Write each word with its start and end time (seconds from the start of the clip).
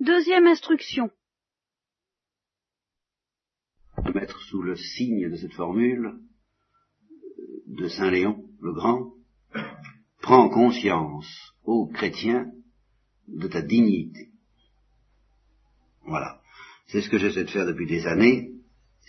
Deuxième 0.00 0.46
instruction. 0.46 1.10
Mettre 4.14 4.38
sous 4.42 4.60
le 4.60 4.76
signe 4.76 5.30
de 5.30 5.36
cette 5.36 5.54
formule 5.54 6.18
de 7.66 7.88
Saint 7.88 8.10
Léon 8.10 8.44
le 8.60 8.74
Grand, 8.74 9.14
prends 10.20 10.50
conscience, 10.50 11.54
ô 11.64 11.86
chrétien, 11.86 12.52
de 13.26 13.48
ta 13.48 13.62
dignité. 13.62 14.32
Voilà. 16.04 16.42
C'est 16.88 17.00
ce 17.00 17.08
que 17.08 17.18
j'essaie 17.18 17.44
de 17.44 17.50
faire 17.50 17.66
depuis 17.66 17.86
des 17.86 18.06
années. 18.06 18.50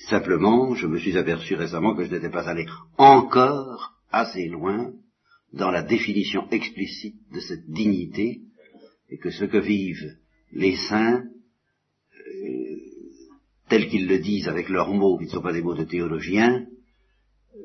Simplement, 0.08 0.74
je 0.74 0.88
me 0.88 1.00
suis 1.00 1.18
aperçu 1.18 1.56
récemment 1.56 1.96
que 1.96 2.06
je 2.06 2.12
n'étais 2.12 2.32
pas 2.32 2.48
allé 2.48 2.66
encore 2.98 3.94
assez 4.10 4.48
loin 4.48 4.94
dans 5.52 5.70
la 5.70 5.84
définition 5.84 6.50
explicite 6.50 7.30
de 7.34 7.42
cette 7.42 7.70
dignité 7.70 8.42
et 9.10 9.18
que 9.18 9.32
ce 9.32 9.44
que 9.44 9.58
vivent 9.58 10.18
les 10.52 10.76
saints, 10.76 11.24
euh, 11.24 12.76
tels 13.70 13.90
qu'ils 13.90 14.08
le 14.08 14.20
disent 14.20 14.48
avec 14.48 14.70
leurs 14.70 14.94
mots, 14.94 15.18
qui 15.18 15.26
ne 15.26 15.30
sont 15.30 15.42
pas 15.42 15.54
des 15.54 15.62
mots 15.62 15.76
de 15.76 15.84
théologiens, 15.84 16.66
euh, 17.56 17.60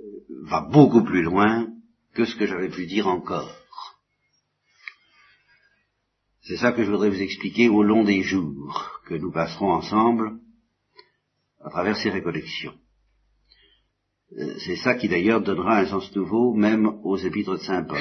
va 0.45 0.69
beaucoup 0.73 1.05
plus 1.05 1.23
loin 1.23 1.69
que 2.15 2.25
ce 2.25 2.37
que 2.37 2.47
j'avais 2.47 2.71
pu 2.71 2.87
dire 2.87 3.07
encore. 3.07 3.51
C'est 6.43 6.57
ça 6.57 6.73
que 6.73 6.85
je 6.85 6.91
voudrais 6.91 7.11
vous 7.11 7.23
expliquer 7.23 7.69
au 7.69 7.83
long 7.83 8.05
des 8.05 8.23
jours 8.23 9.01
que 9.07 9.15
nous 9.15 9.31
passerons 9.31 9.71
ensemble 9.73 10.41
à 11.65 11.71
travers 11.71 11.97
ces 11.97 12.11
récollections. 12.11 12.75
Euh, 14.37 14.55
c'est 14.65 14.77
ça 14.77 14.95
qui 14.95 15.09
d'ailleurs 15.09 15.43
donnera 15.43 15.79
un 15.79 15.87
sens 15.87 16.15
nouveau 16.17 16.55
même 16.55 16.87
aux 17.05 17.17
épîtres 17.17 17.53
de 17.53 17.59
Saint 17.59 17.85
Paul. 17.85 18.01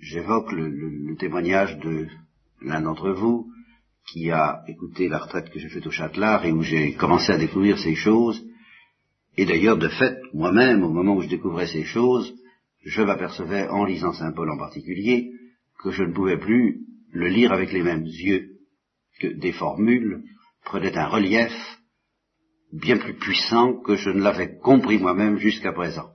J'évoque 0.00 0.52
le, 0.52 1.16
témoignage 1.16 1.78
de 1.78 2.08
l'un 2.64 2.80
d'entre 2.80 3.10
vous 3.10 3.46
qui 4.06 4.30
a 4.30 4.62
écouté 4.68 5.08
la 5.08 5.18
retraite 5.18 5.50
que 5.50 5.58
j'ai 5.58 5.68
faite 5.68 5.86
au 5.86 5.90
Châtelard 5.90 6.44
et 6.44 6.52
où 6.52 6.62
j'ai 6.62 6.94
commencé 6.94 7.32
à 7.32 7.38
découvrir 7.38 7.78
ces 7.78 7.94
choses. 7.94 8.44
Et 9.36 9.44
d'ailleurs, 9.44 9.78
de 9.78 9.88
fait, 9.88 10.18
moi-même, 10.34 10.82
au 10.82 10.90
moment 10.90 11.14
où 11.14 11.22
je 11.22 11.28
découvrais 11.28 11.66
ces 11.66 11.84
choses, 11.84 12.34
je 12.84 13.02
m'apercevais, 13.02 13.68
en 13.68 13.84
lisant 13.84 14.12
Saint 14.12 14.32
Paul 14.32 14.50
en 14.50 14.58
particulier, 14.58 15.30
que 15.82 15.90
je 15.90 16.02
ne 16.02 16.12
pouvais 16.12 16.38
plus 16.38 16.80
le 17.12 17.28
lire 17.28 17.52
avec 17.52 17.72
les 17.72 17.82
mêmes 17.82 18.04
yeux, 18.04 18.50
que 19.20 19.28
des 19.28 19.52
formules 19.52 20.22
prenaient 20.64 20.96
un 20.96 21.06
relief 21.06 21.52
bien 22.72 22.96
plus 22.96 23.14
puissant 23.14 23.80
que 23.80 23.96
je 23.96 24.10
ne 24.10 24.22
l'avais 24.22 24.56
compris 24.58 24.98
moi-même 24.98 25.38
jusqu'à 25.38 25.72
présent. 25.72 26.10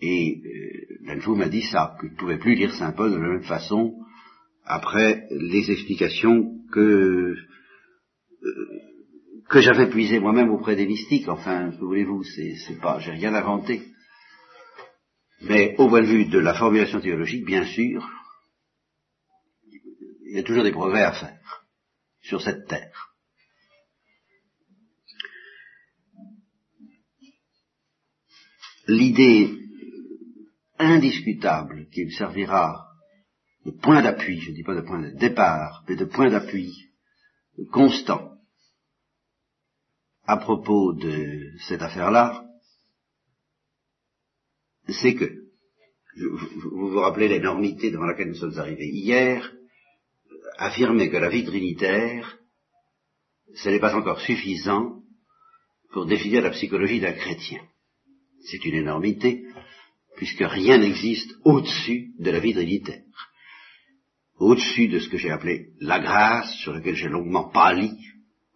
Et 0.00 0.40
euh, 1.04 1.34
m'a 1.34 1.48
dit 1.48 1.62
ça, 1.62 1.96
que 2.00 2.06
je 2.06 2.12
ne 2.12 2.16
pouvais 2.16 2.38
plus 2.38 2.54
lire 2.54 2.72
Saint 2.74 2.92
Paul 2.92 3.10
de 3.10 3.16
la 3.16 3.28
même 3.28 3.44
façon 3.44 3.94
après 4.64 5.26
les 5.30 5.70
explications 5.70 6.58
que 6.72 7.34
euh, 8.42 8.84
que 9.48 9.60
j'avais 9.60 9.88
puisées 9.88 10.20
moi-même 10.20 10.50
auprès 10.50 10.76
des 10.76 10.86
mystiques. 10.86 11.28
Enfin, 11.28 11.70
que 11.70 11.84
voulez-vous, 11.84 12.24
c'est, 12.24 12.80
pas, 12.80 12.98
j'ai 12.98 13.12
rien 13.12 13.34
inventé. 13.34 13.82
Mais 15.42 15.74
au 15.78 15.88
point 15.88 16.02
de 16.02 16.06
vue 16.06 16.26
de 16.26 16.38
la 16.38 16.54
formulation 16.54 17.00
théologique, 17.00 17.44
bien 17.44 17.66
sûr, 17.66 18.08
il 20.26 20.36
y 20.36 20.38
a 20.38 20.42
toujours 20.42 20.64
des 20.64 20.72
progrès 20.72 21.02
à 21.02 21.12
faire 21.12 21.66
sur 22.22 22.40
cette 22.40 22.66
terre. 22.66 23.10
L'idée 28.86 29.58
indiscutable 30.78 31.88
qui 31.90 32.10
servira 32.10 32.93
de 33.64 33.70
point 33.70 34.02
d'appui, 34.02 34.40
je 34.40 34.50
ne 34.50 34.56
dis 34.56 34.62
pas 34.62 34.74
de 34.74 34.82
point 34.82 35.00
de 35.00 35.10
départ, 35.10 35.84
mais 35.88 35.96
de 35.96 36.04
point 36.04 36.30
d'appui 36.30 36.90
constant 37.72 38.38
à 40.26 40.36
propos 40.36 40.92
de 40.92 41.52
cette 41.66 41.82
affaire-là, 41.82 42.44
c'est 44.88 45.14
que, 45.14 45.44
vous 46.16 46.90
vous 46.90 47.00
rappelez 47.00 47.28
l'énormité 47.28 47.90
devant 47.90 48.06
laquelle 48.06 48.28
nous 48.28 48.34
sommes 48.34 48.58
arrivés 48.58 48.88
hier, 48.88 49.52
affirmer 50.58 51.10
que 51.10 51.16
la 51.16 51.28
vie 51.28 51.44
trinitaire, 51.44 52.38
ce 53.54 53.68
n'est 53.68 53.80
pas 53.80 53.94
encore 53.94 54.20
suffisant 54.20 55.02
pour 55.92 56.06
définir 56.06 56.42
la 56.42 56.50
psychologie 56.50 57.00
d'un 57.00 57.12
chrétien. 57.12 57.62
C'est 58.44 58.64
une 58.64 58.74
énormité, 58.74 59.46
puisque 60.16 60.44
rien 60.44 60.78
n'existe 60.78 61.32
au-dessus 61.44 62.12
de 62.18 62.30
la 62.30 62.40
vie 62.40 62.52
trinitaire. 62.52 63.02
Au-dessus 64.38 64.88
de 64.88 64.98
ce 64.98 65.08
que 65.08 65.16
j'ai 65.16 65.30
appelé 65.30 65.68
la 65.80 66.00
grâce, 66.00 66.52
sur 66.56 66.72
lequel 66.72 66.96
j'ai 66.96 67.08
longuement 67.08 67.50
pâli, 67.50 67.92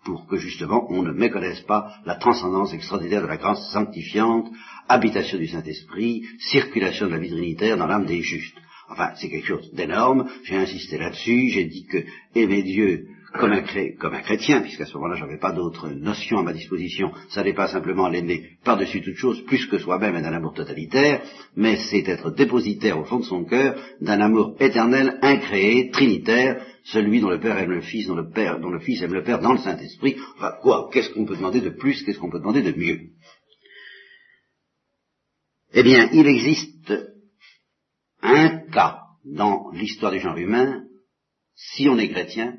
pour 0.05 0.27
que 0.27 0.37
justement 0.37 0.87
on 0.91 1.03
ne 1.03 1.13
méconnaisse 1.13 1.61
pas 1.61 1.93
la 2.05 2.17
transcendance 2.17 2.73
extraordinaire 2.73 3.23
de 3.23 3.27
la 3.27 3.37
grâce 3.37 3.71
sanctifiante, 3.73 4.49
habitation 4.89 5.39
du 5.39 5.47
Saint-Esprit, 5.47 6.25
circulation 6.39 7.07
de 7.07 7.13
la 7.13 7.19
vie 7.19 7.31
trinitaire 7.31 7.77
dans 7.77 7.87
l'âme 7.87 8.07
des 8.07 8.23
justes. 8.23 8.57
Enfin, 8.91 9.11
c'est 9.17 9.29
quelque 9.29 9.47
chose 9.47 9.71
d'énorme, 9.75 10.29
j'ai 10.45 10.57
insisté 10.57 10.99
là-dessus, 10.99 11.51
j'ai 11.51 11.67
dit 11.67 11.85
que 11.87 12.05
aimer 12.35 12.63
Dieu 12.63 13.07
comme 13.35 13.53
un, 13.53 13.63
comme 13.99 14.15
un 14.15 14.23
chrétien, 14.23 14.63
puisqu'à 14.63 14.87
ce 14.87 14.95
moment-là, 14.95 15.17
j'avais 15.17 15.39
pas 15.39 15.53
d'autre 15.53 15.89
notion 15.89 16.39
à 16.39 16.43
ma 16.43 16.53
disposition, 16.53 17.13
ça 17.29 17.43
n'est 17.43 17.53
pas 17.53 17.69
simplement 17.69 18.09
l'aimer 18.09 18.59
par-dessus 18.65 19.03
toute 19.03 19.17
chose, 19.17 19.45
plus 19.45 19.67
que 19.67 19.79
soi-même 19.79 20.17
et 20.17 20.23
d'un 20.23 20.33
amour 20.33 20.55
totalitaire, 20.55 21.23
mais 21.55 21.77
c'est 21.77 22.09
être 22.09 22.31
dépositaire 22.31 22.99
au 22.99 23.05
fond 23.05 23.19
de 23.19 23.25
son 23.25 23.45
cœur 23.45 23.77
d'un 24.01 24.21
amour 24.21 24.57
éternel, 24.61 25.19
incréé, 25.21 25.91
trinitaire, 25.91 26.65
celui 26.85 27.21
dont 27.21 27.29
le 27.29 27.41
Père 27.41 27.59
aime 27.59 27.73
le 27.73 27.83
Fils, 27.83 28.07
dont 28.07 28.15
le 28.15 28.31
Père, 28.31 28.61
dont 28.61 28.71
le 28.71 28.81
Fils 28.81 29.03
aime 29.03 29.13
le 29.13 29.23
Père 29.23 29.41
dans 29.41 29.53
le 29.53 29.59
Saint-Esprit. 29.59 30.17
Enfin, 30.37 30.53
quoi 30.63 30.89
Qu'est-ce 30.93 31.11
qu'on 31.11 31.27
peut 31.27 31.37
demander 31.37 31.61
de 31.61 31.71
plus 31.71 32.03
Qu'est-ce 32.03 32.19
qu'on 32.19 32.31
peut 32.31 32.39
demander 32.39 32.63
de 32.63 32.79
mieux? 32.79 33.01
Eh 35.75 35.83
bien, 35.83 36.09
il 36.13 36.27
existe 36.27 36.95
un 38.23 38.71
cas 38.71 39.01
dans 39.25 39.71
l'histoire 39.73 40.13
du 40.13 40.21
genre 40.21 40.39
humain, 40.39 40.85
si 41.55 41.89
on 41.89 41.99
est 41.99 42.09
chrétien, 42.09 42.57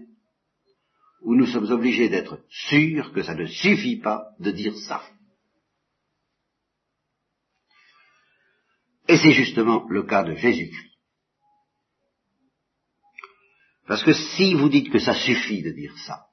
où 1.21 1.35
nous 1.35 1.47
sommes 1.47 1.71
obligés 1.71 2.09
d'être 2.09 2.43
sûrs 2.49 3.11
que 3.13 3.23
ça 3.23 3.35
ne 3.35 3.45
suffit 3.45 3.97
pas 3.97 4.29
de 4.39 4.51
dire 4.51 4.75
ça. 4.75 5.01
Et 9.07 9.17
c'est 9.17 9.33
justement 9.33 9.87
le 9.89 10.03
cas 10.03 10.23
de 10.23 10.35
Jésus-Christ. 10.35 10.89
Parce 13.87 14.03
que 14.03 14.13
si 14.13 14.53
vous 14.53 14.69
dites 14.69 14.91
que 14.91 14.99
ça 14.99 15.13
suffit 15.13 15.63
de 15.63 15.71
dire 15.71 15.97
ça, 15.97 16.27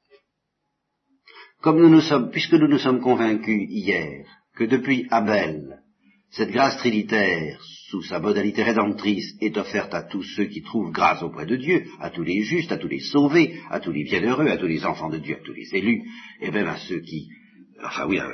comme 1.63 1.81
nous 1.81 1.89
nous 1.89 2.03
sommes, 2.03 2.31
puisque 2.31 2.53
nous 2.53 2.69
nous 2.69 2.79
sommes 2.79 3.01
convaincus 3.01 3.67
hier 3.71 4.27
que 4.55 4.65
depuis 4.65 5.07
Abel, 5.11 5.83
cette 6.31 6.50
grâce 6.50 6.76
trinitaire, 6.78 7.60
sous 7.88 8.03
sa 8.03 8.19
modalité 8.19 8.62
rédemptrice, 8.62 9.37
est 9.41 9.56
offerte 9.56 9.94
à 9.94 10.03
tous 10.03 10.22
ceux 10.22 10.47
qui 10.47 10.62
trouvent 10.62 10.91
grâce 10.91 11.22
auprès 11.22 11.47
de 11.47 11.56
Dieu, 11.56 11.84
à 12.00 12.10
tous 12.10 12.25
les 12.25 12.42
justes, 12.42 12.72
à 12.72 12.78
tous 12.78 12.88
les 12.88 13.00
sauvés, 13.00 13.60
à 13.70 13.81
tous 13.81 13.92
les 13.92 14.04
bienheureux, 14.04 14.48
à 14.48 14.56
tous 14.56 14.66
les 14.66 14.84
enfants 14.84 15.09
de 15.09 15.19
Dieu, 15.19 15.37
à 15.37 15.44
tous 15.44 15.53
les 15.53 15.75
élus, 15.75 16.03
et 16.41 16.50
même 16.50 16.66
à 16.66 16.78
ceux 16.78 17.00
qui, 17.00 17.28
enfin 17.82 18.06
oui, 18.06 18.19
euh, 18.19 18.32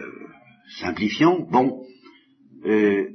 simplifions, 0.80 1.46
bon, 1.50 1.84
euh, 2.64 3.08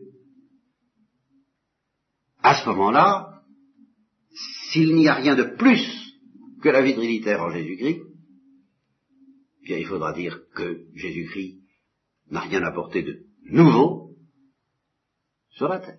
à 2.43 2.55
ce 2.55 2.69
moment-là, 2.69 3.41
s'il 4.71 4.95
n'y 4.95 5.07
a 5.07 5.15
rien 5.15 5.35
de 5.35 5.55
plus 5.57 5.83
que 6.61 6.69
la 6.69 6.81
vie 6.81 6.93
trinitaire 6.93 7.41
en 7.41 7.49
Jésus-Christ, 7.49 8.01
bien 9.63 9.77
il 9.77 9.85
faudra 9.85 10.13
dire 10.13 10.39
que 10.55 10.85
Jésus-Christ 10.95 11.61
n'a 12.31 12.41
rien 12.41 12.63
apporté 12.63 13.03
de 13.03 13.25
nouveau, 13.49 14.06
sur 15.57 15.67
la 15.67 15.79
terre. 15.79 15.97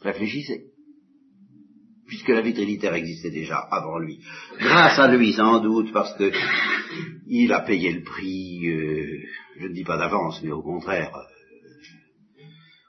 Réfléchissez. 0.00 0.70
Puisque 2.06 2.28
la 2.28 2.40
vie 2.40 2.54
trinitaire 2.54 2.94
existait 2.94 3.30
déjà 3.30 3.58
avant 3.58 3.98
lui. 3.98 4.20
Grâce 4.58 4.98
à 4.98 5.14
lui, 5.14 5.32
sans 5.34 5.60
doute, 5.60 5.92
parce 5.92 6.16
que 6.16 6.32
il 7.26 7.52
a 7.52 7.60
payé 7.60 7.92
le 7.92 8.02
prix, 8.02 8.66
euh, 8.66 9.22
je 9.58 9.66
ne 9.66 9.74
dis 9.74 9.84
pas 9.84 9.98
d'avance, 9.98 10.42
mais 10.42 10.52
au 10.52 10.62
contraire, 10.62 11.14
euh, 11.14 12.42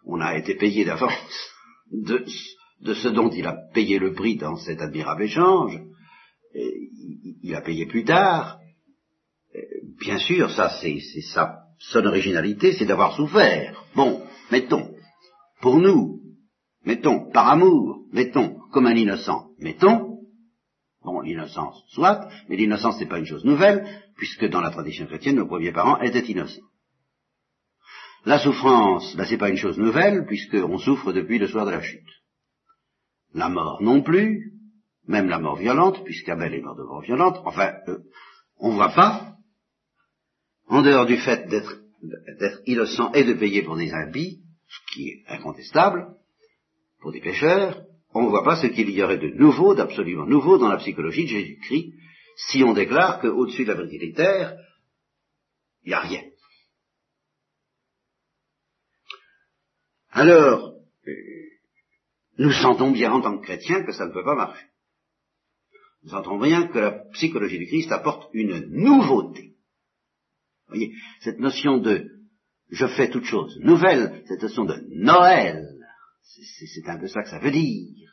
on 0.05 0.21
a 0.21 0.37
été 0.37 0.55
payé 0.55 0.85
d'avance 0.85 1.51
de, 1.91 2.25
de, 2.81 2.93
ce 2.93 3.09
dont 3.09 3.29
il 3.29 3.45
a 3.45 3.57
payé 3.73 3.99
le 3.99 4.13
prix 4.13 4.37
dans 4.37 4.55
cet 4.57 4.81
admirable 4.81 5.23
échange. 5.23 5.81
il 6.53 7.55
a 7.55 7.61
payé 7.61 7.85
plus 7.85 8.05
tard. 8.05 8.59
Bien 9.99 10.17
sûr, 10.17 10.49
ça 10.51 10.69
c'est 10.81 10.99
ça 11.33 11.64
son 11.79 12.05
originalité, 12.05 12.73
c'est 12.73 12.85
d'avoir 12.85 13.15
souffert. 13.15 13.83
Bon, 13.95 14.23
mettons, 14.51 14.95
pour 15.61 15.77
nous, 15.77 16.21
mettons, 16.85 17.31
par 17.31 17.49
amour, 17.49 18.05
mettons, 18.11 18.59
comme 18.71 18.87
un 18.87 18.95
innocent, 18.95 19.49
mettons, 19.59 20.19
bon, 21.03 21.21
l'innocence, 21.21 21.83
soit, 21.89 22.27
mais 22.49 22.57
l'innocence 22.57 22.99
n'est 22.99 23.07
pas 23.07 23.19
une 23.19 23.25
chose 23.25 23.45
nouvelle, 23.45 23.85
puisque 24.17 24.45
dans 24.45 24.61
la 24.61 24.71
tradition 24.71 25.05
chrétienne, 25.05 25.37
nos 25.37 25.47
premiers 25.47 25.71
parents 25.71 25.99
étaient 26.01 26.19
innocents. 26.19 26.61
La 28.25 28.39
souffrance, 28.39 29.15
ben, 29.15 29.25
c'est 29.25 29.37
pas 29.37 29.49
une 29.49 29.57
chose 29.57 29.77
nouvelle, 29.77 30.25
puisqu'on 30.25 30.79
souffre 30.79 31.13
depuis 31.13 31.37
le 31.37 31.47
soir 31.47 31.65
de 31.65 31.71
la 31.71 31.81
chute. 31.81 32.09
La 33.33 33.49
mort 33.49 33.81
non 33.83 34.01
plus, 34.01 34.53
même 35.07 35.29
la 35.29 35.39
mort 35.39 35.57
violente, 35.57 36.03
puisqu'Abel 36.03 36.55
est 36.55 36.61
mort 36.61 36.75
de 36.75 36.83
mort 36.83 37.01
violente, 37.01 37.39
enfin, 37.45 37.73
euh, 37.87 37.99
on 38.57 38.71
voit 38.71 38.89
pas, 38.89 39.34
en 40.67 40.81
dehors 40.81 41.05
du 41.05 41.17
fait 41.17 41.47
d'être 41.47 42.61
innocent 42.65 43.11
et 43.13 43.23
de 43.23 43.33
payer 43.33 43.63
pour 43.63 43.77
des 43.77 43.91
impies, 43.91 44.41
ce 44.67 44.93
qui 44.93 45.09
est 45.09 45.23
incontestable, 45.27 46.07
pour 46.99 47.11
des 47.11 47.21
pécheurs, 47.21 47.83
on 48.13 48.23
ne 48.23 48.29
voit 48.29 48.43
pas 48.43 48.55
ce 48.55 48.67
qu'il 48.67 48.89
y 48.89 49.03
aurait 49.03 49.17
de 49.17 49.29
nouveau, 49.29 49.75
d'absolument 49.75 50.25
nouveau 50.25 50.57
dans 50.57 50.69
la 50.69 50.77
psychologie 50.77 51.23
de 51.23 51.29
Jésus-Christ, 51.29 51.93
si 52.37 52.63
on 52.63 52.73
déclare 52.73 53.19
qu'au-dessus 53.21 53.63
de 53.63 53.71
la 53.71 53.81
vérité 53.81 54.13
terre, 54.13 54.57
il 55.83 55.89
n'y 55.89 55.93
a 55.93 55.99
rien. 55.99 56.23
Alors, 60.11 60.75
euh, 61.07 61.11
nous 62.37 62.51
sentons 62.51 62.91
bien 62.91 63.11
en 63.11 63.21
tant 63.21 63.37
que 63.37 63.43
chrétiens 63.43 63.83
que 63.83 63.91
ça 63.91 64.05
ne 64.05 64.13
peut 64.13 64.23
pas 64.23 64.35
marcher. 64.35 64.65
Nous 66.03 66.11
sentons 66.11 66.39
bien 66.39 66.67
que 66.67 66.79
la 66.79 66.91
psychologie 67.13 67.59
du 67.59 67.67
Christ 67.67 67.91
apporte 67.91 68.29
une 68.33 68.67
nouveauté. 68.69 69.54
Voyez, 70.67 70.93
cette 71.21 71.39
notion 71.39 71.77
de 71.77 72.09
je 72.69 72.87
fais 72.87 73.09
toute 73.09 73.25
chose 73.25 73.57
nouvelle, 73.61 74.23
cette 74.27 74.41
notion 74.41 74.65
de 74.65 74.75
Noël, 74.89 75.67
c'est 76.23 76.89
un 76.89 76.97
peu 76.97 77.07
ça 77.07 77.21
que 77.21 77.29
ça 77.29 77.39
veut 77.39 77.51
dire. 77.51 78.09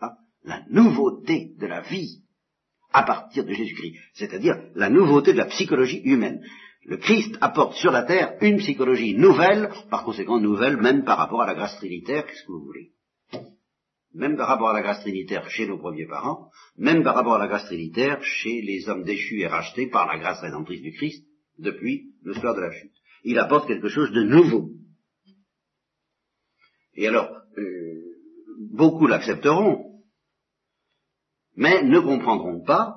Hein, 0.00 0.10
la 0.44 0.62
nouveauté 0.68 1.52
de 1.58 1.66
la 1.66 1.80
vie 1.80 2.22
à 2.92 3.02
partir 3.02 3.44
de 3.44 3.52
Jésus-Christ, 3.52 3.96
c'est-à-dire 4.14 4.54
la 4.74 4.88
nouveauté 4.88 5.32
de 5.32 5.38
la 5.38 5.46
psychologie 5.46 6.02
humaine. 6.04 6.40
Le 6.84 6.98
Christ 6.98 7.36
apporte 7.40 7.74
sur 7.76 7.90
la 7.90 8.02
terre 8.02 8.36
une 8.42 8.58
psychologie 8.58 9.14
nouvelle, 9.14 9.70
par 9.90 10.04
conséquent 10.04 10.38
nouvelle 10.38 10.76
même 10.76 11.02
par 11.02 11.18
rapport 11.18 11.42
à 11.42 11.46
la 11.46 11.54
grâce 11.54 11.76
trinitaire, 11.78 12.26
qu'est-ce 12.26 12.42
que 12.42 12.52
vous 12.52 12.64
voulez? 12.64 12.90
Même 14.12 14.36
par 14.36 14.46
rapport 14.46 14.68
à 14.68 14.74
la 14.74 14.82
grâce 14.82 15.00
trinitaire 15.00 15.48
chez 15.50 15.66
nos 15.66 15.78
premiers 15.78 16.06
parents, 16.06 16.50
même 16.76 17.02
par 17.02 17.16
rapport 17.16 17.34
à 17.34 17.38
la 17.38 17.48
grâce 17.48 17.64
trinitaire 17.64 18.22
chez 18.22 18.60
les 18.60 18.88
hommes 18.88 19.02
déchus 19.02 19.40
et 19.40 19.48
rachetés 19.48 19.88
par 19.88 20.06
la 20.06 20.18
grâce 20.18 20.40
rédemptrice 20.40 20.82
du 20.82 20.92
Christ 20.92 21.24
depuis 21.58 22.12
le 22.22 22.34
soir 22.34 22.54
de 22.54 22.60
la 22.60 22.72
chute. 22.72 22.92
Il 23.24 23.38
apporte 23.38 23.66
quelque 23.66 23.88
chose 23.88 24.10
de 24.12 24.22
nouveau. 24.22 24.70
Et 26.94 27.08
alors, 27.08 27.30
euh, 27.58 27.94
beaucoup 28.70 29.06
l'accepteront, 29.06 30.02
mais 31.56 31.82
ne 31.82 32.00
comprendront 32.00 32.62
pas 32.64 32.96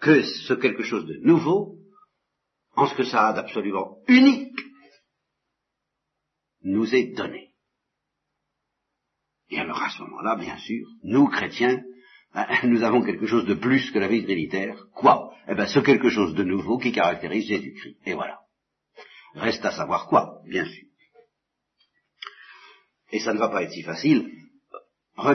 que 0.00 0.22
ce 0.22 0.54
quelque 0.54 0.82
chose 0.82 1.06
de 1.06 1.16
nouveau, 1.22 1.78
en 2.76 2.86
ce 2.86 2.94
que 2.94 3.04
ça 3.04 3.28
a 3.28 3.32
d'absolument 3.32 3.98
unique, 4.08 4.58
nous 6.62 6.94
est 6.94 7.14
donné. 7.14 7.54
Et 9.50 9.58
alors 9.58 9.82
à 9.82 9.90
ce 9.90 10.02
moment-là, 10.02 10.36
bien 10.36 10.58
sûr, 10.58 10.86
nous 11.02 11.28
chrétiens, 11.28 11.82
ben, 12.34 12.46
nous 12.64 12.82
avons 12.82 13.02
quelque 13.02 13.26
chose 13.26 13.46
de 13.46 13.54
plus 13.54 13.90
que 13.90 13.98
la 13.98 14.08
vie 14.08 14.24
trinitaire. 14.24 14.86
Quoi? 14.94 15.32
Eh 15.48 15.54
bien, 15.54 15.66
ce 15.66 15.78
quelque 15.78 16.08
chose 16.08 16.34
de 16.34 16.42
nouveau 16.42 16.78
qui 16.78 16.92
caractérise 16.92 17.46
Jésus-Christ. 17.46 17.98
Et 18.06 18.14
voilà. 18.14 18.40
Reste 19.34 19.64
à 19.64 19.70
savoir 19.70 20.06
quoi, 20.06 20.40
bien 20.48 20.64
sûr. 20.64 20.84
Et 23.12 23.20
ça 23.20 23.32
ne 23.32 23.38
va 23.38 23.48
pas 23.48 23.62
être 23.62 23.72
si 23.72 23.82
facile, 23.82 24.30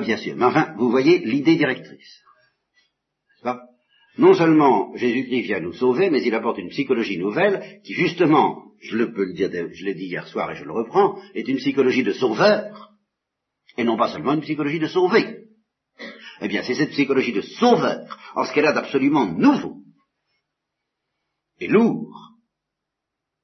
bien 0.04 0.18
sûr. 0.18 0.36
Mais 0.36 0.46
enfin, 0.46 0.74
vous 0.78 0.90
voyez 0.90 1.20
l'idée 1.20 1.56
directrice. 1.56 2.24
Non 4.18 4.34
seulement 4.34 4.94
Jésus-Christ 4.98 5.44
vient 5.44 5.62
nous 5.62 5.72
sauver, 5.72 6.10
mais 6.10 6.22
il 6.22 6.36
apporte 6.36 6.58
une 6.58 6.70
psychologie 6.70 7.18
nouvelle 7.18 7.80
qui, 7.86 7.94
justement, 7.94 8.74
je 8.82 8.98
le 8.98 9.14
peux 9.14 9.24
le 9.24 9.34
dire, 9.34 9.50
je 9.72 9.86
l'ai 9.86 9.94
dit 9.94 10.08
hier 10.08 10.28
soir 10.28 10.52
et 10.52 10.56
je 10.56 10.66
le 10.66 10.74
reprends, 10.74 11.18
est 11.34 11.48
une 11.48 11.56
psychologie 11.56 12.04
de 12.04 12.12
sauveur, 12.12 12.92
et 13.78 13.86
non 13.86 13.96
pas 13.96 14.12
seulement 14.12 14.34
une 14.34 14.42
psychologie 14.42 14.80
de 14.80 14.88
sauver. 14.88 15.39
Eh 16.42 16.48
bien, 16.48 16.64
c'est 16.64 16.76
cette 16.76 16.92
psychologie 16.92 17.34
de 17.34 17.42
sauveur, 17.42 18.18
en 18.36 18.46
ce 18.46 18.54
qu'elle 18.54 18.68
a 18.68 18.74
d'absolument 18.74 19.26
nouveau, 19.26 19.84
et 21.60 21.68
lourd, 21.68 22.38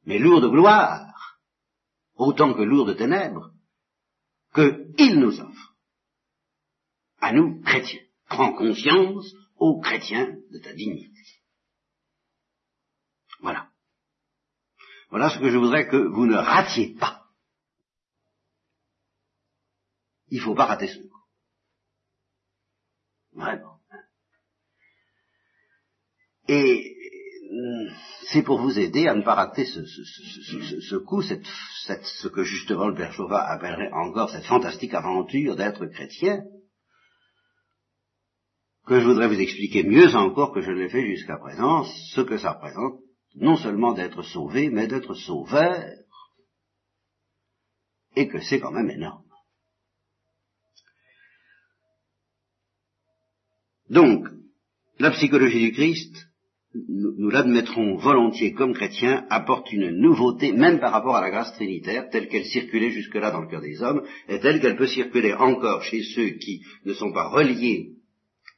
mais 0.05 0.19
lourd 0.19 0.41
de 0.41 0.47
gloire, 0.47 1.39
autant 2.15 2.53
que 2.53 2.61
lourd 2.61 2.85
de 2.85 2.93
ténèbres, 2.93 3.51
qu'il 4.53 5.19
nous 5.19 5.39
offre, 5.39 5.75
à 7.19 7.33
nous, 7.33 7.61
chrétiens. 7.63 8.01
Prends 8.27 8.53
conscience, 8.53 9.33
ô 9.57 9.79
chrétiens, 9.81 10.37
de 10.51 10.59
ta 10.59 10.73
dignité. 10.73 11.11
Voilà. 13.39 13.69
Voilà 15.09 15.29
ce 15.29 15.39
que 15.39 15.49
je 15.49 15.57
voudrais 15.57 15.87
que 15.87 15.97
vous 15.97 16.25
ne 16.25 16.35
ratiez 16.35 16.95
pas. 16.95 17.25
Il 20.29 20.39
ne 20.39 20.43
faut 20.43 20.55
pas 20.55 20.65
rater 20.65 20.87
ce 20.87 20.99
coup. 20.99 21.24
Vraiment. 23.35 23.75
Et 26.47 26.95
c'est 28.31 28.43
pour 28.43 28.59
vous 28.59 28.79
aider 28.79 29.07
à 29.07 29.15
ne 29.15 29.23
pas 29.23 29.35
rater 29.35 29.65
ce, 29.65 30.95
coup, 30.97 31.21
ce 31.21 32.27
que 32.27 32.43
justement 32.43 32.87
le 32.87 32.95
Père 32.95 33.13
Chauvat 33.13 33.43
appellerait 33.49 33.91
encore 33.91 34.29
cette 34.29 34.45
fantastique 34.45 34.93
aventure 34.93 35.55
d'être 35.55 35.85
chrétien, 35.87 36.43
que 38.85 38.99
je 38.99 39.05
voudrais 39.05 39.27
vous 39.27 39.39
expliquer 39.39 39.83
mieux 39.83 40.15
encore 40.15 40.53
que 40.53 40.61
je 40.61 40.71
l'ai 40.71 40.89
fait 40.89 41.05
jusqu'à 41.05 41.37
présent, 41.37 41.83
ce 41.83 42.21
que 42.21 42.37
ça 42.37 42.53
représente, 42.53 42.99
non 43.35 43.57
seulement 43.57 43.93
d'être 43.93 44.21
sauvé, 44.21 44.69
mais 44.69 44.87
d'être 44.87 45.13
sauveur, 45.15 45.83
et 48.15 48.27
que 48.27 48.39
c'est 48.41 48.59
quand 48.59 48.71
même 48.71 48.89
énorme. 48.89 49.24
Donc, 53.95 54.27
la 54.99 55.11
psychologie 55.11 55.61
du 55.67 55.71
Christ, 55.71 56.13
nous, 56.89 57.29
l'admettrons 57.29 57.95
volontiers 57.95 58.51
comme 58.51 58.73
chrétiens, 58.73 59.25
apporte 59.29 59.71
une 59.71 59.89
nouveauté, 59.89 60.51
même 60.51 60.81
par 60.81 60.91
rapport 60.91 61.15
à 61.15 61.21
la 61.21 61.29
grâce 61.29 61.53
trinitaire, 61.53 62.09
telle 62.09 62.27
qu'elle 62.27 62.43
circulait 62.43 62.91
jusque-là 62.91 63.31
dans 63.31 63.39
le 63.39 63.47
cœur 63.47 63.61
des 63.61 63.81
hommes, 63.81 64.03
et 64.27 64.41
telle 64.41 64.59
qu'elle 64.59 64.75
peut 64.75 64.87
circuler 64.87 65.33
encore 65.33 65.81
chez 65.83 66.03
ceux 66.03 66.31
qui 66.31 66.61
ne 66.83 66.91
sont 66.91 67.13
pas 67.13 67.29
reliés, 67.29 67.91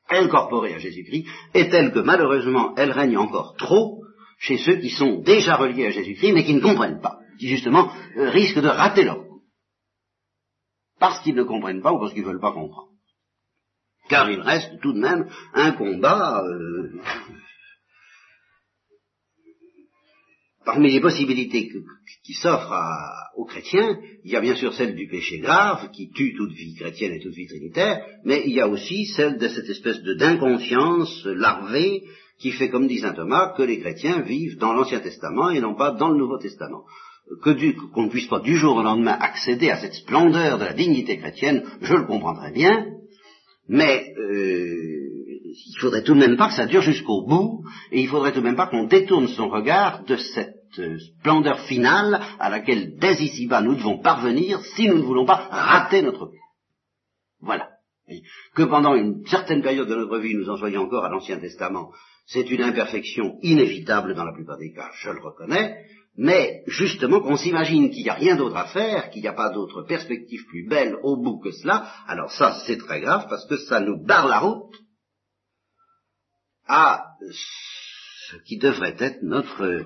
incorporés 0.10 0.74
à 0.74 0.80
Jésus-Christ, 0.80 1.28
et 1.54 1.70
telle 1.70 1.92
que 1.92 2.00
malheureusement 2.00 2.74
elle 2.76 2.92
règne 2.92 3.18
encore 3.18 3.56
trop 3.60 4.02
chez 4.40 4.58
ceux 4.58 4.78
qui 4.78 4.90
sont 4.90 5.22
déjà 5.22 5.56
reliés 5.56 5.86
à 5.86 5.92
Jésus-Christ, 5.92 6.34
mais 6.34 6.46
qui 6.46 6.56
ne 6.56 6.62
comprennent 6.62 7.02
pas, 7.02 7.20
qui 7.40 7.48
justement 7.48 7.92
euh, 8.18 8.32
risquent 8.32 8.62
de 8.62 8.70
rater 8.70 9.04
leur 9.04 9.20
coup. 9.28 9.44
Parce 11.00 11.22
qu'ils 11.22 11.36
ne 11.36 11.44
comprennent 11.44 11.84
pas 11.84 11.94
ou 11.94 12.00
parce 12.00 12.14
qu'ils 12.14 12.24
ne 12.24 12.28
veulent 12.28 12.40
pas 12.40 12.54
comprendre. 12.54 12.97
Car 14.10 14.30
il 14.32 14.40
reste 14.40 14.80
tout 14.82 14.94
de 14.94 15.00
même 15.00 15.28
un 15.54 15.72
combat 15.72 16.44
euh, 16.44 17.02
Parmi 20.68 20.92
les 20.92 21.00
possibilités 21.00 21.72
qui 22.26 22.34
s'offrent 22.34 22.76
aux 23.38 23.46
chrétiens, 23.46 24.00
il 24.26 24.32
y 24.32 24.36
a 24.36 24.42
bien 24.42 24.56
sûr 24.56 24.74
celle 24.74 24.96
du 24.96 25.08
péché 25.08 25.40
grave, 25.40 25.92
qui 25.92 26.12
tue 26.12 26.36
toute 26.36 26.52
vie 26.52 26.76
chrétienne 26.76 27.14
et 27.14 27.22
toute 27.22 27.36
vie 27.36 27.48
trinitaire, 27.48 28.06
mais 28.26 28.44
il 28.46 28.52
y 28.52 28.60
a 28.60 28.68
aussi 28.68 29.06
celle 29.06 29.38
de 29.38 29.48
cette 29.48 29.70
espèce 29.70 30.04
d'inconscience 30.04 31.24
larvée 31.24 32.04
qui 32.38 32.52
fait, 32.52 32.68
comme 32.68 32.90
dit 32.90 33.00
saint 33.00 33.14
Thomas, 33.14 33.54
que 33.56 33.64
les 33.64 33.80
chrétiens 33.80 34.20
vivent 34.24 34.58
dans 34.58 34.74
l'Ancien 34.74 35.00
Testament 35.00 35.52
et 35.52 35.62
non 35.62 35.74
pas 35.74 35.92
dans 35.92 36.10
le 36.10 36.18
Nouveau 36.18 36.38
Testament. 36.38 36.84
Que 37.42 37.52
qu'on 37.94 38.04
ne 38.04 38.10
puisse 38.10 38.28
pas 38.28 38.42
du 38.42 38.58
jour 38.58 38.76
au 38.76 38.84
lendemain 38.84 39.18
accéder 39.18 39.70
à 39.70 39.78
cette 39.78 39.94
splendeur 39.94 40.58
de 40.58 40.66
la 40.66 40.74
dignité 40.74 41.18
chrétienne, 41.18 41.64
je 41.80 41.94
le 41.94 42.04
comprends 42.08 42.36
très 42.36 42.52
bien, 42.52 42.88
mais 43.68 44.14
euh, 44.18 44.88
il 45.68 45.80
faudrait 45.80 46.04
tout 46.04 46.14
de 46.14 46.20
même 46.20 46.38
pas 46.38 46.50
que 46.50 46.56
ça 46.56 46.66
dure 46.66 46.82
jusqu'au 46.82 47.26
bout, 47.26 47.64
et 47.92 48.02
il 48.02 48.08
faudrait 48.08 48.32
tout 48.32 48.40
de 48.40 48.46
même 48.46 48.56
pas 48.56 48.68
qu'on 48.68 48.86
détourne 48.86 49.28
son 49.28 49.50
regard 49.50 50.04
de 50.06 50.16
cette 50.16 50.80
euh, 50.80 50.98
splendeur 51.00 51.60
finale 51.62 52.20
à 52.40 52.50
laquelle 52.50 52.98
dès 52.98 53.16
ici-bas 53.16 53.62
nous 53.62 53.76
devons 53.76 54.00
parvenir 54.00 54.60
si 54.76 54.88
nous 54.88 54.98
ne 54.98 55.04
voulons 55.04 55.26
pas 55.26 55.48
rater 55.50 56.02
notre 56.02 56.28
vie. 56.28 56.38
Voilà. 57.42 57.70
Que 58.56 58.64
pendant 58.64 58.96
une 58.96 59.26
certaine 59.26 59.62
période 59.62 59.90
de 59.90 59.96
notre 59.96 60.18
vie 60.20 60.34
nous 60.34 60.50
en 60.50 60.58
soyons 60.58 60.84
encore 60.84 61.04
à 61.04 61.10
l'Ancien 61.10 61.40
Testament, 61.40 61.92
c'est 62.26 62.50
une 62.50 62.62
imperfection 62.62 63.38
inévitable 63.42 64.16
dans 64.16 64.24
la 64.24 64.34
plupart 64.34 64.58
des 64.58 64.72
cas, 64.72 64.90
je 65.02 65.10
le 65.10 65.22
reconnais, 65.22 65.78
mais 66.18 66.64
justement 66.66 67.22
qu'on 67.22 67.38
s'imagine 67.38 67.92
qu'il 67.92 68.04
n'y 68.04 68.10
a 68.10 68.16
rien 68.16 68.36
d'autre 68.36 68.58
à 68.58 68.66
faire, 68.66 69.12
qu'il 69.12 69.22
n'y 69.22 69.28
a 69.28 69.34
pas 69.34 69.52
d'autre 69.52 69.84
perspective 69.84 70.46
plus 70.48 70.68
belle 70.68 70.98
au 71.04 71.16
bout 71.16 71.40
que 71.40 71.52
cela, 71.52 71.94
alors 72.08 72.32
ça 72.32 72.60
c'est 72.66 72.78
très 72.78 73.02
grave 73.02 73.28
parce 73.30 73.48
que 73.48 73.58
ça 73.58 73.80
nous 73.80 74.04
barre 74.04 74.28
la 74.28 74.40
route 74.40 74.76
à 76.66 77.06
ce 77.22 78.36
qui 78.48 78.58
devrait 78.58 78.96
être 78.98 79.22
notre, 79.22 79.64
euh, 79.64 79.86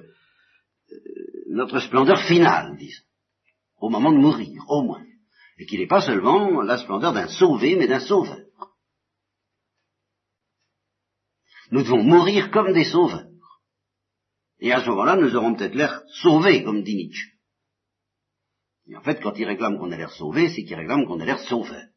notre 1.50 1.80
splendeur 1.80 2.22
finale, 2.22 2.78
disons, 2.78 3.04
au 3.80 3.90
moment 3.90 4.14
de 4.14 4.18
mourir, 4.18 4.64
au 4.70 4.84
moins, 4.84 5.04
et 5.58 5.66
qu'il 5.66 5.82
n'est 5.82 5.88
pas 5.88 6.02
seulement 6.02 6.62
la 6.62 6.78
splendeur 6.78 7.12
d'un 7.14 7.28
sauvé, 7.28 7.76
mais 7.76 7.88
d'un 7.88 8.00
sauveur. 8.00 8.40
Nous 11.72 11.84
devons 11.84 12.04
mourir 12.04 12.52
comme 12.52 12.74
des 12.74 12.86
sauveurs. 12.86 13.31
Et 14.62 14.72
à 14.72 14.82
ce 14.82 14.90
moment-là, 14.90 15.16
nous 15.16 15.36
aurons 15.36 15.56
peut-être 15.56 15.76
l'air 15.76 16.04
sauvés, 16.22 16.64
comme 16.64 16.84
dit 16.84 16.96
Nietzsche. 16.96 17.32
Et 18.88 18.96
en 18.96 19.02
fait, 19.02 19.20
quand 19.22 19.38
il 19.38 19.46
réclame 19.46 19.78
qu'on 19.78 19.92
a 19.92 19.98
l'air 19.98 20.12
sauvé, 20.12 20.50
c'est 20.50 20.64
qu'il 20.64 20.76
réclame 20.76 21.06
qu'on 21.06 21.20
a 21.20 21.26
l'air 21.26 21.40
sauveur. 21.40 21.88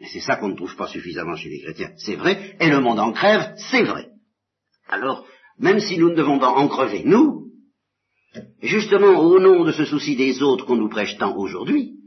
Mais 0.00 0.08
c'est 0.08 0.20
ça 0.20 0.36
qu'on 0.36 0.48
ne 0.48 0.56
trouve 0.56 0.74
pas 0.74 0.88
suffisamment 0.88 1.36
chez 1.36 1.50
les 1.50 1.60
chrétiens, 1.60 1.92
c'est 1.96 2.16
vrai, 2.16 2.56
et 2.58 2.68
le 2.68 2.80
monde 2.80 2.98
en 2.98 3.12
crève, 3.12 3.54
c'est 3.70 3.84
vrai. 3.84 4.08
Alors, 4.88 5.26
même 5.58 5.80
si 5.80 5.98
nous 5.98 6.10
ne 6.10 6.16
devons 6.16 6.38
pas 6.38 6.50
en 6.50 6.66
crever, 6.66 7.02
nous, 7.04 7.50
justement 8.62 9.20
au 9.20 9.38
nom 9.38 9.64
de 9.64 9.72
ce 9.72 9.84
souci 9.84 10.16
des 10.16 10.42
autres 10.42 10.64
qu'on 10.64 10.76
nous 10.76 10.88
prêche 10.88 11.18
tant 11.18 11.36
aujourd'hui, 11.36 11.98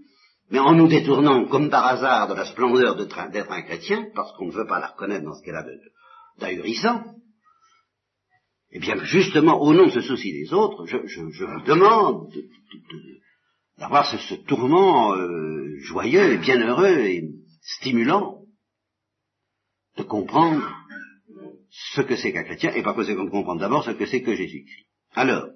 mais 0.49 0.59
en 0.59 0.73
nous 0.73 0.87
détournant 0.87 1.45
comme 1.45 1.69
par 1.69 1.85
hasard 1.85 2.27
de 2.27 2.33
la 2.33 2.45
splendeur 2.45 2.95
d'être 2.95 3.51
un 3.51 3.61
chrétien, 3.61 4.07
parce 4.15 4.35
qu'on 4.35 4.47
ne 4.47 4.51
veut 4.51 4.67
pas 4.67 4.79
la 4.79 4.87
reconnaître 4.87 5.25
dans 5.25 5.35
ce 5.35 5.43
qu'elle 5.43 5.55
a 5.55 5.65
d'ahurissant, 6.39 7.03
eh 8.75 8.79
bien 8.79 9.01
justement 9.05 9.61
au 9.61 9.73
nom 9.73 9.85
de 9.85 9.91
ce 9.91 10.01
souci 10.01 10.33
des 10.33 10.51
autres, 10.53 10.85
je, 10.85 10.97
vous 10.97 11.63
demande 11.65 12.29
d'avoir 13.77 14.05
ce, 14.05 14.35
tourment 14.35 15.15
euh, 15.15 15.77
joyeux 15.79 16.33
et 16.33 16.37
bienheureux 16.37 16.99
et 16.99 17.23
stimulant 17.61 18.41
de 19.95 20.03
comprendre 20.03 20.69
ce 21.69 22.01
que 22.01 22.17
c'est 22.17 22.33
qu'un 22.33 22.43
chrétien, 22.43 22.73
et 22.73 22.83
par 22.83 22.95
conséquent 22.95 23.23
de 23.23 23.29
comprendre 23.29 23.61
d'abord 23.61 23.85
ce 23.85 23.91
que 23.91 24.05
c'est 24.05 24.21
que 24.21 24.35
Jésus-Christ. 24.35 24.87
Alors, 25.13 25.47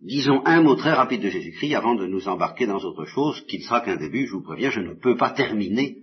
disons 0.00 0.44
un 0.44 0.60
mot 0.60 0.74
très 0.74 0.92
rapide 0.92 1.22
de 1.22 1.30
Jésus-Christ 1.30 1.76
avant 1.76 1.94
de 1.94 2.06
nous 2.06 2.28
embarquer 2.28 2.66
dans 2.66 2.84
autre 2.84 3.06
chose 3.06 3.42
qui 3.46 3.56
ne 3.56 3.62
sera 3.62 3.80
qu'un 3.80 3.96
début, 3.96 4.26
je 4.26 4.32
vous 4.32 4.42
préviens, 4.42 4.68
je 4.68 4.80
ne 4.80 4.92
peux 4.92 5.16
pas 5.16 5.30
terminer 5.30 5.96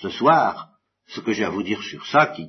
ce 0.00 0.10
soir 0.10 0.77
ce 1.08 1.20
que 1.20 1.32
j'ai 1.32 1.44
à 1.44 1.50
vous 1.50 1.62
dire 1.62 1.82
sur 1.82 2.06
ça, 2.06 2.26
qui, 2.26 2.48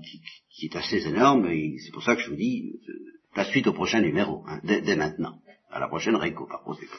est 0.61 0.75
assez 0.75 1.07
énorme, 1.07 1.47
et 1.47 1.77
c'est 1.79 1.91
pour 1.91 2.03
ça 2.03 2.15
que 2.15 2.21
je 2.21 2.29
vous 2.29 2.35
dis 2.35 2.73
euh, 2.87 2.93
la 3.35 3.45
suite 3.45 3.67
au 3.67 3.73
prochain 3.73 4.01
numéro, 4.01 4.43
hein, 4.47 4.59
dès, 4.63 4.95
maintenant, 4.95 5.39
à 5.69 5.79
la 5.79 5.87
prochaine 5.87 6.15
réco 6.15 6.45
par 6.47 6.63
conséquent. 6.63 6.97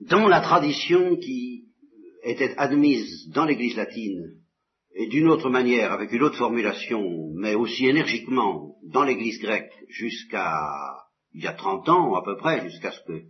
Dans 0.00 0.26
la 0.28 0.40
tradition 0.40 1.16
qui 1.16 1.66
était 2.22 2.54
admise 2.56 3.28
dans 3.30 3.44
l'Église 3.44 3.76
latine, 3.76 4.40
et 4.96 5.08
d'une 5.08 5.28
autre 5.28 5.50
manière, 5.50 5.92
avec 5.92 6.12
une 6.12 6.22
autre 6.22 6.38
formulation, 6.38 7.02
mais 7.34 7.54
aussi 7.54 7.86
énergiquement 7.86 8.76
dans 8.84 9.02
l'Église 9.04 9.40
grecque 9.40 9.72
jusqu'à 9.88 11.04
il 11.34 11.42
y 11.42 11.48
a 11.48 11.52
30 11.52 11.88
ans 11.88 12.14
à 12.14 12.22
peu 12.22 12.36
près, 12.36 12.62
jusqu'à 12.70 12.92
ce 12.92 13.00
que 13.00 13.24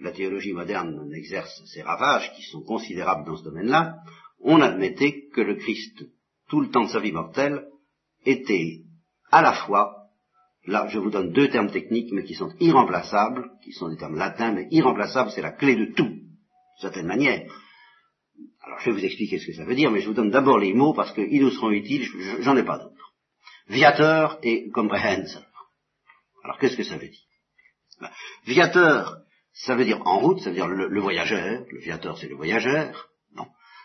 la 0.00 0.12
théologie 0.12 0.52
moderne 0.52 1.08
n'exerce 1.08 1.64
ses 1.72 1.82
ravages 1.82 2.30
qui 2.36 2.42
sont 2.42 2.62
considérables 2.62 3.26
dans 3.26 3.36
ce 3.36 3.44
domaine-là, 3.44 3.96
on 4.40 4.60
admettait 4.60 5.28
que 5.34 5.40
le 5.40 5.56
Christ, 5.56 6.04
tout 6.48 6.60
le 6.60 6.70
temps 6.70 6.84
de 6.84 6.90
sa 6.90 7.00
vie 7.00 7.12
mortelle, 7.12 7.66
était 8.24 8.82
à 9.30 9.42
la 9.42 9.52
fois, 9.52 10.08
là 10.66 10.86
je 10.88 10.98
vous 10.98 11.10
donne 11.10 11.32
deux 11.32 11.48
termes 11.48 11.70
techniques 11.70 12.12
mais 12.12 12.24
qui 12.24 12.34
sont 12.34 12.52
irremplaçables, 12.60 13.50
qui 13.62 13.72
sont 13.72 13.88
des 13.88 13.96
termes 13.96 14.16
latins, 14.16 14.52
mais 14.52 14.68
irremplaçables, 14.70 15.30
c'est 15.30 15.42
la 15.42 15.52
clé 15.52 15.76
de 15.76 15.92
tout, 15.94 16.08
d'une 16.08 16.80
certaine 16.80 17.06
manière. 17.06 17.50
Alors 18.62 18.80
je 18.80 18.90
vais 18.90 18.98
vous 18.98 19.04
expliquer 19.04 19.38
ce 19.38 19.46
que 19.46 19.54
ça 19.54 19.64
veut 19.64 19.74
dire, 19.74 19.90
mais 19.90 20.00
je 20.00 20.08
vous 20.08 20.14
donne 20.14 20.30
d'abord 20.30 20.58
les 20.58 20.74
mots 20.74 20.94
parce 20.94 21.12
qu'ils 21.12 21.42
nous 21.42 21.50
seront 21.50 21.70
utiles, 21.70 22.06
j'en 22.40 22.56
ai 22.56 22.64
pas 22.64 22.78
d'autres. 22.78 22.94
Viateur 23.68 24.38
et 24.42 24.70
comprehensor. 24.70 25.42
Alors 26.44 26.58
qu'est-ce 26.58 26.76
que 26.76 26.84
ça 26.84 26.96
veut 26.96 27.08
dire? 27.08 27.26
Ben, 28.00 28.10
Viateur, 28.46 29.18
ça 29.52 29.74
veut 29.74 29.84
dire 29.84 30.00
en 30.06 30.20
route, 30.20 30.40
ça 30.40 30.50
veut 30.50 30.56
dire 30.56 30.68
le, 30.68 31.00
voyageur, 31.00 31.64
le 31.70 31.80
viateur 31.80 32.16
c'est 32.18 32.28
le 32.28 32.36
voyageur, 32.36 33.07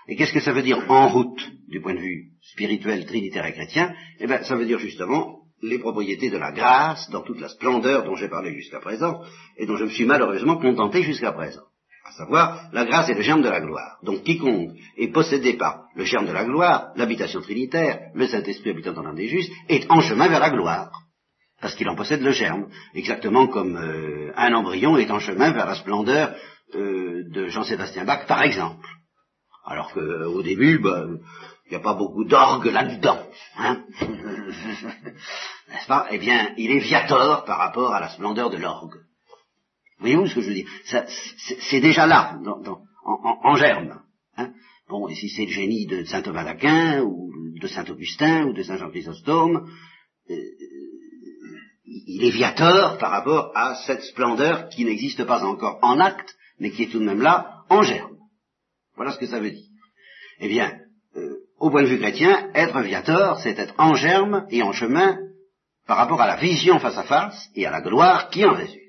et 0.08 0.16
qu'est-ce 0.16 0.34
que 0.34 0.40
ça 0.42 0.54
veut 0.54 0.62
dire 0.62 0.84
en 0.90 1.08
route, 1.08 1.52
du 1.68 1.82
point 1.82 1.96
de 1.96 2.00
vue 2.00 2.32
spirituel, 2.42 3.06
trinitaire 3.06 3.46
et 3.46 3.54
chrétien? 3.54 3.94
Eh 4.20 4.28
bien, 4.28 4.44
ça 4.44 4.56
veut 4.56 4.66
dire 4.66 4.80
justement 4.80 5.40
les 5.62 5.80
propriétés 5.80 6.30
de 6.30 6.38
la 6.38 6.52
grâce 6.52 7.10
dans 7.10 7.22
toute 7.22 7.40
la 7.40 7.48
splendeur 7.48 8.04
dont 8.04 8.16
j'ai 8.16 8.28
parlé 8.28 8.54
jusqu'à 8.54 8.80
présent, 8.80 9.22
et 9.58 9.66
dont 9.66 9.78
je 9.78 9.86
me 9.86 9.90
suis 9.90 10.06
malheureusement 10.06 10.58
contenté 10.58 11.04
jusqu'à 11.04 11.32
présent. 11.32 11.64
À 12.06 12.12
savoir, 12.12 12.70
la 12.74 12.84
grâce 12.84 13.10
est 13.10 13.14
le 13.14 13.22
germe 13.22 13.42
de 13.42 13.50
la 13.50 13.62
gloire. 13.62 13.98
Donc 14.04 14.24
quiconque 14.24 14.72
est 14.98 15.08
possédé 15.08 15.54
par 15.54 15.86
le 15.96 16.04
germe 16.04 16.28
de 16.28 16.34
la 16.34 16.44
gloire, 16.44 16.92
l'habitation 16.98 17.40
trinitaire, 17.40 18.12
le 18.14 18.28
Saint-Esprit 18.28 18.72
habitant 18.72 18.92
dans 18.92 19.04
l'âme 19.04 19.16
des 19.16 19.30
justes, 19.30 19.54
est 19.70 19.90
en 19.90 20.02
chemin 20.02 20.28
vers 20.28 20.42
la 20.42 20.50
gloire. 20.50 20.92
Parce 21.62 21.76
qu'il 21.76 21.88
en 21.88 21.96
possède 21.96 22.22
le 22.22 22.32
germe. 22.32 22.68
Exactement 22.94 23.48
comme 23.48 23.78
euh, 23.78 24.34
un 24.36 24.54
embryon 24.54 24.98
est 24.98 25.10
en 25.12 25.20
chemin 25.20 25.52
vers 25.54 25.66
la 25.66 25.76
splendeur 25.76 26.36
euh, 26.76 27.24
de 27.32 27.48
Jean-Sébastien 27.48 28.04
Bach, 28.04 28.28
par 28.28 28.44
exemple. 28.44 28.86
Alors 29.66 29.94
qu'au 29.94 30.42
début, 30.42 30.80
ben, 30.80 31.20
il 31.66 31.70
n'y 31.70 31.78
a 31.78 31.80
pas 31.80 31.94
beaucoup 31.94 32.26
d'orgue 32.26 32.66
là-dedans. 32.66 33.20
Hein 33.58 33.84
N'est-ce 35.70 35.88
pas? 35.88 36.08
Eh 36.12 36.18
bien, 36.18 36.54
il 36.58 36.72
est 36.72 36.80
viator 36.80 37.46
par 37.46 37.58
rapport 37.58 37.94
à 37.94 38.00
la 38.00 38.10
splendeur 38.10 38.50
de 38.50 38.58
l'orgue. 38.58 38.98
Voyez-vous 40.00 40.28
ce 40.28 40.36
que 40.36 40.42
je 40.42 40.48
veux 40.50 40.54
dire? 40.54 40.70
C'est 41.62 41.80
déjà 41.80 42.06
là, 42.06 42.38
en, 43.06 43.56
germe. 43.56 44.02
Hein 44.36 44.52
bon, 44.90 45.08
et 45.08 45.16
si 45.16 45.30
c'est 45.30 45.46
le 45.46 45.52
génie 45.52 45.86
de 45.86 46.04
saint 46.04 46.22
Thomas 46.22 46.44
d'Aquin, 46.44 47.02
ou 47.02 47.32
de 47.60 47.68
saint 47.68 47.86
Augustin, 47.86 48.48
ou 48.48 48.54
de 48.54 48.64
saint 48.64 48.78
Jean 48.78 48.90
Chrysostome, 48.90 49.70
euh, 50.30 50.36
il 51.86 52.26
est 52.26 52.32
viator 52.32 52.98
par 52.98 53.12
rapport 53.12 53.52
à 53.56 53.76
cette 53.88 54.04
splendeur 54.04 54.68
qui 54.70 54.84
n'existe 54.84 55.24
pas 55.24 55.44
encore 55.46 55.80
en 55.82 56.00
acte, 56.00 56.36
mais 56.60 56.72
qui 56.72 56.84
est 56.84 56.92
tout 56.92 57.00
de 57.00 57.06
même 57.06 57.22
là, 57.22 57.64
en 57.70 57.82
germe. 57.82 58.18
Voilà 58.96 59.12
ce 59.12 59.20
que 59.20 59.28
ça 59.28 59.40
veut 59.40 59.52
dire. 59.52 59.70
Eh 60.40 60.48
bien, 60.48 60.80
euh, 61.16 61.38
au 61.60 61.70
point 61.70 61.84
de 61.84 61.88
vue 61.88 62.00
chrétien, 62.00 62.52
être 62.54 62.82
viator, 62.82 63.40
c'est 63.40 63.58
être 63.58 63.74
en 63.78 63.94
germe 63.94 64.46
et 64.50 64.62
en 64.64 64.74
chemin 64.74 65.18
par 65.88 65.98
rapport 65.98 66.22
à 66.22 66.28
la 66.28 66.38
vision 66.38 66.80
face 66.80 66.98
à 66.98 67.04
face 67.04 67.50
et 67.56 67.66
à 67.66 67.72
la 67.72 67.82
gloire 67.82 68.30
qui 68.30 68.46
en 68.46 68.54
résulte. 68.54 68.84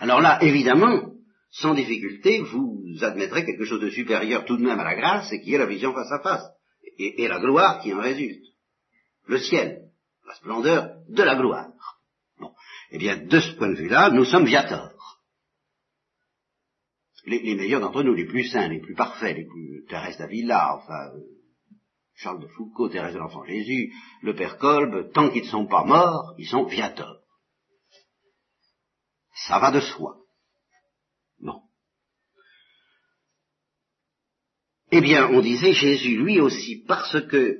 Alors 0.00 0.20
là, 0.20 0.38
évidemment, 0.42 1.12
sans 1.50 1.74
difficulté, 1.74 2.40
vous 2.40 2.82
admettrez 3.00 3.44
quelque 3.44 3.64
chose 3.64 3.80
de 3.80 3.90
supérieur 3.90 4.44
tout 4.44 4.56
de 4.56 4.62
même 4.62 4.78
à 4.78 4.84
la 4.84 4.94
grâce 4.94 5.32
et 5.32 5.40
qui 5.40 5.54
est 5.54 5.58
la 5.58 5.66
vision 5.66 5.94
face 5.94 6.12
à 6.12 6.20
face 6.20 6.44
et, 6.98 7.22
et 7.22 7.28
la 7.28 7.38
gloire 7.38 7.80
qui 7.80 7.94
en 7.94 8.00
résulte. 8.00 8.44
Le 9.26 9.38
ciel, 9.38 9.82
la 10.26 10.34
splendeur 10.34 10.90
de 11.08 11.22
la 11.22 11.36
gloire. 11.36 11.68
Bon. 12.38 12.50
Eh 12.90 12.98
bien, 12.98 13.16
de 13.16 13.40
ce 13.40 13.52
point 13.52 13.70
de 13.70 13.76
vue-là, 13.76 14.10
nous 14.10 14.24
sommes 14.24 14.44
viators 14.44 14.92
les, 17.26 17.54
meilleurs 17.54 17.80
d'entre 17.80 18.02
nous, 18.02 18.14
les 18.14 18.26
plus 18.26 18.44
saints, 18.44 18.68
les 18.68 18.80
plus 18.80 18.94
parfaits, 18.94 19.36
les 19.36 19.44
plus 19.44 19.84
Thérèse 19.88 20.16
d'Avila, 20.18 20.76
enfin 20.76 21.16
euh, 21.16 21.20
Charles 22.14 22.40
de 22.40 22.46
Foucault, 22.48 22.88
Thérèse 22.88 23.14
de 23.14 23.18
l'Enfant 23.18 23.44
Jésus, 23.44 23.92
le 24.22 24.34
Père 24.34 24.58
Kolb, 24.58 25.12
tant 25.12 25.30
qu'ils 25.30 25.42
ne 25.42 25.48
sont 25.48 25.66
pas 25.66 25.84
morts, 25.84 26.34
ils 26.38 26.48
sont 26.48 26.64
viators. 26.64 27.20
Ça 29.48 29.58
va 29.58 29.70
de 29.70 29.80
soi. 29.80 30.16
Non. 31.40 31.60
Eh 34.92 35.00
bien, 35.00 35.28
on 35.28 35.40
disait 35.40 35.72
Jésus, 35.72 36.16
lui 36.16 36.40
aussi, 36.40 36.84
parce 36.86 37.20
que 37.26 37.58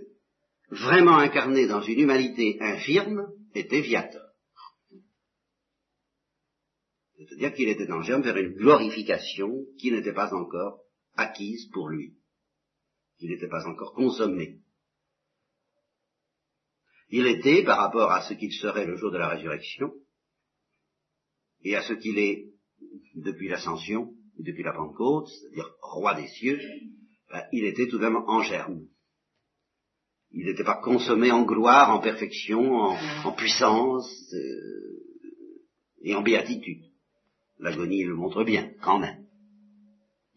vraiment 0.71 1.19
incarné 1.19 1.67
dans 1.67 1.83
une 1.83 2.01
humanité 2.01 2.57
infirme, 2.61 3.27
était 3.55 3.83
viateur. 3.83 4.26
C'est-à-dire 7.17 7.55
qu'il 7.55 7.69
était 7.69 7.91
en 7.91 8.03
germe 8.03 8.23
vers 8.23 8.37
une 8.37 8.55
glorification 8.55 9.65
qui 9.79 9.91
n'était 9.91 10.13
pas 10.13 10.35
encore 10.35 10.81
acquise 11.15 11.67
pour 11.73 11.89
lui, 11.89 12.15
qui 13.19 13.27
n'était 13.27 13.49
pas 13.49 13.67
encore 13.67 13.95
consommée. 13.95 14.61
Il 17.09 17.27
était, 17.27 17.63
par 17.65 17.79
rapport 17.79 18.11
à 18.11 18.23
ce 18.23 18.35
qu'il 18.35 18.53
serait 18.53 18.87
le 18.87 18.97
jour 18.97 19.11
de 19.11 19.19
la 19.19 19.29
résurrection, 19.29 19.93
et 21.63 21.75
à 21.75 21.83
ce 21.83 21.95
qu'il 21.95 22.19
est 22.19 22.53
depuis 23.15 23.49
l'ascension, 23.49 24.13
depuis 24.39 24.63
la 24.63 24.73
Pentecôte, 24.73 25.29
c'est-à-dire 25.29 25.75
roi 25.81 26.15
des 26.15 26.29
cieux, 26.29 26.61
ben, 27.31 27.45
il 27.53 27.65
était 27.65 27.89
tout 27.89 27.99
de 27.99 28.05
même 28.05 28.17
en 28.17 28.43
germe. 28.43 28.87
Il 30.33 30.47
n'était 30.47 30.65
pas 30.65 30.81
consommé 30.83 31.31
en 31.31 31.45
gloire, 31.45 31.91
en 31.91 32.01
perfection, 32.01 32.75
en, 32.75 33.33
puissance 33.33 34.07
euh, 34.35 35.03
et 36.03 36.15
en 36.15 36.23
béatitude. 36.23 36.85
L'agonie 37.59 38.05
le 38.05 38.15
montre 38.15 38.45
bien, 38.45 38.71
quand 38.83 38.99
même. 38.99 39.25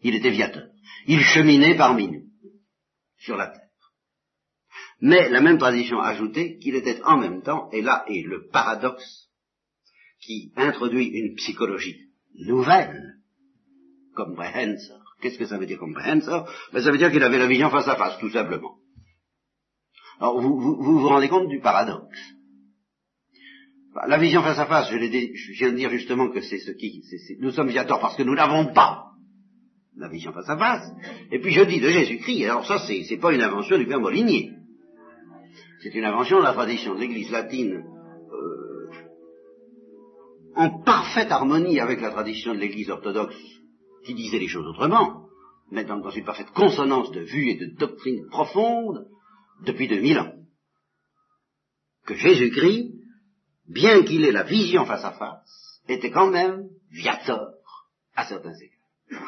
Il 0.02 0.14
était 0.14 0.30
viateur. 0.30 0.68
Il 1.06 1.20
cheminait 1.20 1.76
parmi 1.76 2.08
nous, 2.08 2.24
sur 3.18 3.36
la 3.36 3.48
terre. 3.48 3.68
Mais 5.00 5.28
la 5.28 5.40
même 5.40 5.58
tradition 5.58 6.00
ajoutait 6.00 6.58
qu'il 6.58 6.74
était 6.74 7.02
en 7.02 7.18
même 7.18 7.42
temps, 7.42 7.70
et 7.72 7.82
là 7.82 8.04
est 8.08 8.26
le 8.26 8.46
paradoxe 8.48 9.28
qui 10.20 10.52
introduit 10.56 11.06
une 11.06 11.34
psychologie 11.36 12.10
nouvelle, 12.34 13.14
comprehensor. 14.14 15.00
Qu'est-ce 15.20 15.38
que 15.38 15.46
ça 15.46 15.58
veut 15.58 15.66
dire 15.66 15.78
comprehensor 15.78 16.50
ben, 16.72 16.82
Ça 16.82 16.90
veut 16.90 16.98
dire 16.98 17.10
qu'il 17.10 17.22
avait 17.22 17.38
la 17.38 17.46
vision 17.46 17.70
face 17.70 17.88
à 17.88 17.96
face, 17.96 18.18
tout 18.18 18.30
simplement. 18.30 18.76
Alors 20.18 20.40
vous 20.40 20.58
vous, 20.58 21.08
rendez 21.08 21.28
compte 21.28 21.48
du 21.48 21.60
paradoxe? 21.60 22.18
La 24.06 24.18
vision 24.18 24.42
face 24.42 24.58
à 24.58 24.66
face, 24.66 24.90
je, 24.90 24.96
viens 24.96 25.72
de 25.72 25.76
dire 25.76 25.90
justement 25.90 26.30
que 26.30 26.40
c'est 26.40 26.58
ce 26.58 26.72
qui, 26.72 27.02
nous 27.38 27.50
sommes 27.50 27.72
parce 27.72 28.16
que 28.16 28.22
nous 28.22 28.34
n'avons 28.34 28.72
pas 28.72 29.06
la 29.96 30.08
vision 30.08 30.32
face 30.32 30.48
à 30.48 30.56
face. 30.56 30.90
Et 31.30 31.38
puis 31.40 31.52
je 31.52 31.62
dis 31.62 31.80
de 31.80 31.88
Jésus-Christ, 31.88 32.44
alors 32.44 32.66
ça 32.66 32.78
c'est, 32.78 33.16
pas 33.18 33.34
une 33.34 33.42
invention 33.42 33.76
du 33.78 33.86
Père 33.86 34.00
Molinier. 34.00 34.52
C'est 35.82 35.94
une 35.94 36.04
invention 36.04 36.38
de 36.38 36.44
la 36.44 36.52
tradition 36.52 36.94
de 36.94 37.00
l'Église 37.00 37.30
latine, 37.30 37.82
euh, 38.32 38.90
en 40.54 40.82
parfaite 40.82 41.30
harmonie 41.30 41.80
avec 41.80 42.00
la 42.00 42.10
tradition 42.10 42.54
de 42.54 42.60
l'Église 42.60 42.90
orthodoxe 42.90 43.36
qui 44.04 44.14
disait 44.14 44.38
les 44.38 44.48
choses 44.48 44.66
autrement, 44.66 45.26
mais 45.70 45.84
dans, 45.84 45.98
dans 45.98 46.10
une 46.10 46.24
parfaite 46.24 46.50
consonance 46.50 47.10
de 47.12 47.20
vue 47.20 47.48
et 47.48 47.56
de 47.56 47.76
doctrine 47.78 48.26
profonde 48.30 49.06
depuis 49.64 49.88
2000 49.88 50.18
ans. 50.18 50.32
Que 52.06 52.14
Jésus-Christ, 52.14 52.99
bien 53.70 54.02
qu'il 54.02 54.24
ait 54.24 54.32
la 54.32 54.42
vision 54.42 54.84
face 54.84 55.04
à 55.04 55.12
face, 55.12 55.80
était 55.88 56.10
quand 56.10 56.30
même 56.30 56.68
viateur 56.90 57.52
à 58.14 58.24
certains 58.26 58.54
égards. 58.54 59.20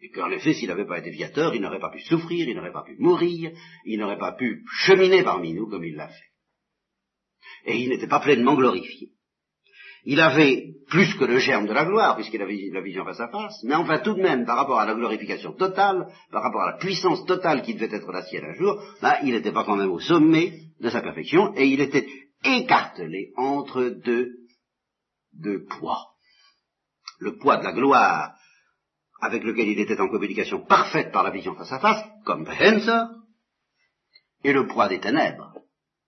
Et 0.00 0.10
qu'en 0.10 0.30
effet, 0.30 0.54
s'il 0.54 0.68
n'avait 0.68 0.86
pas 0.86 0.98
été 0.98 1.10
viateur, 1.10 1.54
il 1.54 1.60
n'aurait 1.60 1.80
pas 1.80 1.90
pu 1.90 2.00
souffrir, 2.00 2.48
il 2.48 2.54
n'aurait 2.54 2.72
pas 2.72 2.84
pu 2.84 2.96
mourir, 2.98 3.50
il 3.84 3.98
n'aurait 3.98 4.18
pas 4.18 4.32
pu 4.32 4.62
cheminer 4.70 5.22
parmi 5.22 5.54
nous 5.54 5.68
comme 5.68 5.84
il 5.84 5.96
l'a 5.96 6.08
fait. 6.08 6.32
Et 7.66 7.78
il 7.78 7.88
n'était 7.88 8.06
pas 8.06 8.20
pleinement 8.20 8.54
glorifié. 8.54 9.10
Il 10.04 10.20
avait 10.20 10.74
plus 10.88 11.12
que 11.14 11.24
le 11.24 11.38
germe 11.38 11.66
de 11.66 11.72
la 11.72 11.84
gloire, 11.84 12.14
puisqu'il 12.14 12.40
avait 12.40 12.70
la 12.72 12.80
vision 12.80 13.04
face 13.04 13.20
à 13.20 13.28
face, 13.28 13.62
mais 13.64 13.74
enfin 13.74 13.98
tout 13.98 14.14
de 14.14 14.22
même, 14.22 14.46
par 14.46 14.56
rapport 14.56 14.78
à 14.78 14.86
la 14.86 14.94
glorification 14.94 15.52
totale, 15.52 16.06
par 16.30 16.42
rapport 16.42 16.62
à 16.62 16.70
la 16.70 16.78
puissance 16.78 17.26
totale 17.26 17.62
qui 17.62 17.74
devait 17.74 17.94
être 17.94 18.10
la 18.12 18.22
sienne 18.22 18.44
un 18.44 18.54
jour, 18.54 18.80
bah, 19.02 19.18
il 19.24 19.32
n'était 19.32 19.52
pas 19.52 19.64
quand 19.64 19.76
même 19.76 19.90
au 19.90 19.98
sommet 19.98 20.52
de 20.80 20.88
sa 20.88 21.02
perfection, 21.02 21.52
et 21.56 21.66
il 21.66 21.80
était 21.80 22.06
écartelé 22.44 23.32
entre 23.36 23.84
deux, 24.04 25.66
poids. 25.66 26.06
Le 27.20 27.36
poids 27.36 27.56
de 27.58 27.64
la 27.64 27.72
gloire 27.72 28.34
avec 29.20 29.42
lequel 29.42 29.68
il 29.68 29.80
était 29.80 30.00
en 30.00 30.08
communication 30.08 30.64
parfaite 30.64 31.10
par 31.12 31.24
la 31.24 31.30
vision 31.30 31.54
face 31.54 31.72
à 31.72 31.80
face, 31.80 32.04
comme 32.24 32.44
Behensor, 32.44 33.08
et 34.44 34.52
le 34.52 34.66
poids 34.66 34.88
des 34.88 35.00
ténèbres, 35.00 35.52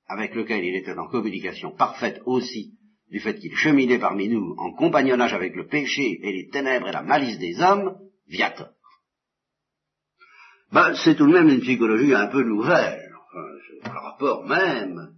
avec 0.07 0.35
lequel 0.35 0.65
il 0.65 0.77
était 0.77 0.97
en 0.97 1.09
communication 1.09 1.73
parfaite 1.73 2.23
aussi 2.27 2.79
du 3.11 3.19
fait 3.19 3.39
qu'il 3.39 3.57
cheminait 3.57 3.99
parmi 3.99 4.29
nous 4.29 4.55
en 4.59 4.73
compagnonnage 4.73 5.35
avec 5.35 5.57
le 5.57 5.67
péché 5.67 6.21
et 6.23 6.33
les 6.33 6.49
ténèbres 6.49 6.89
et 6.89 6.93
la 6.93 7.03
malice 7.03 7.39
des 7.39 7.61
hommes, 7.61 7.99
viator. 8.29 8.69
Ben, 10.73 10.95
c'est 10.95 11.17
tout 11.17 11.27
de 11.27 11.33
même 11.33 11.49
une 11.49 11.61
psychologie 11.61 12.15
un 12.15 12.29
peu 12.29 12.45
nouvelle. 12.45 13.11
Enfin, 13.35 13.91
par 13.91 14.03
rapport 14.05 14.47
même, 14.47 15.15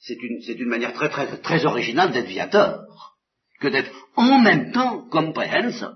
c'est 0.00 0.16
une, 0.22 0.40
une 0.46 0.68
manière 0.68 0.92
très, 0.92 1.08
très, 1.08 1.38
très 1.38 1.66
originale 1.66 2.12
d'être 2.12 2.28
viator, 2.28 3.16
que 3.60 3.68
d'être 3.68 3.90
en 4.16 4.40
même 4.40 4.72
temps 4.72 5.08
comprehensor. 5.08 5.94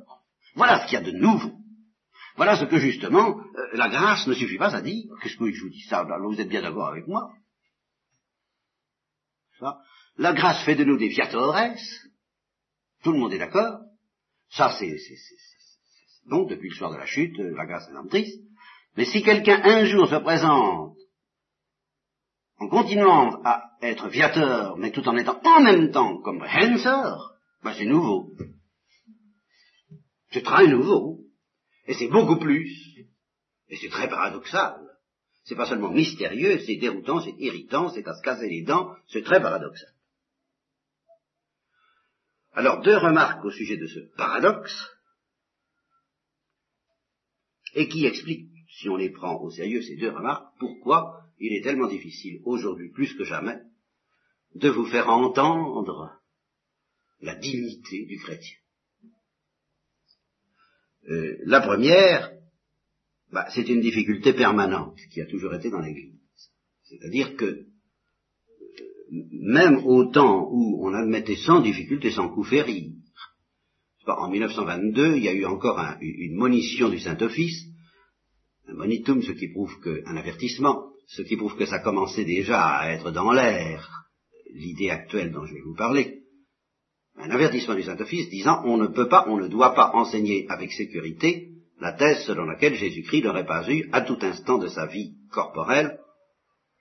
Voilà 0.55 0.81
ce 0.81 0.87
qu'il 0.87 0.95
y 0.95 1.03
a 1.03 1.05
de 1.05 1.17
nouveau. 1.17 1.53
Voilà 2.37 2.57
ce 2.57 2.65
que 2.65 2.79
justement, 2.79 3.39
euh, 3.39 3.69
la 3.75 3.89
grâce 3.89 4.27
ne 4.27 4.35
suffit 4.35 4.59
pas 4.59 4.75
à 4.75 4.81
dire. 4.81 5.05
Qu'est-ce 5.23 5.37
que 5.37 5.51
je 5.51 5.63
vous 5.63 5.71
dis 5.71 5.83
ça 5.89 6.05
Vous 6.05 6.41
êtes 6.41 6.49
bien 6.49 6.63
d'accord 6.63 6.89
avec 6.89 7.07
moi? 7.07 7.31
La 10.17 10.33
grâce 10.33 10.65
fait 10.65 10.75
de 10.75 10.85
nous 10.85 10.99
des 10.99 11.09
viatores. 11.09 11.57
Tout 13.03 13.13
le 13.13 13.19
monde 13.19 13.33
est 13.33 13.39
d'accord. 13.39 13.79
Ça, 14.51 14.75
c'est 14.79 14.95
bon 16.27 16.47
depuis 16.47 16.69
le 16.69 16.75
soir 16.75 16.93
de 16.93 16.97
la 16.97 17.07
chute. 17.07 17.39
Euh, 17.39 17.55
la 17.57 17.67
grâce 17.67 17.89
est 17.89 18.09
triste. 18.09 18.41
Mais 18.97 19.05
si 19.05 19.23
quelqu'un 19.23 19.61
un 19.63 19.85
jour 19.87 20.09
se 20.09 20.17
présente 20.17 20.97
en 22.63 22.69
continuant 22.69 23.43
à 23.45 23.73
être 23.83 24.09
viateur, 24.09 24.77
mais 24.77 24.93
tout 24.93 25.09
en 25.09 25.17
étant 25.17 25.41
en 25.45 25.61
même 25.61 25.91
temps 25.91 26.21
comme 26.23 26.43
Hensor, 26.43 27.35
ben 27.65 27.75
c'est 27.77 27.87
nouveau. 27.87 28.37
C'est 30.31 30.45
très 30.45 30.69
nouveau. 30.69 31.19
Et 31.87 31.95
c'est 31.95 32.07
beaucoup 32.09 32.37
plus. 32.37 32.71
Et 33.69 33.77
c'est 33.77 33.89
très 33.89 34.09
paradoxal. 34.09 34.81
C'est 35.45 35.57
pas 35.57 35.67
seulement 35.67 35.91
mystérieux, 35.91 36.61
c'est 36.61 36.77
déroutant, 36.77 37.21
c'est 37.21 37.35
irritant, 37.39 37.91
c'est 37.91 38.07
à 38.07 38.15
se 38.15 38.23
casser 38.23 38.49
les 38.49 38.63
dents, 38.63 38.95
c'est 39.09 39.25
très 39.25 39.43
paradoxal. 39.43 39.93
Alors, 42.53 42.81
deux 42.83 42.97
remarques 42.97 43.45
au 43.45 43.51
sujet 43.51 43.77
de 43.77 43.89
ce 43.89 43.99
paradoxe, 44.17 44.89
et 47.75 47.89
qui 47.89 48.07
expliquent, 48.07 48.53
si 48.79 48.89
on 48.89 48.97
les 48.97 49.11
prend 49.11 49.41
au 49.41 49.51
sérieux, 49.51 49.83
ces 49.83 49.97
deux 49.97 50.11
remarques, 50.11 50.47
pourquoi 50.61 51.22
il 51.43 51.55
est 51.55 51.63
tellement 51.63 51.89
difficile, 51.89 52.41
aujourd'hui 52.45 52.91
plus 52.91 53.13
que 53.15 53.25
jamais, 53.25 53.59
de 54.55 54.69
vous 54.69 54.87
faire 54.87 55.09
entendre 55.09 56.21
la 57.21 57.35
dignité 57.35 58.07
du 58.07 58.19
chrétien. 58.19 58.57
Euh, 61.09 61.37
la 61.45 61.61
première, 61.61 62.33
bah, 63.33 63.47
c'est 63.53 63.69
une 63.69 63.81
difficulté 63.81 64.33
permanente 64.33 64.99
qui 65.11 65.21
a 65.21 65.27
toujours 65.27 65.53
été 65.55 65.69
dans 65.69 65.81
l'Église. 65.81 66.21
C'est-à-dire 66.85 67.35
que 67.35 67.45
euh, 67.45 67.67
même 69.11 69.85
au 69.85 70.05
temps 70.13 70.49
où 70.49 70.87
on 70.87 70.95
admettait 70.95 71.37
sans 71.37 71.61
difficulté, 71.61 72.13
sans 72.13 72.29
coup 72.29 72.45
férir, 72.45 72.93
en 74.07 74.31
1922, 74.31 75.17
il 75.17 75.25
y 75.25 75.29
a 75.29 75.33
eu 75.33 75.45
encore 75.45 75.79
une 76.01 76.37
monition 76.37 76.89
du 76.89 76.99
Saint-Office, 76.99 77.67
un 78.69 78.75
monitum, 78.75 79.23
ce 79.23 79.33
qui 79.33 79.49
prouve 79.49 79.81
que, 79.81 80.03
un 80.07 80.17
avertissement, 80.17 80.92
ce 81.07 81.23
qui 81.23 81.37
prouve 81.37 81.57
que 81.57 81.67
ça 81.67 81.81
commençait 81.81 82.25
déjà 82.25 82.65
à 82.65 82.91
être 82.93 83.11
dans 83.11 83.33
l'air, 83.33 83.89
l'idée 84.55 84.91
actuelle 84.91 85.33
dont 85.33 85.45
je 85.45 85.55
vais 85.55 85.63
vous 85.63 85.77
parler, 85.77 86.23
un 87.19 87.31
avertissement 87.31 87.75
du 87.75 87.83
Saint-Office 87.83 88.31
disant 88.31 88.63
on 88.65 88.79
ne 88.79 88.87
peut 88.87 89.09
pas, 89.09 89.27
on 89.29 89.37
ne 89.37 89.49
doit 89.49 89.75
pas 89.75 89.91
enseigner 89.95 90.47
avec 90.49 90.73
sécurité 90.73 91.49
la 91.81 91.93
thèse 91.93 92.25
selon 92.25 92.45
laquelle 92.45 92.75
Jésus-Christ 92.75 93.25
n'aurait 93.25 93.47
pas 93.47 93.69
eu, 93.69 93.89
à 93.93 94.03
tout 94.03 94.19
instant 94.23 94.59
de 94.59 94.69
sa 94.69 94.87
vie 94.87 95.15
corporelle, 95.33 95.99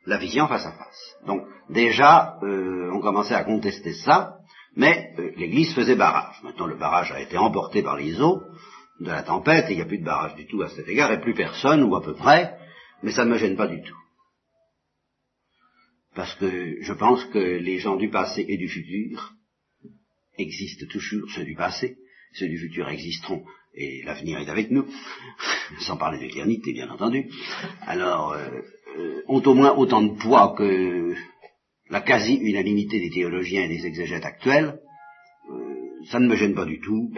la 0.05 0.17
vision 0.17 0.47
face 0.47 0.65
à 0.65 0.71
face. 0.71 1.15
Donc 1.25 1.41
déjà, 1.69 2.37
euh, 2.43 2.91
on 2.93 2.99
commençait 2.99 3.33
à 3.33 3.43
contester 3.43 3.93
ça, 3.93 4.35
mais 4.75 5.13
euh, 5.17 5.31
l'Église 5.37 5.73
faisait 5.73 5.95
barrage. 5.95 6.35
Maintenant, 6.43 6.67
le 6.67 6.77
barrage 6.77 7.11
a 7.11 7.19
été 7.19 7.37
emporté 7.37 7.81
par 7.81 7.97
les 7.97 8.21
eaux 8.21 8.41
de 8.99 9.07
la 9.07 9.23
tempête, 9.23 9.69
et 9.69 9.73
il 9.73 9.77
n'y 9.77 9.81
a 9.81 9.85
plus 9.85 9.99
de 9.99 10.05
barrage 10.05 10.35
du 10.35 10.45
tout 10.45 10.61
à 10.61 10.69
cet 10.69 10.87
égard, 10.87 11.11
et 11.11 11.19
plus 11.19 11.33
personne, 11.33 11.83
ou 11.83 11.95
à 11.95 12.01
peu 12.03 12.13
près, 12.13 12.55
mais 13.01 13.11
ça 13.11 13.25
ne 13.25 13.31
me 13.31 13.37
gêne 13.37 13.57
pas 13.57 13.67
du 13.67 13.81
tout. 13.81 13.97
Parce 16.15 16.35
que 16.35 16.81
je 16.81 16.93
pense 16.93 17.23
que 17.25 17.39
les 17.39 17.79
gens 17.79 17.95
du 17.95 18.09
passé 18.09 18.45
et 18.47 18.57
du 18.57 18.67
futur 18.67 19.33
existent 20.37 20.85
toujours, 20.89 21.29
ceux 21.31 21.45
du 21.45 21.55
passé, 21.55 21.97
ceux 22.33 22.47
du 22.47 22.57
futur 22.57 22.89
existeront, 22.89 23.43
et 23.73 24.03
l'avenir 24.03 24.39
est 24.39 24.49
avec 24.49 24.71
nous, 24.71 24.85
sans 25.79 25.97
parler 25.97 26.19
d'éternité, 26.19 26.73
bien 26.73 26.89
entendu, 26.89 27.29
alors, 27.81 28.33
euh, 28.33 29.21
ont 29.27 29.41
au 29.41 29.53
moins 29.53 29.73
autant 29.75 30.01
de 30.01 30.17
poids 30.17 30.53
que 30.57 31.15
la 31.89 32.01
quasi-unanimité 32.01 32.99
des 32.99 33.09
théologiens 33.09 33.63
et 33.63 33.69
des 33.69 33.85
exégètes 33.85 34.25
actuels, 34.25 34.79
euh, 35.49 36.05
ça 36.09 36.19
ne 36.19 36.27
me 36.27 36.35
gêne 36.35 36.55
pas 36.55 36.65
du 36.65 36.79
tout, 36.81 37.13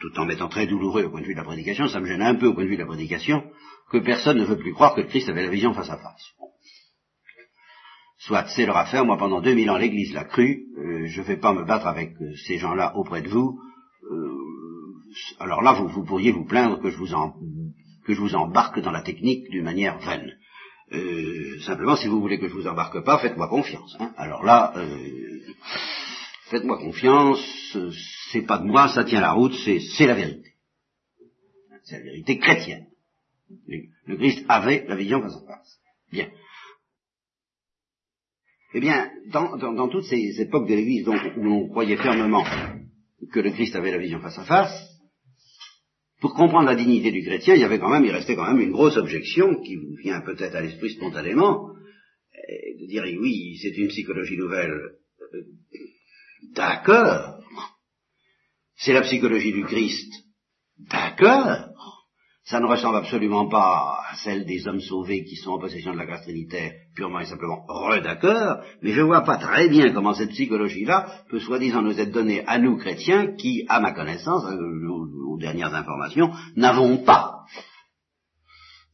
tout 0.00 0.18
en 0.18 0.26
m'étant 0.26 0.48
très 0.48 0.66
douloureux 0.66 1.04
au 1.04 1.10
point 1.10 1.20
de 1.20 1.26
vue 1.26 1.34
de 1.34 1.38
la 1.38 1.44
prédication, 1.44 1.86
ça 1.86 2.00
me 2.00 2.06
gêne 2.06 2.22
un 2.22 2.34
peu 2.34 2.46
au 2.46 2.54
point 2.54 2.64
de 2.64 2.68
vue 2.68 2.76
de 2.76 2.82
la 2.82 2.86
prédication, 2.86 3.44
que 3.90 3.98
personne 3.98 4.38
ne 4.38 4.44
veut 4.44 4.58
plus 4.58 4.72
croire 4.72 4.94
que 4.94 5.02
Christ 5.02 5.28
avait 5.28 5.42
la 5.42 5.50
vision 5.50 5.74
face 5.74 5.90
à 5.90 5.98
face. 5.98 6.34
Soit 8.20 8.46
c'est 8.54 8.66
leur 8.66 8.76
affaire, 8.76 9.06
moi 9.06 9.16
pendant 9.16 9.40
2000 9.40 9.70
ans 9.70 9.78
l'Église 9.78 10.12
l'a 10.12 10.24
cru, 10.24 10.66
euh, 10.76 11.06
je 11.06 11.22
ne 11.22 11.26
vais 11.26 11.38
pas 11.38 11.54
me 11.54 11.64
battre 11.64 11.86
avec 11.86 12.12
euh, 12.20 12.34
ces 12.46 12.58
gens-là 12.58 12.94
auprès 12.94 13.22
de 13.22 13.28
vous. 13.28 13.58
Euh, 14.10 14.36
alors 15.38 15.62
là, 15.62 15.72
vous, 15.72 16.04
pourriez 16.04 16.30
vous 16.30 16.44
plaindre 16.44 16.80
que 16.82 16.90
je 16.90 16.98
vous, 16.98 17.14
en, 17.14 17.34
que 18.04 18.12
je 18.12 18.20
vous 18.20 18.34
embarque 18.34 18.78
dans 18.80 18.90
la 18.90 19.00
technique 19.00 19.48
d'une 19.48 19.64
manière 19.64 19.98
vaine. 19.98 20.36
simplement, 21.62 21.96
si 21.96 22.08
vous 22.08 22.20
voulez 22.20 22.38
que 22.38 22.46
je 22.46 22.52
vous 22.52 22.66
embarque 22.66 23.02
pas, 23.04 23.18
faites-moi 23.18 23.48
confiance. 23.48 23.96
Hein. 23.98 24.12
Alors 24.18 24.44
là, 24.44 24.74
faites-moi 26.50 26.78
confiance, 26.78 27.76
c'est 28.30 28.42
pas 28.42 28.58
de 28.58 28.66
moi, 28.66 28.88
ça 28.88 29.04
tient 29.04 29.20
la 29.20 29.32
route, 29.32 29.54
c'est 29.64 30.06
la 30.06 30.14
vérité. 30.14 30.50
C'est 31.84 31.98
la 31.98 32.04
vérité 32.04 32.38
chrétienne. 32.38 32.86
Le 34.06 34.16
Christ 34.16 34.44
avait 34.48 34.84
la 34.86 34.94
vision 34.94 35.22
face 35.22 35.36
à 35.36 35.46
face. 35.46 35.80
Bien. 36.12 36.28
Eh 38.72 38.80
bien, 38.80 39.10
dans, 39.32 39.88
toutes 39.88 40.04
ces 40.04 40.40
époques 40.40 40.68
de 40.68 40.74
l'Église 40.74 41.08
où 41.08 41.42
l'on 41.42 41.68
croyait 41.68 41.96
fermement 41.96 42.44
que 43.32 43.40
le 43.40 43.50
Christ 43.50 43.74
avait 43.74 43.90
la 43.90 43.98
vision 43.98 44.20
face 44.20 44.38
à 44.38 44.44
face, 44.44 44.90
pour 46.20 46.34
comprendre 46.34 46.66
la 46.66 46.76
dignité 46.76 47.10
du 47.10 47.22
chrétien, 47.22 47.54
il 47.54 47.60
y 47.60 47.64
avait 47.64 47.78
quand 47.78 47.88
même, 47.88 48.04
il 48.04 48.12
restait 48.12 48.36
quand 48.36 48.46
même 48.46 48.60
une 48.60 48.72
grosse 48.72 48.96
objection 48.96 49.60
qui 49.62 49.76
vous 49.76 49.94
vient 50.02 50.20
peut-être 50.20 50.54
à 50.54 50.60
l'esprit 50.60 50.90
spontanément, 50.90 51.70
de 52.80 52.86
dire 52.86 53.04
oui, 53.20 53.58
c'est 53.60 53.76
une 53.76 53.88
psychologie 53.88 54.36
nouvelle. 54.36 54.70
Euh, 54.70 55.42
d'accord. 56.54 57.40
C'est 58.76 58.92
la 58.92 59.02
psychologie 59.02 59.52
du 59.52 59.64
Christ. 59.64 60.12
D'accord. 60.78 61.69
Ça 62.50 62.58
ne 62.58 62.66
ressemble 62.66 62.96
absolument 62.96 63.46
pas 63.48 64.00
à 64.10 64.16
celle 64.16 64.44
des 64.44 64.66
hommes 64.66 64.80
sauvés 64.80 65.22
qui 65.22 65.36
sont 65.36 65.52
en 65.52 65.60
possession 65.60 65.92
de 65.92 65.98
la 65.98 66.04
grâce 66.04 66.22
trinitaire, 66.22 66.72
purement 66.96 67.20
et 67.20 67.26
simplement 67.26 67.64
redaccord, 67.68 68.64
mais 68.82 68.90
je 68.90 69.02
vois 69.02 69.20
pas 69.20 69.36
très 69.36 69.68
bien 69.68 69.92
comment 69.92 70.14
cette 70.14 70.30
psychologie-là 70.30 71.06
peut 71.28 71.38
soi-disant 71.38 71.82
nous 71.82 72.00
être 72.00 72.10
donnée 72.10 72.44
à 72.48 72.58
nous 72.58 72.76
chrétiens 72.76 73.36
qui, 73.36 73.64
à 73.68 73.78
ma 73.78 73.92
connaissance, 73.92 74.44
euh, 74.46 74.88
aux, 74.88 75.38
dernières 75.38 75.72
informations, 75.72 76.32
n'avons 76.56 77.04
pas 77.04 77.44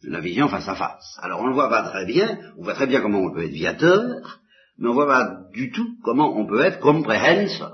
la 0.02 0.20
vision 0.20 0.48
face 0.48 0.68
à 0.68 0.74
face. 0.74 1.18
Alors 1.22 1.40
on 1.40 1.48
ne 1.48 1.54
voit 1.54 1.70
pas 1.70 1.88
très 1.88 2.04
bien, 2.04 2.38
on 2.58 2.62
voit 2.62 2.74
très 2.74 2.86
bien 2.86 3.00
comment 3.00 3.20
on 3.20 3.32
peut 3.32 3.44
être 3.44 3.52
viateur, 3.52 4.38
mais 4.76 4.90
on 4.90 4.92
voit 4.92 5.06
pas 5.06 5.30
du 5.54 5.70
tout 5.70 5.96
comment 6.04 6.36
on 6.36 6.46
peut 6.46 6.60
être 6.60 6.80
comprehensor. 6.80 7.72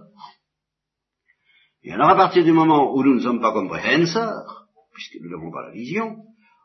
Et 1.83 1.93
alors 1.93 2.11
à 2.11 2.15
partir 2.15 2.45
du 2.45 2.53
moment 2.53 2.95
où 2.95 3.03
nous 3.03 3.15
ne 3.15 3.21
sommes 3.21 3.41
pas 3.41 3.53
compréhenseurs, 3.53 4.62
puisque 4.95 5.17
nous 5.21 5.31
n'avons 5.31 5.51
pas 5.51 5.63
la 5.63 5.73
vision, 5.73 6.17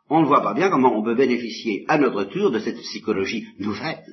on 0.09 0.21
ne 0.21 0.25
voit 0.25 0.41
pas 0.41 0.53
bien 0.53 0.69
comment 0.69 0.97
on 0.97 1.03
peut 1.03 1.15
bénéficier 1.15 1.85
à 1.87 1.97
notre 1.97 2.23
tour 2.25 2.51
de 2.51 2.59
cette 2.59 2.79
psychologie 2.79 3.45
nouvelle, 3.59 4.05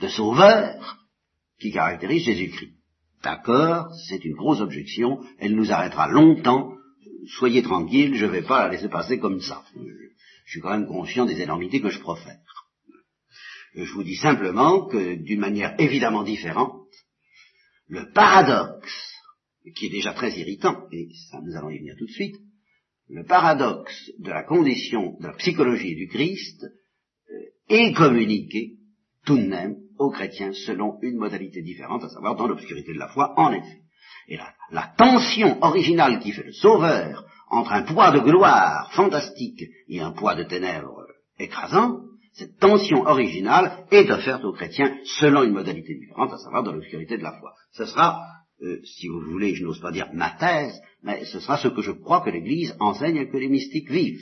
de 0.00 0.08
sauveur, 0.08 0.98
qui 1.60 1.72
caractérise 1.72 2.24
Jésus-Christ. 2.24 2.74
D'accord, 3.22 3.88
c'est 4.08 4.24
une 4.24 4.36
grosse 4.36 4.60
objection, 4.60 5.20
elle 5.38 5.54
nous 5.54 5.72
arrêtera 5.72 6.08
longtemps, 6.08 6.72
soyez 7.38 7.62
tranquille, 7.62 8.14
je 8.14 8.26
ne 8.26 8.30
vais 8.30 8.42
pas 8.42 8.64
la 8.64 8.72
laisser 8.72 8.88
passer 8.88 9.18
comme 9.18 9.40
ça. 9.40 9.62
Je 10.46 10.50
suis 10.52 10.60
quand 10.60 10.70
même 10.70 10.86
conscient 10.86 11.26
des 11.26 11.40
énormités 11.40 11.80
que 11.80 11.90
je 11.90 12.00
profère. 12.00 12.38
Je 13.74 13.92
vous 13.92 14.02
dis 14.02 14.16
simplement 14.16 14.86
que, 14.86 15.14
d'une 15.14 15.40
manière 15.40 15.74
évidemment 15.78 16.24
différente, 16.24 16.88
le 17.88 18.10
paradoxe, 18.12 19.12
qui 19.76 19.86
est 19.86 19.90
déjà 19.90 20.12
très 20.12 20.32
irritant, 20.38 20.86
et 20.90 21.08
ça 21.30 21.40
nous 21.42 21.56
allons 21.56 21.70
y 21.70 21.78
venir 21.78 21.94
tout 21.98 22.06
de 22.06 22.12
suite, 22.12 22.36
le 23.10 23.24
paradoxe 23.24 24.10
de 24.18 24.30
la 24.30 24.44
condition 24.44 25.16
de 25.20 25.26
la 25.26 25.34
psychologie 25.34 25.96
du 25.96 26.08
Christ 26.08 26.64
euh, 26.64 27.34
est 27.68 27.92
communiqué 27.92 28.76
tout 29.26 29.36
de 29.36 29.46
même 29.46 29.76
aux 29.98 30.10
chrétiens 30.10 30.52
selon 30.52 30.98
une 31.02 31.16
modalité 31.16 31.62
différente, 31.62 32.04
à 32.04 32.08
savoir 32.08 32.36
dans 32.36 32.46
l'obscurité 32.46 32.94
de 32.94 32.98
la 32.98 33.08
foi, 33.08 33.34
en 33.36 33.52
effet. 33.52 33.80
Et 34.28 34.38
la, 34.70 34.94
tension 34.96 35.62
originale 35.62 36.20
qui 36.20 36.32
fait 36.32 36.44
le 36.44 36.52
sauveur 36.52 37.26
entre 37.50 37.72
un 37.72 37.82
poids 37.82 38.12
de 38.12 38.20
gloire 38.20 38.92
fantastique 38.92 39.62
et 39.88 40.00
un 40.00 40.12
poids 40.12 40.36
de 40.36 40.44
ténèbres 40.44 41.06
écrasant, 41.38 41.98
cette 42.32 42.58
tension 42.58 43.02
originale 43.06 43.86
est 43.90 44.08
offerte 44.08 44.44
aux 44.44 44.52
chrétiens 44.52 44.96
selon 45.18 45.42
une 45.42 45.52
modalité 45.52 45.94
différente, 45.94 46.32
à 46.32 46.38
savoir 46.38 46.62
dans 46.62 46.72
l'obscurité 46.72 47.18
de 47.18 47.24
la 47.24 47.38
foi. 47.38 47.54
Ce 47.72 47.86
sera, 47.86 48.22
euh, 48.62 48.80
si 48.84 49.08
vous 49.08 49.20
voulez, 49.20 49.54
je 49.54 49.64
n'ose 49.64 49.80
pas 49.80 49.92
dire 49.92 50.08
ma 50.12 50.30
thèse, 50.30 50.80
mais 51.02 51.24
ce 51.24 51.40
sera 51.40 51.56
ce 51.56 51.68
que 51.68 51.82
je 51.82 51.92
crois 51.92 52.20
que 52.20 52.30
l'Église 52.30 52.76
enseigne 52.78 53.16
et 53.16 53.28
que 53.28 53.36
les 53.36 53.48
mystiques 53.48 53.90
vivent. 53.90 54.20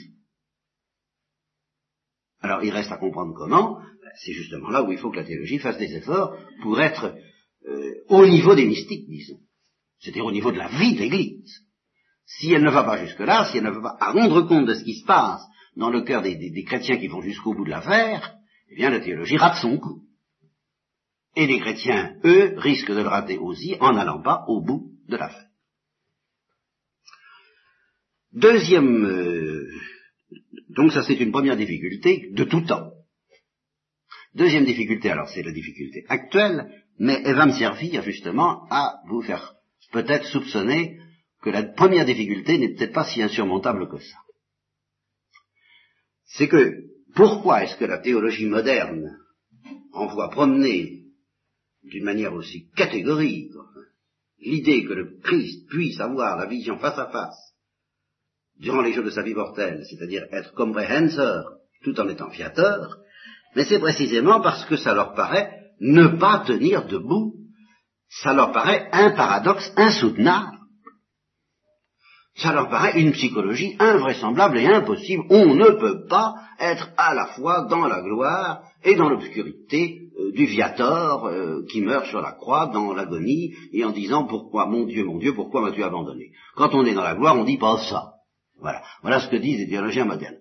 Alors 2.41 2.63
il 2.63 2.71
reste 2.71 2.91
à 2.91 2.97
comprendre 2.97 3.33
comment, 3.35 3.79
c'est 4.23 4.33
justement 4.33 4.69
là 4.69 4.83
où 4.83 4.91
il 4.91 4.97
faut 4.97 5.11
que 5.11 5.17
la 5.17 5.25
théologie 5.25 5.59
fasse 5.59 5.77
des 5.77 5.93
efforts 5.93 6.37
pour 6.61 6.79
être 6.79 7.15
euh, 7.67 7.93
au 8.07 8.25
niveau 8.25 8.55
des 8.55 8.65
mystiques, 8.65 9.07
disons. 9.07 9.39
C'est-à-dire 9.99 10.25
au 10.25 10.31
niveau 10.31 10.51
de 10.51 10.57
la 10.57 10.69
vie 10.69 10.95
de 10.95 10.99
l'Église. 10.99 11.65
Si 12.25 12.53
elle 12.53 12.63
ne 12.63 12.69
va 12.69 12.83
pas 12.83 13.03
jusque-là, 13.03 13.49
si 13.51 13.57
elle 13.57 13.65
ne 13.65 13.71
va 13.71 13.97
pas 13.99 14.11
rendre 14.11 14.43
compte 14.43 14.67
de 14.67 14.73
ce 14.73 14.83
qui 14.83 14.95
se 14.95 15.05
passe 15.05 15.41
dans 15.75 15.89
le 15.89 16.01
cœur 16.01 16.21
des, 16.21 16.63
chrétiens 16.63 16.97
qui 16.97 17.07
vont 17.07 17.21
jusqu'au 17.21 17.53
bout 17.53 17.65
de 17.65 17.71
l'affaire, 17.71 18.35
eh 18.69 18.75
bien 18.75 18.89
la 18.89 18.99
théologie 18.99 19.37
rate 19.37 19.57
son 19.61 19.77
coup. 19.77 20.03
Et 21.35 21.47
les 21.47 21.59
chrétiens, 21.59 22.15
eux, 22.25 22.55
risquent 22.57 22.91
de 22.91 23.01
le 23.01 23.07
rater 23.07 23.37
aussi 23.37 23.75
en 23.79 23.93
n'allant 23.93 24.21
pas 24.21 24.43
au 24.47 24.61
bout 24.61 24.91
de 25.07 25.17
l'affaire. 25.17 25.45
Deuxième, 28.33 29.05
euh, 29.05 29.67
donc 30.69 30.91
ça 30.91 31.01
c'est 31.01 31.19
une 31.19 31.31
première 31.31 31.57
difficulté 31.57 32.29
de 32.31 32.43
tout 32.43 32.61
temps. 32.61 32.91
Deuxième 34.35 34.65
difficulté, 34.65 35.09
alors 35.09 35.29
c'est 35.29 35.41
la 35.41 35.51
difficulté 35.51 36.05
actuelle, 36.07 36.69
mais 36.99 37.21
elle 37.25 37.35
va 37.35 37.47
me 37.47 37.57
servir 37.57 38.03
justement 38.03 38.67
à 38.69 38.99
vous 39.07 39.21
faire 39.21 39.55
peut-être 39.91 40.25
soupçonner 40.25 40.99
que 41.41 41.49
la 41.49 41.63
première 41.63 42.05
difficulté 42.05 42.57
n'est 42.57 42.75
peut-être 42.75 42.93
pas 42.93 43.05
si 43.05 43.21
insurmontable 43.23 43.89
que 43.89 43.97
ça 43.97 44.17
c'est 46.29 46.47
que 46.47 46.83
pourquoi 47.15 47.63
est-ce 47.63 47.77
que 47.77 47.85
la 47.85 47.97
théologie 47.97 48.45
moderne 48.45 49.17
envoie 49.93 50.29
promener 50.29 50.98
d'une 51.83 52.03
manière 52.03 52.33
aussi 52.33 52.69
catégorique 52.75 53.53
l'idée 54.41 54.85
que 54.85 54.93
le 54.93 55.19
Christ 55.21 55.67
puisse 55.69 55.99
avoir 55.99 56.37
la 56.37 56.45
vision 56.45 56.77
face 56.79 56.97
à 56.97 57.07
face 57.07 57.53
durant 58.57 58.81
les 58.81 58.93
jours 58.93 59.05
de 59.05 59.09
sa 59.09 59.23
vie 59.23 59.33
mortelle, 59.33 59.83
c'est-à-dire 59.89 60.25
être 60.31 60.53
comprehensor 60.53 61.51
tout 61.83 61.97
en 61.99 62.09
étant 62.09 62.29
fiateur, 62.29 62.97
mais 63.55 63.65
c'est 63.65 63.79
précisément 63.79 64.41
parce 64.41 64.65
que 64.65 64.75
ça 64.75 64.93
leur 64.93 65.13
paraît 65.13 65.51
ne 65.79 66.07
pas 66.19 66.43
tenir 66.45 66.85
debout, 66.87 67.35
ça 68.09 68.33
leur 68.33 68.51
paraît 68.51 68.89
un 68.91 69.11
paradoxe 69.11 69.71
insoutenable 69.77 70.59
ça 72.41 72.53
leur 72.53 72.69
paraît 72.69 72.99
une 72.99 73.11
psychologie 73.11 73.75
invraisemblable 73.79 74.57
et 74.57 74.67
impossible. 74.67 75.23
On 75.29 75.55
ne 75.55 75.71
peut 75.71 76.05
pas 76.07 76.35
être 76.59 76.89
à 76.97 77.13
la 77.13 77.27
fois 77.27 77.65
dans 77.69 77.85
la 77.85 78.01
gloire 78.01 78.61
et 78.83 78.95
dans 78.95 79.09
l'obscurité 79.09 80.08
du 80.33 80.45
viator 80.45 81.27
euh, 81.27 81.63
qui 81.69 81.81
meurt 81.81 82.07
sur 82.07 82.21
la 82.21 82.31
croix 82.31 82.67
dans 82.67 82.93
l'agonie 82.93 83.53
et 83.73 83.83
en 83.83 83.91
disant 83.91 84.25
pourquoi 84.25 84.65
mon 84.65 84.85
Dieu, 84.85 85.03
mon 85.05 85.17
Dieu, 85.17 85.33
pourquoi 85.33 85.61
m'as-tu 85.61 85.83
abandonné? 85.83 86.31
Quand 86.55 86.73
on 86.73 86.85
est 86.85 86.93
dans 86.93 87.03
la 87.03 87.15
gloire, 87.15 87.37
on 87.37 87.43
dit 87.43 87.57
pas 87.57 87.77
ça. 87.89 88.13
Voilà. 88.59 88.81
Voilà 89.01 89.19
ce 89.21 89.29
que 89.29 89.37
disent 89.37 89.59
les 89.59 89.69
théologiens 89.69 90.05
modernes. 90.05 90.37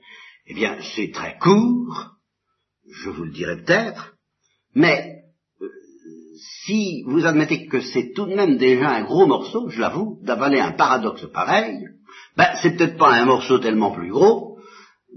Eh 0.46 0.54
bien, 0.54 0.78
c'est 0.94 1.12
très 1.12 1.38
court, 1.38 2.14
je 2.90 3.10
vous 3.10 3.24
le 3.24 3.32
dirai 3.32 3.62
peut-être, 3.62 4.14
mais 4.74 5.22
euh, 5.60 5.68
si 6.64 7.02
vous 7.04 7.26
admettez 7.26 7.66
que 7.66 7.80
c'est 7.80 8.12
tout 8.14 8.26
de 8.26 8.34
même 8.34 8.56
déjà 8.56 8.90
un 8.90 9.04
gros 9.04 9.26
morceau, 9.26 9.68
je 9.68 9.80
l'avoue, 9.80 10.18
d'avaler 10.22 10.60
un 10.60 10.72
paradoxe 10.72 11.26
pareil, 11.32 11.86
ben, 12.36 12.48
c'est 12.62 12.76
peut-être 12.76 12.96
pas 12.96 13.12
un 13.12 13.26
morceau 13.26 13.58
tellement 13.58 13.90
plus 13.90 14.10
gros 14.10 14.47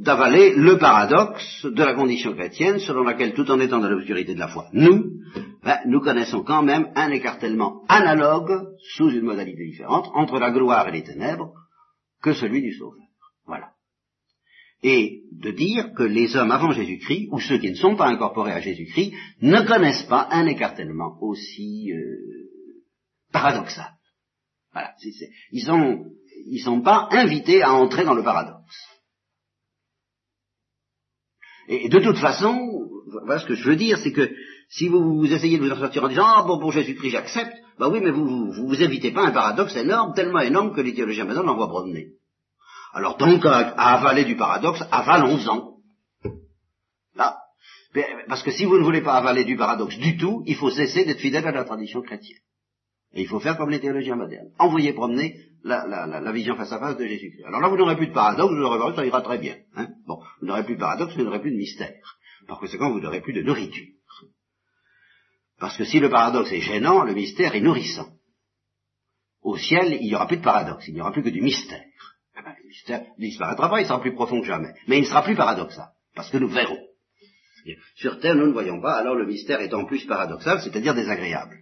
d'avaler 0.01 0.55
le 0.55 0.77
paradoxe 0.77 1.63
de 1.63 1.83
la 1.83 1.93
condition 1.93 2.33
chrétienne 2.33 2.79
selon 2.79 3.03
laquelle, 3.03 3.33
tout 3.33 3.49
en 3.51 3.59
étant 3.59 3.79
dans 3.79 3.89
l'obscurité 3.89 4.33
de 4.33 4.39
la 4.39 4.47
foi, 4.47 4.67
nous, 4.73 5.11
ben, 5.63 5.79
nous 5.85 6.01
connaissons 6.01 6.43
quand 6.43 6.63
même 6.63 6.91
un 6.95 7.11
écartèlement 7.11 7.83
analogue, 7.87 8.67
sous 8.95 9.09
une 9.11 9.25
modalité 9.25 9.63
différente, 9.63 10.09
entre 10.13 10.39
la 10.39 10.49
gloire 10.51 10.87
et 10.89 10.91
les 10.91 11.03
ténèbres, 11.03 11.53
que 12.21 12.33
celui 12.33 12.61
du 12.61 12.73
Sauveur. 12.73 13.05
Voilà. 13.45 13.69
Et 14.83 15.21
de 15.31 15.51
dire 15.51 15.93
que 15.95 16.03
les 16.03 16.35
hommes 16.35 16.51
avant 16.51 16.71
Jésus-Christ, 16.71 17.27
ou 17.31 17.39
ceux 17.39 17.59
qui 17.59 17.69
ne 17.69 17.75
sont 17.75 17.95
pas 17.95 18.07
incorporés 18.07 18.53
à 18.53 18.59
Jésus-Christ, 18.59 19.13
ne 19.41 19.61
connaissent 19.67 20.07
pas 20.07 20.27
un 20.31 20.47
écartèlement 20.47 21.15
aussi 21.21 21.91
euh, 21.91 22.49
paradoxal. 23.31 23.91
Voilà. 24.73 24.93
ils 25.03 25.67
ne 26.53 26.63
sont 26.63 26.81
pas 26.81 27.07
invités 27.11 27.61
à 27.61 27.73
entrer 27.73 28.03
dans 28.03 28.15
le 28.15 28.23
paradoxe. 28.23 28.90
Et 31.67 31.89
de 31.89 31.99
toute 31.99 32.17
façon, 32.17 32.89
voilà 33.25 33.39
ce 33.39 33.45
que 33.45 33.55
je 33.55 33.69
veux 33.69 33.75
dire, 33.75 33.97
c'est 33.97 34.11
que 34.11 34.29
si 34.69 34.87
vous, 34.87 35.25
essayez 35.25 35.57
de 35.57 35.63
vous 35.63 35.71
en 35.71 35.77
sortir 35.77 36.03
en 36.03 36.07
disant 36.07 36.25
Ah 36.25 36.43
bon 36.47 36.59
pour 36.59 36.71
Jésus-Christ 36.71 37.11
j'accepte, 37.11 37.53
bah 37.77 37.89
oui, 37.89 37.99
mais 38.01 38.11
vous 38.11 38.25
vous, 38.25 38.67
vous, 38.67 38.83
invitez 38.83 39.11
pas 39.11 39.25
à 39.25 39.27
un 39.27 39.31
paradoxe 39.31 39.75
énorme, 39.75 40.13
tellement 40.13 40.39
énorme 40.39 40.73
que 40.73 40.81
les 40.81 40.93
théologiens 40.93 41.25
maintenant 41.25 41.43
l'envoient 41.43 41.69
promener. 41.69 42.07
Alors 42.93 43.17
donc 43.17 43.45
à, 43.45 43.59
avaler 43.59 44.25
du 44.25 44.35
paradoxe, 44.35 44.83
avalons-en. 44.91 45.75
Là. 47.15 47.37
Parce 48.27 48.43
que 48.43 48.51
si 48.51 48.65
vous 48.65 48.77
ne 48.77 48.83
voulez 48.83 49.01
pas 49.01 49.13
avaler 49.13 49.43
du 49.43 49.57
paradoxe 49.57 49.97
du 49.97 50.17
tout, 50.17 50.43
il 50.45 50.55
faut 50.55 50.69
cesser 50.69 51.05
d'être 51.05 51.19
fidèle 51.19 51.45
à 51.45 51.51
la 51.51 51.65
tradition 51.65 52.01
chrétienne. 52.01 52.39
Et 53.13 53.21
il 53.21 53.27
faut 53.27 53.39
faire 53.39 53.57
comme 53.57 53.69
les 53.69 53.81
théologiens 53.81 54.15
modernes. 54.15 54.49
Envoyer 54.57 54.93
promener 54.93 55.35
la, 55.63 55.85
la, 55.87 56.19
la, 56.19 56.31
vision 56.31 56.55
face 56.55 56.71
à 56.71 56.79
face 56.79 56.97
de 56.97 57.05
Jésus-Christ. 57.05 57.45
Alors 57.45 57.61
là, 57.61 57.67
vous 57.67 57.77
n'aurez 57.77 57.95
plus 57.95 58.07
de 58.07 58.13
paradoxe, 58.13 58.53
vous 58.53 58.95
ça 58.95 59.05
ira 59.05 59.21
très 59.21 59.37
bien. 59.37 59.55
Hein 59.75 59.89
bon, 60.07 60.19
vous 60.39 60.47
n'aurez 60.47 60.63
plus 60.63 60.75
de 60.75 60.79
paradoxe, 60.79 61.15
vous 61.15 61.23
n'aurez 61.23 61.41
plus 61.41 61.51
de 61.51 61.57
mystère. 61.57 62.17
Par 62.47 62.59
conséquent, 62.59 62.91
vous 62.91 62.99
n'aurez 62.99 63.21
plus 63.21 63.33
de 63.33 63.41
nourriture. 63.41 63.87
Parce 65.59 65.77
que 65.77 65.85
si 65.85 65.99
le 65.99 66.09
paradoxe 66.09 66.51
est 66.51 66.61
gênant, 66.61 67.03
le 67.03 67.13
mystère 67.13 67.55
est 67.55 67.61
nourrissant. 67.61 68.09
Au 69.43 69.57
ciel, 69.57 69.97
il 70.01 70.07
n'y 70.07 70.15
aura 70.15 70.27
plus 70.27 70.37
de 70.37 70.43
paradoxe, 70.43 70.87
il 70.87 70.95
n'y 70.95 71.01
aura 71.01 71.11
plus 71.11 71.23
que 71.23 71.29
du 71.29 71.41
mystère. 71.41 71.83
Eh 72.37 72.43
ben, 72.43 72.55
le 72.59 72.67
mystère 72.67 73.05
ne 73.17 73.25
disparaîtra 73.25 73.69
pas, 73.69 73.81
il 73.81 73.87
sera 73.87 74.01
plus 74.01 74.13
profond 74.13 74.41
que 74.41 74.47
jamais. 74.47 74.73
Mais 74.87 74.97
il 74.97 75.01
ne 75.01 75.07
sera 75.07 75.23
plus 75.23 75.35
paradoxal, 75.35 75.89
parce 76.15 76.29
que 76.29 76.37
nous 76.37 76.49
verrons. 76.49 76.79
Sur 77.95 78.19
Terre, 78.19 78.35
nous 78.35 78.47
ne 78.47 78.53
voyons 78.53 78.81
pas, 78.81 78.93
alors 78.93 79.15
le 79.15 79.27
mystère 79.27 79.61
est 79.61 79.73
en 79.73 79.85
plus 79.85 80.05
paradoxal, 80.05 80.61
c'est-à-dire 80.61 80.95
désagréable. 80.95 81.57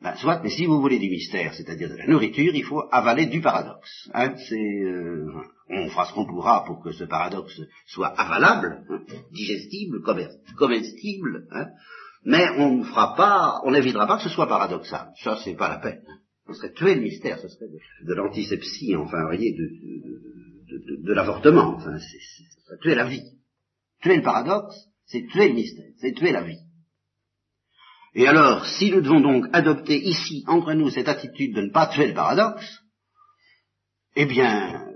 Ben, 0.00 0.14
soit, 0.16 0.40
mais 0.44 0.50
si 0.50 0.66
vous 0.66 0.80
voulez 0.80 1.00
du 1.00 1.10
mystère, 1.10 1.52
c'est-à-dire 1.54 1.88
de 1.88 1.96
la 1.96 2.06
nourriture, 2.06 2.54
il 2.54 2.62
faut 2.62 2.84
avaler 2.92 3.26
du 3.26 3.40
paradoxe. 3.40 4.08
Hein, 4.14 4.34
euh, 4.52 5.26
on 5.70 5.88
fera 5.88 6.06
ce 6.06 6.14
qu'on 6.14 6.24
pourra 6.24 6.64
pour 6.64 6.80
que 6.82 6.92
ce 6.92 7.02
paradoxe 7.02 7.60
soit 7.86 8.08
avalable, 8.08 8.84
hein, 8.88 9.00
digestible, 9.32 10.00
comestible, 10.56 11.48
hein, 11.50 11.66
mais 12.24 12.48
on 12.58 12.76
ne 12.76 12.84
fera 12.84 13.16
pas, 13.16 13.60
on 13.64 13.72
n'évitera 13.72 14.06
pas 14.06 14.18
que 14.18 14.22
ce 14.22 14.28
soit 14.28 14.46
paradoxal. 14.46 15.10
Ça, 15.22 15.36
c'est 15.42 15.56
pas 15.56 15.68
la 15.68 15.78
peine. 15.78 16.02
Ce 16.46 16.54
serait 16.54 16.72
tuer 16.72 16.94
le 16.94 17.02
mystère, 17.02 17.40
ce 17.40 17.48
serait 17.48 17.66
de, 17.66 18.14
l'antisepsie, 18.14 18.94
enfin, 18.94 19.20
vous 19.22 19.26
voyez, 19.26 19.52
de, 19.52 21.02
de, 21.02 21.12
l'avortement. 21.12 21.74
Enfin, 21.76 21.98
c'est 21.98 22.80
tuer 22.80 22.94
la 22.94 23.04
vie. 23.04 23.24
Tuer 24.00 24.16
le 24.16 24.22
paradoxe, 24.22 24.76
c'est 25.06 25.26
tuer 25.26 25.48
le 25.48 25.54
mystère, 25.54 25.90
c'est 25.96 26.12
tuer 26.12 26.30
la 26.30 26.42
vie. 26.42 26.60
Et 28.14 28.26
alors, 28.26 28.66
si 28.66 28.90
nous 28.90 29.00
devons 29.00 29.20
donc 29.20 29.46
adopter 29.52 29.96
ici, 29.96 30.44
entre 30.46 30.72
nous, 30.72 30.90
cette 30.90 31.08
attitude 31.08 31.54
de 31.54 31.62
ne 31.62 31.70
pas 31.70 31.86
tuer 31.86 32.08
le 32.08 32.14
paradoxe, 32.14 32.82
eh 34.16 34.26
bien, 34.26 34.86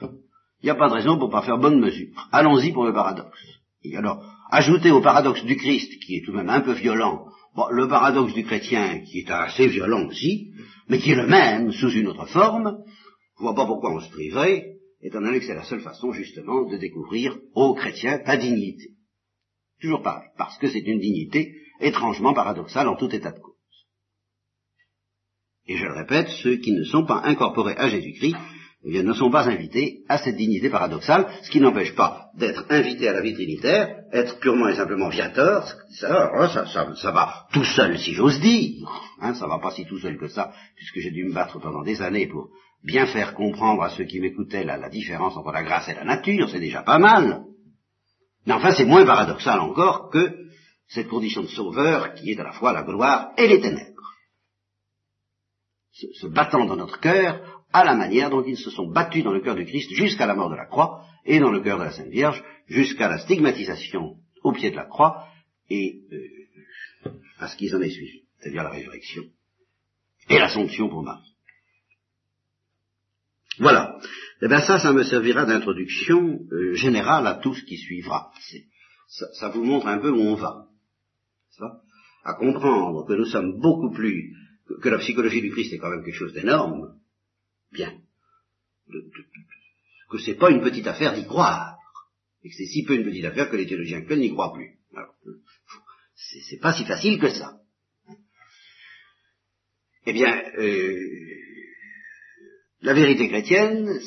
il 0.00 0.64
n'y 0.64 0.70
a 0.70 0.74
pas 0.74 0.88
de 0.88 0.94
raison 0.94 1.18
pour 1.18 1.28
ne 1.28 1.32
pas 1.32 1.42
faire 1.42 1.58
bonne 1.58 1.80
mesure. 1.80 2.28
Allons-y 2.30 2.72
pour 2.72 2.84
le 2.84 2.92
paradoxe. 2.92 3.42
Et 3.82 3.96
alors, 3.96 4.24
ajouter 4.50 4.90
au 4.90 5.00
paradoxe 5.00 5.44
du 5.44 5.56
Christ, 5.56 5.92
qui 6.04 6.16
est 6.16 6.24
tout 6.24 6.32
de 6.32 6.36
même 6.36 6.50
un 6.50 6.60
peu 6.60 6.72
violent, 6.72 7.26
Bon, 7.54 7.68
le 7.68 7.86
paradoxe 7.86 8.32
du 8.32 8.44
chrétien, 8.44 9.00
qui 9.00 9.18
est 9.18 9.30
assez 9.30 9.66
violent 9.66 10.06
aussi, 10.06 10.52
mais 10.88 10.98
qui 10.98 11.12
est 11.12 11.16
le 11.16 11.26
même 11.26 11.70
sous 11.70 11.90
une 11.90 12.06
autre 12.06 12.26
forme, 12.26 12.82
je 13.36 13.42
vois 13.42 13.54
pas 13.54 13.66
pourquoi 13.66 13.94
on 13.94 14.00
se 14.00 14.10
priverait, 14.10 14.76
étant 15.02 15.20
donné 15.20 15.38
que 15.38 15.44
c'est 15.44 15.54
la 15.54 15.64
seule 15.64 15.80
façon, 15.80 16.12
justement, 16.12 16.64
de 16.64 16.78
découvrir 16.78 17.36
aux 17.54 17.74
chrétiens 17.74 18.20
ta 18.20 18.38
dignité. 18.38 18.92
Toujours 19.82 20.02
pareil, 20.02 20.30
parce 20.38 20.56
que 20.58 20.68
c'est 20.68 20.80
une 20.80 21.00
dignité 21.00 21.54
étrangement 21.82 22.34
paradoxale 22.34 22.88
en 22.88 22.96
tout 22.96 23.14
état 23.14 23.32
de 23.32 23.38
cause. 23.38 23.52
Et 25.66 25.76
je 25.76 25.84
le 25.84 25.92
répète, 25.92 26.28
ceux 26.42 26.56
qui 26.56 26.72
ne 26.72 26.84
sont 26.84 27.06
pas 27.06 27.22
incorporés 27.24 27.76
à 27.76 27.88
Jésus-Christ 27.88 28.36
eh 28.84 29.02
ne 29.02 29.12
sont 29.12 29.30
pas 29.30 29.48
invités 29.48 30.00
à 30.08 30.18
cette 30.18 30.36
dignité 30.36 30.68
paradoxale, 30.68 31.28
ce 31.42 31.50
qui 31.50 31.60
n'empêche 31.60 31.94
pas 31.94 32.30
d'être 32.36 32.64
invités 32.68 33.08
à 33.08 33.12
la 33.12 33.20
vie 33.20 33.34
trinitaire, 33.34 34.00
être 34.12 34.40
purement 34.40 34.68
et 34.68 34.74
simplement 34.74 35.08
viateur, 35.08 35.68
ça, 36.00 36.48
ça, 36.48 36.94
ça, 36.96 37.10
va 37.12 37.46
tout 37.52 37.64
seul, 37.64 37.96
si 37.98 38.12
j'ose 38.12 38.40
dire, 38.40 38.88
hein, 39.20 39.34
ça 39.34 39.46
va 39.46 39.60
pas 39.60 39.70
si 39.70 39.84
tout 39.84 40.00
seul 40.00 40.18
que 40.18 40.26
ça, 40.26 40.52
puisque 40.74 40.98
j'ai 40.98 41.12
dû 41.12 41.26
me 41.26 41.32
battre 41.32 41.60
pendant 41.60 41.84
des 41.84 42.02
années 42.02 42.26
pour 42.26 42.48
bien 42.82 43.06
faire 43.06 43.34
comprendre 43.34 43.84
à 43.84 43.90
ceux 43.90 44.04
qui 44.04 44.18
m'écoutaient 44.18 44.64
la, 44.64 44.76
la 44.76 44.88
différence 44.88 45.36
entre 45.36 45.52
la 45.52 45.62
grâce 45.62 45.88
et 45.88 45.94
la 45.94 46.04
nature, 46.04 46.48
c'est 46.50 46.58
déjà 46.58 46.82
pas 46.82 46.98
mal. 46.98 47.44
Mais 48.46 48.54
enfin, 48.54 48.72
c'est 48.72 48.84
moins 48.84 49.06
paradoxal 49.06 49.60
encore 49.60 50.10
que 50.10 50.41
cette 50.88 51.08
condition 51.08 51.42
de 51.42 51.48
sauveur 51.48 52.14
qui 52.14 52.30
est 52.30 52.40
à 52.40 52.44
la 52.44 52.52
fois 52.52 52.72
la 52.72 52.82
gloire 52.82 53.32
et 53.36 53.48
les 53.48 53.60
ténèbres. 53.60 53.88
Se, 55.92 56.26
battant 56.26 56.64
dans 56.64 56.76
notre 56.76 57.00
cœur 57.00 57.64
à 57.72 57.84
la 57.84 57.94
manière 57.94 58.30
dont 58.30 58.44
ils 58.44 58.58
se 58.58 58.70
sont 58.70 58.90
battus 58.90 59.24
dans 59.24 59.32
le 59.32 59.40
cœur 59.40 59.54
du 59.54 59.64
Christ 59.64 59.90
jusqu'à 59.92 60.26
la 60.26 60.34
mort 60.34 60.50
de 60.50 60.56
la 60.56 60.66
croix 60.66 61.04
et 61.24 61.38
dans 61.38 61.50
le 61.50 61.60
cœur 61.60 61.78
de 61.78 61.84
la 61.84 61.92
Sainte 61.92 62.08
Vierge 62.08 62.42
jusqu'à 62.66 63.08
la 63.08 63.18
stigmatisation 63.18 64.16
au 64.42 64.52
pied 64.52 64.70
de 64.70 64.76
la 64.76 64.86
croix 64.86 65.28
et 65.70 66.00
euh, 66.12 67.10
à 67.38 67.48
ce 67.48 67.56
qu'ils 67.56 67.74
en 67.74 67.80
aient 67.80 67.90
suivi, 67.90 68.22
c'est-à-dire 68.38 68.64
la 68.64 68.70
résurrection 68.70 69.22
et 70.28 70.38
l'assomption 70.38 70.88
pour 70.88 71.02
Marie. 71.02 71.32
Voilà. 73.58 73.98
Eh 74.40 74.48
bien 74.48 74.60
ça, 74.60 74.78
ça 74.78 74.92
me 74.92 75.02
servira 75.02 75.44
d'introduction 75.44 76.40
euh, 76.50 76.74
générale 76.74 77.26
à 77.26 77.34
tout 77.34 77.54
ce 77.54 77.64
qui 77.64 77.76
suivra. 77.76 78.32
Ça, 79.08 79.26
ça, 79.34 79.48
vous 79.50 79.64
montre 79.64 79.86
un 79.86 79.98
peu 79.98 80.10
où 80.10 80.20
on 80.20 80.34
va. 80.34 80.66
À 82.24 82.34
comprendre 82.34 83.06
que 83.06 83.14
nous 83.14 83.26
sommes 83.26 83.60
beaucoup 83.60 83.90
plus, 83.90 84.34
que, 84.80 84.88
la 84.88 84.98
psychologie 84.98 85.40
du 85.40 85.50
Christ 85.50 85.72
est 85.72 85.78
quand 85.78 85.90
même 85.90 86.04
quelque 86.04 86.14
chose 86.14 86.32
d'énorme, 86.32 86.96
bien. 87.72 87.92
De, 88.88 89.00
de, 89.00 89.10
que 90.10 90.18
c'est 90.18 90.34
pas 90.34 90.50
une 90.50 90.62
petite 90.62 90.86
affaire 90.86 91.14
d'y 91.14 91.26
croire. 91.26 91.76
Et 92.44 92.48
que 92.48 92.54
c'est 92.54 92.66
si 92.66 92.84
peu 92.84 92.94
une 92.94 93.04
petite 93.04 93.24
affaire 93.24 93.50
que 93.50 93.56
les 93.56 93.66
théologiens 93.66 93.98
actuels 93.98 94.20
n'y 94.20 94.30
croient 94.30 94.52
plus. 94.52 94.78
Alors, 94.94 95.14
c'est 96.14 96.60
pas 96.60 96.74
si 96.74 96.84
facile 96.84 97.18
que 97.18 97.30
ça. 97.30 97.58
Eh 100.04 100.12
bien, 100.12 100.42
euh, 100.58 100.98
la 102.82 102.94
vérité 102.94 103.28
chrétienne, 103.28 104.00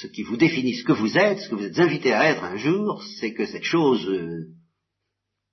ce 0.00 0.06
qui 0.06 0.22
vous 0.22 0.36
définit 0.36 0.74
ce 0.74 0.84
que 0.84 0.92
vous 0.92 1.16
êtes, 1.16 1.40
ce 1.40 1.48
que 1.48 1.56
vous 1.56 1.64
êtes 1.64 1.78
invité 1.78 2.12
à 2.12 2.30
être 2.30 2.44
un 2.44 2.56
jour, 2.56 3.02
c'est 3.18 3.32
que 3.32 3.46
cette 3.46 3.64
chose 3.64 4.08
euh, 4.08 4.46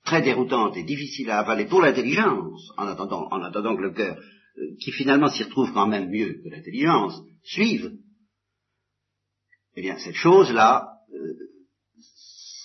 très 0.03 0.21
déroutante 0.21 0.75
et 0.77 0.83
difficile 0.83 1.29
à 1.29 1.39
avaler 1.39 1.65
pour 1.65 1.81
l'intelligence, 1.81 2.71
en 2.77 2.87
attendant, 2.87 3.27
en 3.31 3.41
attendant 3.41 3.75
que 3.75 3.81
le 3.81 3.93
cœur, 3.93 4.17
euh, 4.17 4.75
qui 4.79 4.91
finalement 4.91 5.29
s'y 5.29 5.43
retrouve 5.43 5.71
quand 5.73 5.87
même 5.87 6.09
mieux 6.09 6.41
que 6.43 6.49
l'intelligence, 6.49 7.21
suive, 7.43 7.93
eh 9.75 9.81
bien 9.81 9.97
cette 9.97 10.15
chose-là, 10.15 10.87
euh, 11.13 11.33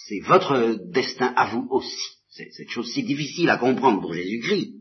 c'est 0.07 0.21
votre 0.21 0.79
destin 0.91 1.33
à 1.37 1.55
vous 1.55 1.67
aussi. 1.71 1.97
C'est 2.31 2.51
cette 2.53 2.71
chose 2.71 2.93
si 2.93 3.03
difficile 3.03 3.51
à 3.51 3.59
comprendre 3.59 4.01
pour 4.01 4.15
Jésus-Christ. 4.15 4.75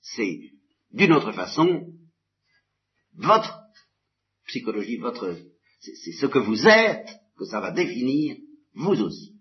C'est, 0.00 0.40
d'une 0.92 1.12
autre 1.12 1.32
façon, 1.32 1.92
votre 3.14 3.60
psychologie, 4.46 4.98
votre, 4.98 5.36
c'est 5.80 6.12
ce 6.12 6.26
que 6.26 6.38
vous 6.38 6.66
êtes 6.66 7.08
que 7.36 7.44
ça 7.44 7.60
va 7.60 7.70
définir 7.70 8.36
vous 8.74 9.00
aussi. 9.00 9.33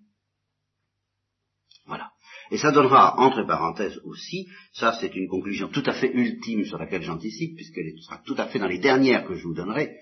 Et 2.54 2.60
ça 2.60 2.72
donnera, 2.72 3.20
entre 3.20 3.42
parenthèses 3.48 4.00
aussi, 4.04 4.48
ça 4.74 4.96
c'est 5.02 5.16
une 5.16 5.28
conclusion 5.28 5.70
tout 5.70 5.82
à 5.88 5.94
fait 5.94 6.14
ultime 6.14 6.66
sur 6.66 6.78
laquelle 6.78 7.02
j'anticipe, 7.02 7.56
puisqu'elle 7.56 7.92
sera 8.00 8.22
tout 8.24 8.36
à 8.38 8.46
fait 8.46 8.60
dans 8.60 8.68
les 8.68 8.78
dernières 8.78 9.26
que 9.26 9.34
je 9.34 9.42
vous 9.42 9.56
donnerai, 9.56 9.96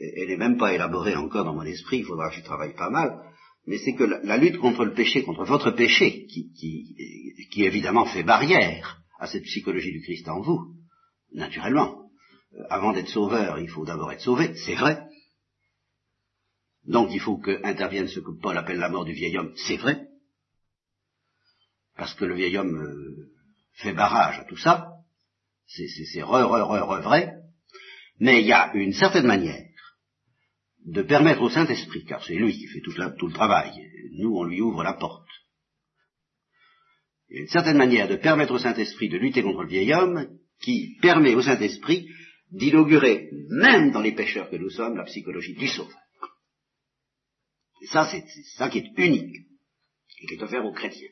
elle 0.00 0.26
n'est 0.26 0.36
même 0.36 0.56
pas 0.56 0.74
élaborée 0.74 1.14
encore 1.14 1.44
dans 1.44 1.54
mon 1.54 1.62
esprit, 1.62 1.98
il 1.98 2.04
faudra 2.04 2.28
que 2.28 2.34
j'y 2.34 2.42
travaille 2.42 2.74
pas 2.74 2.90
mal, 2.90 3.20
mais 3.68 3.78
c'est 3.78 3.94
que 3.94 4.02
la, 4.02 4.36
lutte 4.36 4.58
contre 4.58 4.84
le 4.84 4.94
péché, 4.94 5.22
contre 5.22 5.44
votre 5.44 5.70
péché, 5.70 6.26
qui, 6.26 6.52
qui, 6.54 6.96
qui 7.52 7.62
évidemment 7.62 8.06
fait 8.06 8.24
barrière 8.24 8.98
à 9.20 9.28
cette 9.28 9.44
psychologie 9.44 9.92
du 9.92 10.02
Christ 10.02 10.28
en 10.28 10.40
vous, 10.40 10.74
naturellement, 11.32 12.10
euh, 12.54 12.64
avant 12.68 12.92
d'être 12.92 13.10
sauveur, 13.10 13.60
il 13.60 13.68
faut 13.68 13.84
d'abord 13.84 14.10
être 14.10 14.22
sauvé, 14.22 14.54
c'est 14.56 14.74
vrai. 14.74 15.04
Donc 16.84 17.10
il 17.12 17.20
faut 17.20 17.36
que 17.38 17.64
intervienne 17.64 18.08
ce 18.08 18.18
que 18.18 18.32
Paul 18.42 18.58
appelle 18.58 18.78
la 18.78 18.88
mort 18.88 19.04
du 19.04 19.12
vieil 19.12 19.38
homme, 19.38 19.52
c'est 19.54 19.76
vrai. 19.76 20.08
Parce 21.96 22.14
que 22.14 22.24
le 22.24 22.34
vieil 22.34 22.56
homme 22.56 22.76
euh, 22.76 23.30
fait 23.74 23.92
barrage 23.92 24.38
à 24.40 24.44
tout 24.44 24.56
ça. 24.56 24.88
C'est 25.66 26.22
re, 26.22 26.44
re, 26.44 26.62
re, 26.62 26.82
re 26.82 27.02
vrai. 27.02 27.34
Mais 28.18 28.40
il 28.40 28.46
y 28.46 28.52
a 28.52 28.72
une 28.74 28.92
certaine 28.92 29.26
manière 29.26 29.64
de 30.84 31.02
permettre 31.02 31.42
au 31.42 31.50
Saint-Esprit, 31.50 32.04
car 32.04 32.24
c'est 32.24 32.34
lui 32.34 32.52
qui 32.52 32.66
fait 32.66 32.80
tout, 32.80 32.92
le 32.92 33.32
travail, 33.32 33.72
nous 34.18 34.34
on 34.36 34.44
lui 34.44 34.60
ouvre 34.60 34.82
la 34.82 34.94
porte. 34.94 35.28
Il 37.28 37.36
y 37.36 37.38
a 37.38 37.42
une 37.42 37.48
certaine 37.48 37.78
manière 37.78 38.08
de 38.08 38.16
permettre 38.16 38.52
au 38.52 38.58
Saint-Esprit 38.58 39.08
de 39.08 39.16
lutter 39.16 39.42
contre 39.42 39.62
le 39.62 39.68
vieil 39.68 39.92
homme 39.94 40.38
qui 40.60 40.98
permet 41.00 41.34
au 41.34 41.42
Saint-Esprit 41.42 42.08
d'inaugurer, 42.50 43.30
même 43.48 43.92
dans 43.92 44.02
les 44.02 44.12
pécheurs 44.12 44.50
que 44.50 44.56
nous 44.56 44.70
sommes, 44.70 44.96
la 44.96 45.04
psychologie 45.04 45.54
du 45.54 45.68
sauveur. 45.68 45.98
Et 47.80 47.86
ça, 47.86 48.06
c'est 48.10 48.24
ça 48.56 48.68
qui 48.68 48.78
est 48.78 48.92
unique, 48.98 49.34
et 50.20 50.26
qui 50.26 50.34
est 50.34 50.42
offert 50.42 50.64
aux 50.64 50.72
chrétiens. 50.72 51.08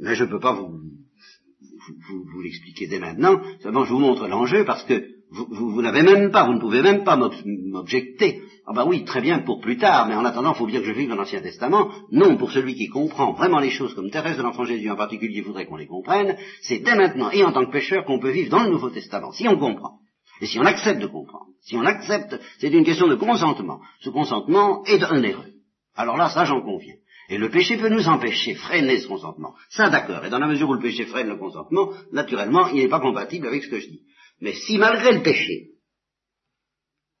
Mais 0.00 0.14
je 0.14 0.24
ne 0.24 0.30
peux 0.30 0.40
pas 0.40 0.52
vous, 0.52 0.68
vous, 0.68 2.24
vous, 2.32 2.40
l'expliquer 2.40 2.86
dès 2.86 2.98
maintenant, 2.98 3.40
seulement 3.60 3.84
je 3.84 3.92
vous 3.92 4.00
montre 4.00 4.26
l'enjeu 4.26 4.64
parce 4.64 4.84
que 4.84 5.02
vous, 5.30 5.46
vous 5.70 5.82
n'avez 5.82 6.02
même 6.02 6.30
pas, 6.30 6.44
vous 6.44 6.54
ne 6.54 6.60
pouvez 6.60 6.82
même 6.82 7.04
pas 7.04 7.16
m'objecter 7.16 8.42
ah 8.70 8.72
ben 8.72 8.86
oui, 8.86 9.04
très 9.04 9.20
bien 9.20 9.40
pour 9.40 9.60
plus 9.60 9.78
tard, 9.78 10.06
mais 10.06 10.14
en 10.14 10.24
attendant, 10.24 10.52
il 10.52 10.56
faut 10.56 10.66
bien 10.66 10.78
que 10.78 10.86
je 10.86 10.92
vive 10.92 11.08
dans 11.08 11.16
l'Ancien 11.16 11.40
Testament. 11.40 11.90
Non, 12.12 12.36
pour 12.36 12.52
celui 12.52 12.76
qui 12.76 12.86
comprend 12.86 13.32
vraiment 13.32 13.58
les 13.58 13.70
choses 13.70 13.94
comme 13.94 14.10
Thérèse 14.10 14.36
de 14.36 14.42
l'Enfant 14.44 14.64
Jésus 14.64 14.88
en 14.88 14.94
particulier 14.94 15.40
voudrait 15.40 15.66
qu'on 15.66 15.74
les 15.74 15.88
comprenne, 15.88 16.36
c'est 16.62 16.78
dès 16.78 16.94
maintenant 16.94 17.30
et 17.32 17.42
en 17.42 17.50
tant 17.50 17.64
que 17.64 17.72
pécheur 17.72 18.04
qu'on 18.04 18.20
peut 18.20 18.30
vivre 18.30 18.48
dans 18.48 18.62
le 18.62 18.70
Nouveau 18.70 18.90
Testament, 18.90 19.32
si 19.32 19.48
on 19.48 19.58
comprend. 19.58 19.98
Et 20.40 20.46
si 20.46 20.60
on 20.60 20.64
accepte 20.64 21.02
de 21.02 21.08
comprendre. 21.08 21.46
Si 21.62 21.76
on 21.76 21.84
accepte, 21.84 22.38
c'est 22.60 22.70
une 22.70 22.84
question 22.84 23.08
de 23.08 23.16
consentement. 23.16 23.80
Ce 24.02 24.10
consentement 24.10 24.84
est 24.84 25.02
onéreux. 25.02 25.52
Alors 25.96 26.16
là, 26.16 26.30
ça 26.30 26.44
j'en 26.44 26.60
conviens. 26.60 26.94
Et 27.30 27.38
le 27.38 27.48
péché 27.48 27.78
peut 27.78 27.88
nous 27.88 28.08
empêcher, 28.08 28.56
freiner 28.56 28.98
ce 28.98 29.06
consentement. 29.06 29.54
Ça 29.68 29.88
d'accord. 29.88 30.24
Et 30.24 30.30
dans 30.30 30.40
la 30.40 30.48
mesure 30.48 30.68
où 30.68 30.74
le 30.74 30.80
péché 30.80 31.06
freine 31.06 31.28
le 31.28 31.36
consentement, 31.36 31.92
naturellement, 32.10 32.66
il 32.68 32.82
n'est 32.82 32.88
pas 32.88 32.98
compatible 32.98 33.46
avec 33.46 33.62
ce 33.62 33.68
que 33.68 33.78
je 33.78 33.86
dis. 33.86 34.02
Mais 34.40 34.52
si 34.52 34.78
malgré 34.78 35.12
le 35.12 35.22
péché, 35.22 35.70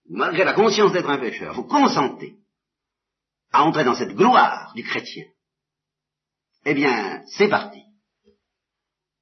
malgré 0.08 0.42
la 0.42 0.54
conscience 0.54 0.92
d'être 0.92 1.08
un 1.08 1.18
pécheur, 1.18 1.54
vous 1.54 1.62
consentez 1.62 2.34
à 3.52 3.62
entrer 3.62 3.84
dans 3.84 3.94
cette 3.94 4.16
gloire 4.16 4.72
du 4.74 4.82
chrétien, 4.82 5.26
eh 6.64 6.74
bien, 6.74 7.22
c'est 7.28 7.48
parti. 7.48 7.80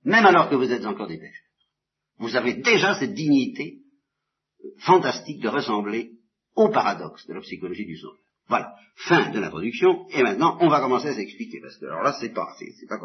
Même 0.04 0.24
alors 0.24 0.48
que 0.48 0.56
vous 0.56 0.72
êtes 0.72 0.86
encore 0.86 1.06
des 1.08 1.18
pécheurs. 1.18 1.44
Vous 2.16 2.34
avez 2.34 2.54
déjà 2.54 2.98
cette 2.98 3.12
dignité 3.12 3.80
fantastique 4.78 5.42
de 5.42 5.48
ressembler 5.48 6.12
au 6.56 6.70
paradoxe 6.70 7.26
de 7.26 7.34
la 7.34 7.42
psychologie 7.42 7.84
du 7.84 7.98
sauveur. 7.98 8.27
Voilà, 8.48 8.74
fin 8.96 9.30
de 9.30 9.38
l'introduction, 9.38 10.06
et 10.10 10.22
maintenant 10.22 10.56
on 10.60 10.68
va 10.68 10.80
commencer 10.80 11.08
à 11.08 11.14
s'expliquer, 11.14 11.60
parce 11.60 11.76
que 11.76 11.86
alors 11.86 12.02
là 12.02 12.16
c'est 12.20 12.32
pas, 12.32 12.48
c'est, 12.58 12.86
pas 12.86 12.98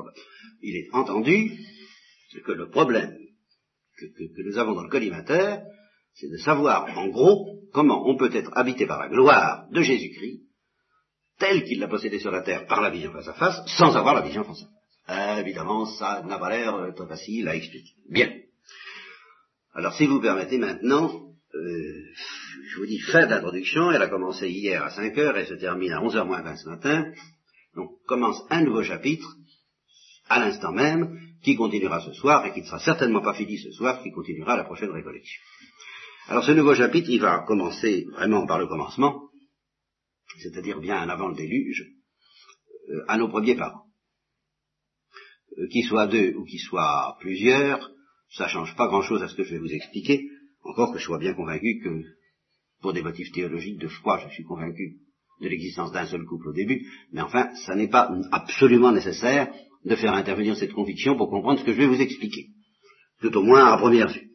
Il 0.62 0.76
est 0.76 0.90
entendu 0.94 1.52
que 2.46 2.52
le 2.52 2.70
problème 2.70 3.18
que, 4.00 4.06
que 4.06 4.42
nous 4.50 4.58
avons 4.58 4.74
dans 4.74 4.84
le 4.84 4.90
collimateur, 4.90 5.62
c'est 6.14 6.30
de 6.30 6.38
savoir 6.38 6.98
en 6.98 7.08
gros 7.10 7.60
comment 7.74 8.08
on 8.08 8.16
peut 8.16 8.34
être 8.34 8.52
habité 8.56 8.86
par 8.86 9.00
la 9.00 9.10
gloire 9.10 9.68
de 9.72 9.82
Jésus-Christ, 9.82 10.42
tel 11.40 11.64
qu'il 11.66 11.80
l'a 11.80 11.88
possédé 11.88 12.20
sur 12.20 12.32
la 12.32 12.42
terre 12.42 12.68
par 12.68 12.82
la 12.82 12.90
vision 12.90 13.12
face 13.12 13.28
à 13.28 13.34
face, 13.34 13.62
sans 13.78 13.96
avoir 13.96 14.14
la 14.14 14.22
vision 14.22 14.44
face 14.44 14.62
à 14.62 14.66
face. 14.66 14.84
Euh, 15.10 15.42
évidemment, 15.42 15.86
ça 15.86 16.22
n'a 16.24 16.38
pas 16.38 16.50
l'air 16.50 16.76
euh, 16.76 16.92
très 16.92 17.08
facile 17.08 17.48
à 17.50 17.56
expliquer. 17.56 17.92
Bien. 18.10 18.32
Alors, 19.74 19.94
si 19.96 20.06
vous 20.06 20.22
permettez 20.22 20.58
maintenant, 20.58 21.33
euh, 21.56 22.06
je 22.68 22.78
vous 22.78 22.86
dis 22.86 23.00
fin 23.00 23.28
d'introduction, 23.28 23.92
elle 23.92 24.02
a 24.02 24.08
commencé 24.10 24.50
hier 24.50 24.84
à 24.84 24.90
5 24.90 25.18
heures 25.18 25.38
et 25.38 25.46
se 25.46 25.54
termine 25.54 25.94
à 25.94 26.02
11h 26.02 26.26
moins 26.26 26.42
20 26.42 26.56
ce 26.58 26.70
matin. 26.70 27.12
Donc, 27.76 27.92
commence 28.08 28.42
un 28.50 28.62
nouveau 28.64 28.84
chapitre, 28.84 29.36
à 30.30 30.40
l'instant 30.40 30.72
même, 30.72 31.20
qui 31.44 31.56
continuera 31.56 32.02
ce 32.02 32.14
soir 32.14 32.46
et 32.46 32.54
qui 32.54 32.62
ne 32.62 32.66
sera 32.66 32.80
certainement 32.80 33.22
pas 33.22 33.34
fini 33.34 33.58
ce 33.58 33.72
soir, 33.72 34.02
qui 34.02 34.12
continuera 34.12 34.56
la 34.56 34.64
prochaine 34.64 34.92
récollection. 34.92 35.42
Alors 36.28 36.46
ce 36.46 36.52
nouveau 36.52 36.74
chapitre, 36.74 37.10
il 37.10 37.20
va 37.20 37.40
commencer 37.46 38.06
vraiment 38.14 38.46
par 38.48 38.58
le 38.58 38.68
commencement, 38.68 39.30
c'est-à-dire 40.42 40.80
bien 40.80 41.08
avant 41.10 41.28
le 41.28 41.36
déluge, 41.36 41.86
euh, 42.90 43.04
à 43.08 43.18
nos 43.18 43.28
premiers 43.28 43.56
parents. 43.56 43.84
euh, 45.58 45.68
qu'ils 45.68 45.86
soient 45.86 46.08
deux 46.08 46.34
ou 46.36 46.46
qu'ils 46.46 46.62
soient 46.62 47.18
plusieurs, 47.20 47.92
ça 48.32 48.48
change 48.48 48.76
pas 48.76 48.88
grand-chose 48.88 49.22
à 49.22 49.28
ce 49.28 49.36
que 49.36 49.44
je 49.44 49.52
vais 49.52 49.60
vous 49.60 49.74
expliquer, 49.74 50.30
encore 50.64 50.94
que 50.94 51.00
je 51.00 51.06
sois 51.06 51.20
bien 51.20 51.34
convaincu 51.34 51.82
que, 51.84 52.04
pour 52.82 52.94
des 52.94 53.02
motifs 53.02 53.32
théologiques 53.32 53.80
de 53.80 53.88
foi, 53.88 54.20
je 54.20 54.34
suis 54.34 54.44
convaincu 54.44 54.98
de 55.42 55.48
l'existence 55.48 55.92
d'un 55.92 56.06
seul 56.06 56.26
couple 56.26 56.50
au 56.50 56.54
début, 56.54 56.86
mais 57.12 57.22
enfin, 57.22 57.54
ça 57.66 57.76
n'est 57.76 57.90
pas 57.90 58.12
absolument 58.32 58.92
nécessaire 58.92 59.54
de 59.84 59.96
faire 59.96 60.14
intervenir 60.14 60.56
cette 60.56 60.74
conviction 60.74 61.18
pour 61.18 61.30
comprendre 61.30 61.60
ce 61.60 61.66
que 61.66 61.74
je 61.74 61.78
vais 61.78 61.88
vous 61.88 62.02
expliquer, 62.02 62.48
tout 63.22 63.36
au 63.38 63.44
moins 63.44 63.66
à 63.66 63.78
première 63.78 64.12
vue. 64.12 64.30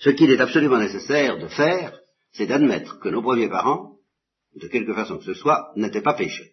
Ce 0.00 0.10
qu'il 0.10 0.30
est 0.30 0.40
absolument 0.40 0.78
nécessaire 0.78 1.38
de 1.38 1.48
faire, 1.48 1.98
c'est 2.32 2.46
d'admettre 2.46 3.00
que 3.00 3.08
nos 3.08 3.22
premiers 3.22 3.48
parents, 3.48 3.96
de 4.54 4.66
quelque 4.66 4.94
façon 4.94 5.18
que 5.18 5.24
ce 5.24 5.34
soit, 5.34 5.72
n'étaient 5.76 6.02
pas 6.02 6.14
pécheurs. 6.14 6.46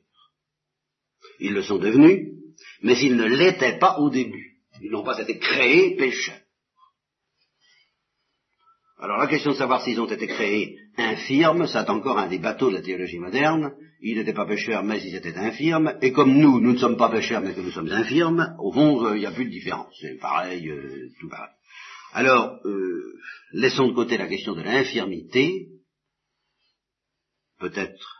Ils 1.39 1.53
le 1.53 1.63
sont 1.63 1.77
devenus, 1.77 2.33
mais 2.81 2.97
ils 2.99 3.15
ne 3.15 3.25
l'étaient 3.25 3.77
pas 3.77 3.99
au 3.99 4.09
début. 4.09 4.61
Ils 4.81 4.91
n'ont 4.91 5.03
pas 5.03 5.19
été 5.19 5.37
créés 5.39 5.95
pécheurs. 5.95 6.41
Alors 8.99 9.17
la 9.17 9.27
question 9.27 9.51
de 9.51 9.57
savoir 9.57 9.83
s'ils 9.83 10.01
ont 10.01 10.07
été 10.07 10.25
créés 10.25 10.79
infirmes, 10.97 11.67
c'est 11.67 11.89
encore 11.89 12.17
un 12.17 12.27
des 12.27 12.39
bateaux 12.39 12.69
de 12.69 12.75
la 12.75 12.81
théologie 12.81 13.19
moderne. 13.19 13.73
Ils 14.01 14.17
n'étaient 14.17 14.33
pas 14.33 14.47
pécheurs, 14.47 14.83
mais 14.83 14.99
ils 15.03 15.15
étaient 15.15 15.37
infirmes. 15.37 15.97
Et 16.01 16.11
comme 16.11 16.35
nous, 16.35 16.59
nous 16.59 16.73
ne 16.73 16.77
sommes 16.77 16.97
pas 16.97 17.09
pécheurs, 17.09 17.41
mais 17.41 17.53
que 17.53 17.61
nous 17.61 17.71
sommes 17.71 17.91
infirmes, 17.91 18.55
au 18.59 18.71
fond, 18.71 19.05
euh, 19.05 19.15
il 19.15 19.19
n'y 19.19 19.25
a 19.27 19.31
plus 19.31 19.45
de 19.45 19.51
différence. 19.51 19.93
C'est 20.01 20.19
pareil, 20.19 20.67
euh, 20.69 21.09
tout 21.19 21.29
pareil. 21.29 21.53
Alors, 22.13 22.59
euh, 22.65 23.19
laissons 23.53 23.87
de 23.87 23.93
côté 23.93 24.17
la 24.17 24.27
question 24.27 24.53
de 24.53 24.61
l'infirmité, 24.61 25.67
peut-être 27.59 28.17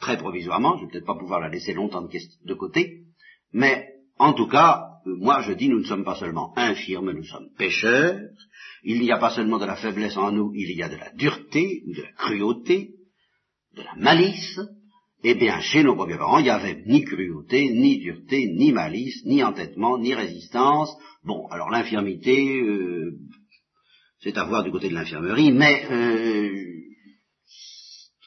très 0.00 0.16
provisoirement, 0.16 0.76
je 0.76 0.82
ne 0.82 0.86
vais 0.86 0.92
peut-être 0.92 1.06
pas 1.06 1.18
pouvoir 1.18 1.40
la 1.40 1.48
laisser 1.48 1.72
longtemps 1.72 2.02
de 2.02 2.54
côté, 2.54 3.04
mais 3.52 3.88
en 4.18 4.32
tout 4.34 4.48
cas, 4.48 4.91
moi 5.06 5.42
je 5.42 5.52
dis, 5.52 5.68
nous 5.68 5.80
ne 5.80 5.84
sommes 5.84 6.04
pas 6.04 6.16
seulement 6.16 6.52
infirmes, 6.56 7.12
nous 7.12 7.24
sommes 7.24 7.48
pécheurs, 7.56 8.20
il 8.84 9.00
n'y 9.00 9.12
a 9.12 9.18
pas 9.18 9.30
seulement 9.30 9.58
de 9.58 9.66
la 9.66 9.76
faiblesse 9.76 10.16
en 10.16 10.32
nous, 10.32 10.52
il 10.54 10.76
y 10.76 10.82
a 10.82 10.88
de 10.88 10.96
la 10.96 11.10
dureté, 11.12 11.82
de 11.86 12.02
la 12.02 12.12
cruauté, 12.12 12.90
de 13.76 13.82
la 13.82 13.94
malice, 13.96 14.60
eh 15.24 15.34
bien, 15.34 15.60
chez 15.60 15.84
nos 15.84 15.94
premiers 15.94 16.18
parents, 16.18 16.38
il 16.38 16.44
n'y 16.44 16.50
avait 16.50 16.82
ni 16.86 17.04
cruauté, 17.04 17.70
ni 17.70 17.98
dureté, 17.98 18.46
ni 18.46 18.72
malice, 18.72 19.24
ni 19.24 19.42
entêtement, 19.44 19.98
ni 19.98 20.14
résistance. 20.14 20.92
Bon, 21.24 21.46
alors 21.48 21.70
l'infirmité, 21.70 22.60
euh, 22.60 23.12
c'est 24.20 24.36
à 24.36 24.44
voir 24.44 24.64
du 24.64 24.72
côté 24.72 24.88
de 24.88 24.94
l'infirmerie, 24.94 25.52
mais 25.52 25.86
euh, 25.90 26.50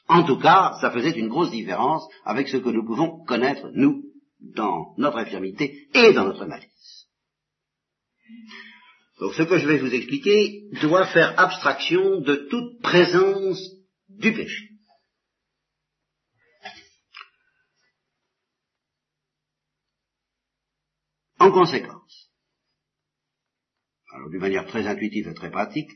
en 0.07 0.23
tout 0.23 0.37
cas, 0.37 0.77
ça 0.79 0.91
faisait 0.91 1.17
une 1.19 1.27
grosse 1.27 1.51
différence 1.51 2.07
avec 2.23 2.47
ce 2.47 2.57
que 2.57 2.69
nous 2.69 2.85
pouvons 2.85 3.23
connaître, 3.25 3.69
nous, 3.73 4.04
dans 4.53 4.95
notre 4.97 5.17
infirmité 5.17 5.87
et 5.93 6.13
dans 6.13 6.25
notre 6.25 6.45
malice. 6.45 7.07
Donc 9.19 9.33
ce 9.33 9.43
que 9.43 9.57
je 9.57 9.67
vais 9.67 9.77
vous 9.77 9.93
expliquer 9.93 10.69
doit 10.81 11.07
faire 11.07 11.39
abstraction 11.39 12.21
de 12.21 12.47
toute 12.49 12.81
présence 12.81 13.59
du 14.09 14.33
péché. 14.33 14.69
En 21.39 21.51
conséquence, 21.51 22.31
alors 24.11 24.29
d'une 24.29 24.39
manière 24.39 24.65
très 24.65 24.87
intuitive 24.87 25.27
et 25.27 25.33
très 25.33 25.51
pratique, 25.51 25.91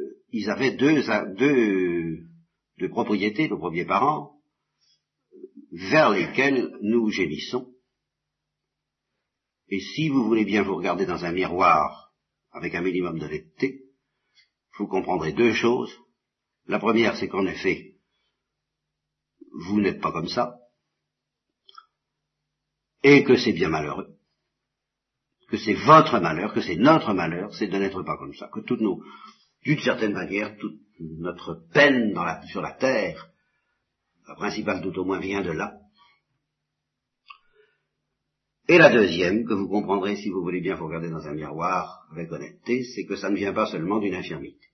euh, 0.00 0.04
ils 0.30 0.48
avaient 0.50 0.76
deux, 0.76 1.02
deux, 1.36 2.18
deux 2.78 2.88
propriétés, 2.90 3.48
nos 3.48 3.58
premiers 3.58 3.86
parents, 3.86 4.33
vers 5.74 6.10
lesquelles 6.10 6.70
nous 6.82 7.10
gémissons. 7.10 7.74
Et 9.68 9.80
si 9.80 10.08
vous 10.08 10.24
voulez 10.24 10.44
bien 10.44 10.62
vous 10.62 10.76
regarder 10.76 11.04
dans 11.04 11.24
un 11.24 11.32
miroir 11.32 12.12
avec 12.52 12.74
un 12.74 12.82
minimum 12.82 13.18
de 13.18 13.26
vérité, 13.26 13.82
vous 14.78 14.86
comprendrez 14.86 15.32
deux 15.32 15.52
choses. 15.52 15.92
La 16.66 16.78
première, 16.78 17.16
c'est 17.16 17.28
qu'en 17.28 17.46
effet, 17.46 17.96
vous 19.66 19.80
n'êtes 19.80 20.00
pas 20.00 20.12
comme 20.12 20.28
ça, 20.28 20.58
et 23.02 23.24
que 23.24 23.36
c'est 23.36 23.52
bien 23.52 23.68
malheureux, 23.68 24.16
que 25.48 25.58
c'est 25.58 25.74
votre 25.74 26.18
malheur, 26.20 26.54
que 26.54 26.62
c'est 26.62 26.76
notre 26.76 27.12
malheur, 27.12 27.54
c'est 27.54 27.68
de 27.68 27.76
n'être 27.76 28.02
pas 28.02 28.16
comme 28.16 28.34
ça, 28.34 28.48
que 28.52 28.60
toutes 28.60 28.80
nos, 28.80 29.02
d'une 29.62 29.80
certaine 29.80 30.12
manière, 30.12 30.56
toute 30.56 30.80
notre 31.00 31.66
peine 31.72 32.16
sur 32.48 32.62
la 32.62 32.72
terre 32.72 33.33
la 34.26 34.34
principale 34.34 34.82
tout 34.82 34.98
au 34.98 35.04
moins 35.04 35.20
vient 35.20 35.42
de 35.42 35.50
là. 35.50 35.78
Et 38.66 38.78
la 38.78 38.90
deuxième, 38.90 39.44
que 39.44 39.52
vous 39.52 39.68
comprendrez 39.68 40.16
si 40.16 40.30
vous 40.30 40.40
voulez 40.40 40.62
bien 40.62 40.74
vous 40.74 40.86
regarder 40.86 41.10
dans 41.10 41.26
un 41.26 41.34
miroir 41.34 42.06
avec 42.12 42.32
honnêteté, 42.32 42.82
c'est 42.84 43.04
que 43.04 43.16
ça 43.16 43.28
ne 43.28 43.36
vient 43.36 43.52
pas 43.52 43.66
seulement 43.66 43.98
d'une 43.98 44.14
infirmité. 44.14 44.68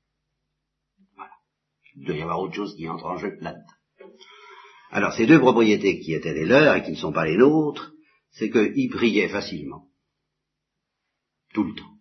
Voilà. 1.16 1.32
Il 1.96 2.06
doit 2.06 2.16
y 2.16 2.22
avoir 2.22 2.40
autre 2.40 2.54
chose 2.54 2.76
qui 2.76 2.88
entre 2.88 3.06
en 3.06 3.16
jeu 3.16 3.36
là-dedans. 3.40 3.64
Alors 4.92 5.12
ces 5.12 5.26
deux 5.26 5.40
propriétés 5.40 5.98
qui 5.98 6.14
étaient 6.14 6.34
les 6.34 6.46
leurs 6.46 6.76
et 6.76 6.84
qui 6.84 6.92
ne 6.92 6.96
sont 6.96 7.12
pas 7.12 7.26
les 7.26 7.36
nôtres, 7.36 7.92
c'est 8.30 8.50
qu'ils 8.50 8.90
priaient 8.90 9.28
facilement. 9.28 9.88
Tout 11.52 11.64
le 11.64 11.74
temps. 11.74 11.96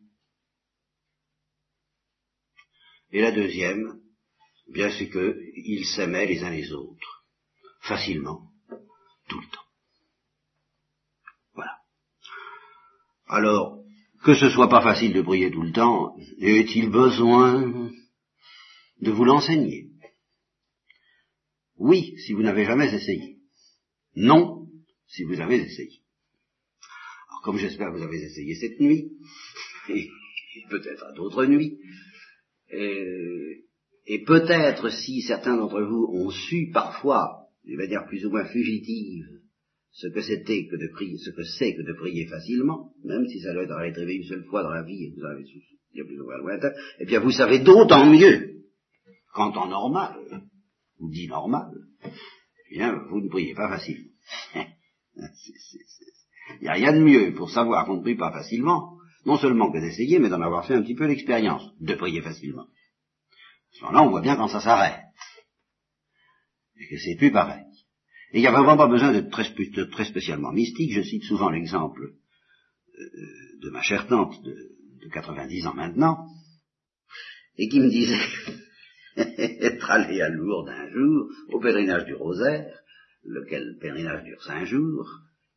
Et 3.11 3.21
la 3.21 3.31
deuxième, 3.31 3.99
eh 4.67 4.73
bien 4.73 4.91
c'est 4.91 5.09
qu'ils 5.09 5.85
s'aimaient 5.87 6.27
les 6.27 6.43
uns 6.43 6.51
les 6.51 6.71
autres 6.71 7.18
facilement, 7.79 8.51
tout 9.27 9.39
le 9.39 9.47
temps. 9.47 9.67
Voilà. 11.53 11.77
Alors, 13.27 13.79
que 14.23 14.35
ce 14.35 14.49
soit 14.49 14.69
pas 14.69 14.81
facile 14.81 15.13
de 15.13 15.21
prier 15.21 15.51
tout 15.51 15.61
le 15.61 15.71
temps, 15.71 16.15
est-il 16.39 16.89
besoin 16.89 17.91
de 19.01 19.11
vous 19.11 19.23
l'enseigner? 19.23 19.87
Oui, 21.77 22.13
si 22.25 22.33
vous 22.33 22.43
n'avez 22.43 22.65
jamais 22.65 22.93
essayé. 22.93 23.37
Non, 24.15 24.67
si 25.07 25.23
vous 25.23 25.39
avez 25.39 25.55
essayé. 25.55 26.01
Alors, 27.29 27.41
comme 27.43 27.57
j'espère 27.57 27.91
que 27.91 27.97
vous 27.97 28.03
avez 28.03 28.21
essayé 28.21 28.55
cette 28.55 28.79
nuit, 28.81 29.11
et 29.89 30.09
peut-être 30.69 31.05
à 31.05 31.13
d'autres 31.13 31.45
nuits, 31.45 31.79
et, 32.71 33.65
et 34.05 34.23
peut-être 34.23 34.89
si 34.89 35.21
certains 35.21 35.55
d'entre 35.55 35.81
vous 35.81 36.09
ont 36.13 36.29
su 36.29 36.69
parfois 36.73 37.38
d'une 37.63 37.77
manière 37.77 38.05
plus 38.05 38.25
ou 38.25 38.29
moins 38.29 38.45
fugitive, 38.45 39.25
ce 39.91 40.07
que 40.07 40.21
c'était 40.21 40.67
que 40.67 40.75
de 40.75 40.87
prier, 40.93 41.17
ce 41.17 41.31
que 41.31 41.43
c'est 41.43 41.75
que 41.75 41.81
de 41.81 41.93
prier 41.93 42.25
facilement, 42.27 42.93
même 43.03 43.27
si 43.27 43.41
ça 43.41 43.53
doit 43.53 43.63
être 43.63 43.71
arrivé 43.71 44.15
une 44.15 44.23
seule 44.23 44.45
fois 44.45 44.63
dans 44.63 44.69
la 44.69 44.83
vie 44.83 45.05
et 45.05 45.13
vous 45.15 45.25
avez 45.25 45.43
souvenir 45.43 46.05
plus 46.05 46.19
ou 46.19 46.25
moins 46.25 46.37
lointain, 46.37 46.71
eh 46.99 47.05
bien 47.05 47.19
vous 47.19 47.31
savez 47.31 47.59
d'autant 47.59 48.05
mieux 48.09 48.61
qu'en 49.33 49.51
temps 49.51 49.67
normal, 49.67 50.15
ou 50.99 51.09
dit 51.09 51.27
normal, 51.27 51.71
eh 52.05 52.75
bien 52.75 52.95
vous 53.09 53.21
ne 53.21 53.29
priez 53.29 53.53
pas 53.53 53.69
facilement. 53.69 54.09
Il 56.61 56.63
n'y 56.63 56.67
a 56.67 56.73
rien 56.73 56.93
de 56.93 56.99
mieux 57.03 57.33
pour 57.35 57.49
savoir 57.49 57.85
qu'on 57.85 57.97
ne 57.97 58.01
prie 58.01 58.15
pas 58.15 58.31
facilement, 58.31 58.97
non 59.25 59.37
seulement 59.37 59.71
que 59.71 59.79
d'essayer, 59.79 60.19
mais 60.19 60.29
d'en 60.29 60.41
avoir 60.41 60.65
fait 60.65 60.75
un 60.75 60.81
petit 60.81 60.95
peu 60.95 61.05
l'expérience 61.05 61.63
de 61.79 61.93
prier 61.93 62.21
facilement. 62.21 62.65
Là, 63.81 64.03
on 64.03 64.09
voit 64.09 64.21
bien 64.21 64.35
quand 64.35 64.47
ça 64.47 64.61
s'arrête 64.61 65.08
et 66.79 66.87
que 66.87 66.97
c'est 66.97 67.15
plus 67.15 67.31
pareil. 67.31 67.63
Et 68.31 68.39
il 68.39 68.41
n'y 68.41 68.47
a 68.47 68.51
vraiment 68.51 68.77
pas 68.77 68.87
besoin 68.87 69.11
d'être 69.11 69.31
très, 69.31 70.05
spécialement 70.05 70.51
mystique. 70.51 70.93
Je 70.93 71.01
cite 71.01 71.23
souvent 71.23 71.49
l'exemple 71.49 72.01
euh, 72.03 73.03
de 73.61 73.69
ma 73.69 73.81
chère 73.81 74.07
tante 74.07 74.41
de, 74.43 74.55
de 75.03 75.09
90 75.09 75.67
ans 75.67 75.73
maintenant, 75.73 76.27
et 77.57 77.67
qui 77.67 77.79
me 77.79 77.89
disait 77.89 78.19
être 79.17 79.89
allé 79.89 80.21
à 80.21 80.29
Lourdes 80.29 80.69
un 80.69 80.89
jour 80.89 81.29
au 81.49 81.59
pèlerinage 81.59 82.05
du 82.05 82.13
rosaire, 82.13 82.79
lequel 83.23 83.77
pèlerinage 83.81 84.23
dure 84.23 84.43
cinq 84.43 84.65
jours, 84.65 85.09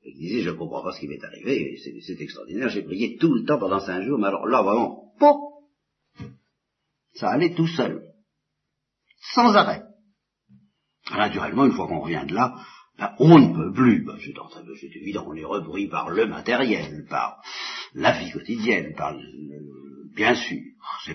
et 0.02 0.12
qui 0.12 0.18
disait 0.18 0.42
je 0.42 0.50
ne 0.50 0.56
comprends 0.56 0.82
pas 0.82 0.92
ce 0.92 1.00
qui 1.00 1.08
m'est 1.08 1.22
arrivé, 1.22 1.78
c'est 2.04 2.20
extraordinaire, 2.20 2.70
j'ai 2.70 2.82
prié 2.82 3.16
tout 3.18 3.32
le 3.32 3.44
temps 3.44 3.58
pendant 3.58 3.80
cinq 3.80 4.02
jours, 4.02 4.18
mais 4.18 4.28
alors 4.28 4.46
là 4.46 4.62
vraiment, 4.62 5.12
ça 7.14 7.30
allait 7.30 7.54
tout 7.54 7.68
seul, 7.68 8.02
sans 9.34 9.54
arrêt. 9.54 9.91
Naturellement, 11.16 11.66
une 11.66 11.72
fois 11.72 11.86
qu'on 11.86 12.00
revient 12.00 12.24
de 12.26 12.34
là, 12.34 12.54
ben, 12.98 13.14
on 13.18 13.38
ne 13.38 13.54
peut 13.54 13.72
plus. 13.72 14.04
Ben, 14.04 14.16
c'est 14.18 14.96
évident, 14.96 15.24
on 15.26 15.34
est 15.34 15.44
repris 15.44 15.88
par 15.88 16.10
le 16.10 16.26
matériel, 16.26 17.04
par 17.08 17.42
la 17.94 18.18
vie 18.18 18.30
quotidienne, 18.30 18.94
par 18.96 19.12
le, 19.12 19.20
bien 20.14 20.34
sûr. 20.34 20.60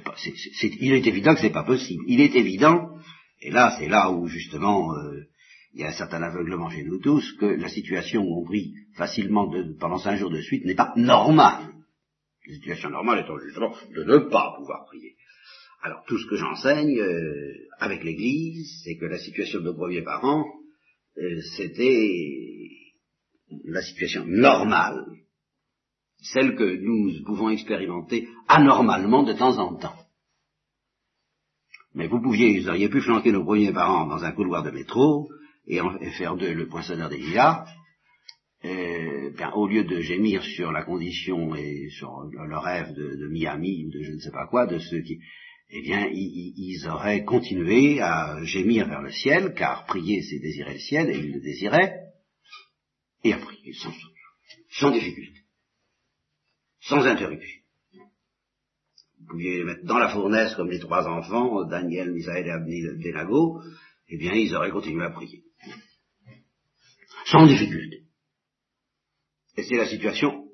Pas, 0.04 0.16
il 0.26 0.94
est 0.94 1.08
évident 1.08 1.34
que 1.36 1.42
c'est 1.42 1.50
pas 1.50 1.64
possible. 1.64 2.04
Il 2.08 2.22
est 2.22 2.36
évident, 2.36 2.90
et 3.42 3.52
là, 3.52 3.76
c'est 3.78 3.88
là 3.88 4.12
où 4.12 4.28
justement 4.28 4.94
euh, 4.96 5.28
il 5.74 5.82
y 5.82 5.84
a 5.84 5.90
un 5.90 5.94
certain 5.94 6.22
aveuglement 6.24 6.70
chez 6.70 6.84
nous 6.84 7.00
tous, 7.00 7.34
que 7.40 7.46
la 7.46 7.70
situation 7.70 8.24
où 8.24 8.42
on 8.42 8.46
prie 8.46 8.74
facilement 8.96 9.52
pendant 9.80 10.00
cinq 10.00 10.16
jours 10.18 10.32
de 10.32 10.42
suite 10.42 10.66
n'est 10.66 10.76
pas 10.76 10.94
normale. 10.96 11.72
La 12.48 12.54
situation 12.56 12.90
normale 12.90 13.20
étant 13.20 13.38
justement 13.40 13.74
de 13.94 14.04
ne 14.04 14.18
pas 14.30 14.56
pouvoir 14.58 14.86
prier. 14.86 15.16
Alors 15.82 16.04
tout 16.08 16.18
ce 16.18 16.28
que 16.28 16.36
j'enseigne 16.36 17.00
euh, 17.00 17.54
avec 17.80 18.04
l'Église, 18.04 18.82
c'est 18.84 18.98
que 18.98 19.06
la 19.06 19.20
situation 19.20 19.60
de 19.60 19.66
nos 19.66 19.76
premiers 19.76 20.02
parents, 20.02 20.46
euh, 21.18 21.42
c'était 21.56 22.10
la 23.66 23.82
situation 23.82 24.26
normale, 24.26 25.06
celle 26.34 26.56
que 26.56 26.78
nous 26.78 27.24
pouvons 27.26 27.50
expérimenter 27.50 28.28
anormalement 28.48 29.24
de 29.24 29.34
temps 29.34 29.58
en 29.60 29.76
temps. 29.76 29.96
Mais 31.94 32.08
vous 32.08 32.22
pouviez, 32.22 32.60
vous 32.60 32.70
auriez 32.70 32.90
pu 32.90 33.02
flanquer 33.02 33.32
nos 33.32 33.44
premiers 33.44 33.72
parents 33.72 34.08
dans 34.08 34.24
un 34.24 34.32
couloir 34.32 34.64
de 34.64 34.72
métro 34.72 35.30
et, 35.68 35.80
faire 36.18 36.36
d'eux 36.36 36.54
le 36.54 36.68
poinçonneur 36.68 37.10
des 37.10 37.18
lilas, 37.18 37.66
et, 38.64 39.32
bien, 39.36 39.52
au 39.52 39.68
lieu 39.68 39.84
de 39.84 40.00
gémir 40.02 40.44
sur 40.44 40.72
la 40.72 40.84
condition 40.84 41.56
et 41.56 41.90
sur 41.90 42.24
le 42.32 42.58
rêve 42.58 42.94
de, 42.94 43.28
Miami 43.30 43.86
ou 43.86 43.92
de 43.92 44.02
je 44.02 44.12
ne 44.12 44.20
sais 44.20 44.32
pas 44.32 44.48
quoi, 44.48 44.66
de 44.66 44.80
ceux 44.80 45.02
qui, 45.02 45.20
eh 45.70 45.82
bien, 45.82 46.08
ils, 46.12 46.88
auraient 46.88 47.26
continué 47.26 48.00
à 48.00 48.42
gémir 48.44 48.88
vers 48.88 49.02
le 49.02 49.12
ciel, 49.12 49.54
car 49.54 49.86
prier 49.86 50.22
c'est 50.22 50.40
désirer 50.40 50.74
le 50.74 50.80
ciel, 50.80 51.10
et 51.10 51.18
ils 51.18 51.34
le 51.34 51.42
désiraient, 51.42 51.94
et 53.24 53.34
à 53.34 53.38
prier 53.38 53.74
sans, 53.74 53.94
sans 54.72 54.92
difficulté, 54.92 55.42
sans 56.82 57.06
interruption. 57.06 57.62
Vous 59.20 59.26
pouviez 59.28 59.58
les 59.58 59.64
mettre 59.66 59.86
dans 59.86 59.98
la 59.98 60.10
fournaise 60.10 60.56
comme 60.56 60.70
les 60.70 60.80
trois 60.80 61.06
enfants, 61.06 61.66
Daniel, 61.66 62.14
Misaël 62.14 62.48
et 62.48 62.52
Abdenago, 62.52 63.62
eh 64.08 64.18
bien, 64.18 64.34
ils 64.34 64.56
auraient 64.56 64.72
continué 64.72 65.04
à 65.04 65.10
prier. 65.10 65.44
Sans 67.26 67.46
difficulté. 67.46 68.04
Et 69.58 69.64
c'est 69.64 69.76
la 69.76 69.88
situation 69.88 70.48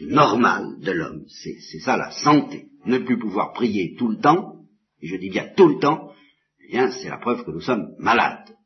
normale 0.00 0.78
de 0.80 0.92
l'homme. 0.92 1.24
C'est 1.28 1.80
ça 1.80 1.96
la 1.96 2.10
santé. 2.10 2.69
Ne 2.86 2.98
plus 2.98 3.18
pouvoir 3.18 3.52
prier 3.52 3.94
tout 3.98 4.08
le 4.08 4.18
temps, 4.18 4.54
et 5.02 5.06
je 5.06 5.16
dis 5.16 5.30
bien 5.30 5.48
tout 5.56 5.68
le 5.68 5.78
temps, 5.78 6.12
eh 6.64 6.72
bien, 6.72 6.90
c'est 6.90 7.08
la 7.08 7.18
preuve 7.18 7.44
que 7.44 7.50
nous 7.50 7.60
sommes 7.60 7.94
malades, 7.98 8.56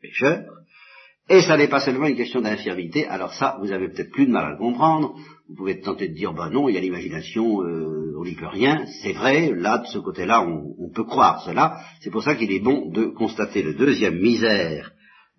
pécheurs. 0.00 0.44
Et 1.28 1.40
ça 1.42 1.56
n'est 1.56 1.68
pas 1.68 1.80
seulement 1.80 2.06
une 2.06 2.16
question 2.16 2.40
d'infirmité, 2.40 3.06
alors 3.06 3.32
ça, 3.34 3.58
vous 3.60 3.72
avez 3.72 3.88
peut-être 3.88 4.10
plus 4.10 4.26
de 4.26 4.32
mal 4.32 4.44
à 4.44 4.50
le 4.50 4.58
comprendre. 4.58 5.14
Vous 5.48 5.54
pouvez 5.54 5.80
tenter 5.80 6.08
de 6.08 6.14
dire, 6.14 6.32
ben 6.32 6.50
non, 6.50 6.68
il 6.68 6.74
y 6.74 6.78
a 6.78 6.80
l'imagination, 6.80 7.62
euh, 7.62 8.14
on 8.18 8.24
n'y 8.24 8.34
peut 8.34 8.46
rien. 8.46 8.84
C'est 9.02 9.12
vrai, 9.12 9.52
là, 9.54 9.78
de 9.78 9.86
ce 9.86 9.98
côté-là, 9.98 10.42
on, 10.42 10.74
on 10.78 10.90
peut 10.90 11.04
croire 11.04 11.42
cela. 11.44 11.80
C'est 12.00 12.10
pour 12.10 12.22
ça 12.22 12.34
qu'il 12.34 12.50
est 12.52 12.60
bon 12.60 12.90
de 12.90 13.06
constater 13.06 13.62
le 13.62 13.74
deuxième 13.74 14.20
misère 14.20 14.92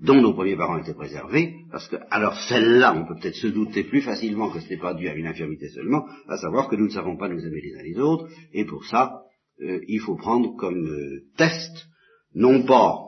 dont 0.04 0.22
nos 0.22 0.34
premiers 0.34 0.58
parents 0.58 0.78
étaient 0.78 0.94
préservés, 0.94 1.56
parce 1.72 1.88
que, 1.88 1.96
alors 2.12 2.38
celle-là, 2.50 2.94
on 2.94 3.08
peut 3.08 3.16
peut-être 3.20 3.38
se 3.38 3.48
douter 3.48 3.86
plus 3.86 4.02
facilement 4.02 4.52
que 4.52 4.60
ce 4.60 4.70
n'est 4.70 4.78
pas 4.78 4.94
dû 4.94 5.08
à 5.08 5.16
une 5.16 5.28
infirmité 5.28 5.70
seulement, 5.70 6.06
à 6.28 6.38
savoir 6.38 6.68
que 6.68 6.76
nous 6.76 6.88
ne 6.88 6.92
savons 6.92 7.16
pas 7.16 7.30
nous 7.30 7.40
aimer 7.40 7.62
les 7.62 7.76
uns 7.76 7.84
les 7.84 7.98
autres, 8.00 8.28
et 8.52 8.66
pour 8.66 8.86
ça, 8.86 9.22
euh, 9.62 9.80
il 9.88 10.02
faut 10.02 10.18
prendre 10.18 10.58
comme 10.58 10.86
euh, 10.88 11.22
test, 11.38 11.88
non 12.36 12.64
pas 12.64 13.00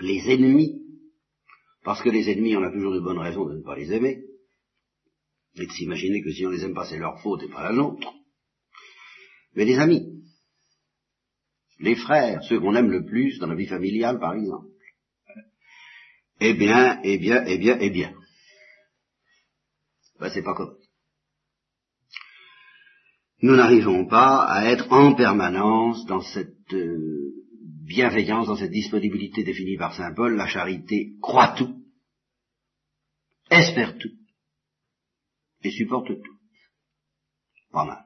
les 0.00 0.22
ennemis, 0.32 0.82
parce 1.82 2.00
que 2.00 2.10
les 2.10 2.30
ennemis, 2.30 2.56
on 2.56 2.62
a 2.62 2.70
toujours 2.70 2.94
de 2.94 3.00
bonnes 3.00 3.18
raisons 3.18 3.46
de 3.46 3.56
ne 3.56 3.62
pas 3.62 3.76
les 3.76 3.92
aimer, 3.92 4.22
et 5.56 5.66
de 5.66 5.72
s'imaginer 5.72 6.22
que 6.22 6.30
si 6.30 6.46
on 6.46 6.50
les 6.50 6.64
aime 6.64 6.74
pas, 6.74 6.86
c'est 6.86 6.98
leur 6.98 7.20
faute 7.20 7.42
et 7.42 7.48
pas 7.48 7.64
la 7.64 7.72
nôtre, 7.72 8.12
mais 9.56 9.64
les 9.64 9.80
amis, 9.80 10.22
les 11.80 11.96
frères, 11.96 12.40
ceux 12.44 12.60
qu'on 12.60 12.76
aime 12.76 12.90
le 12.92 13.04
plus 13.04 13.40
dans 13.40 13.48
la 13.48 13.56
vie 13.56 13.66
familiale, 13.66 14.20
par 14.20 14.34
exemple. 14.34 14.68
Eh 16.40 16.54
bien, 16.54 17.00
eh 17.02 17.18
bien, 17.18 17.44
eh 17.46 17.58
bien, 17.58 17.78
eh 17.80 17.90
bien. 17.90 18.14
Ben, 20.18 20.30
c'est 20.30 20.42
pas 20.42 20.54
comme. 20.54 20.76
Nous 23.42 23.56
n'arrivons 23.56 24.06
pas 24.06 24.44
à 24.44 24.66
être 24.66 24.90
en 24.92 25.14
permanence 25.14 26.06
dans 26.06 26.22
cette 26.22 26.72
euh, 26.72 27.32
bienveillance, 27.84 28.46
dans 28.46 28.56
cette 28.56 28.70
disponibilité 28.70 29.44
définie 29.44 29.76
par 29.76 29.94
Saint 29.94 30.14
Paul. 30.14 30.36
La 30.36 30.46
charité 30.46 31.12
croit 31.20 31.54
tout, 31.56 31.84
espère 33.50 33.98
tout 33.98 34.12
et 35.62 35.70
supporte 35.70 36.08
tout. 36.08 36.38
Pas 37.70 37.84
mal 37.84 38.04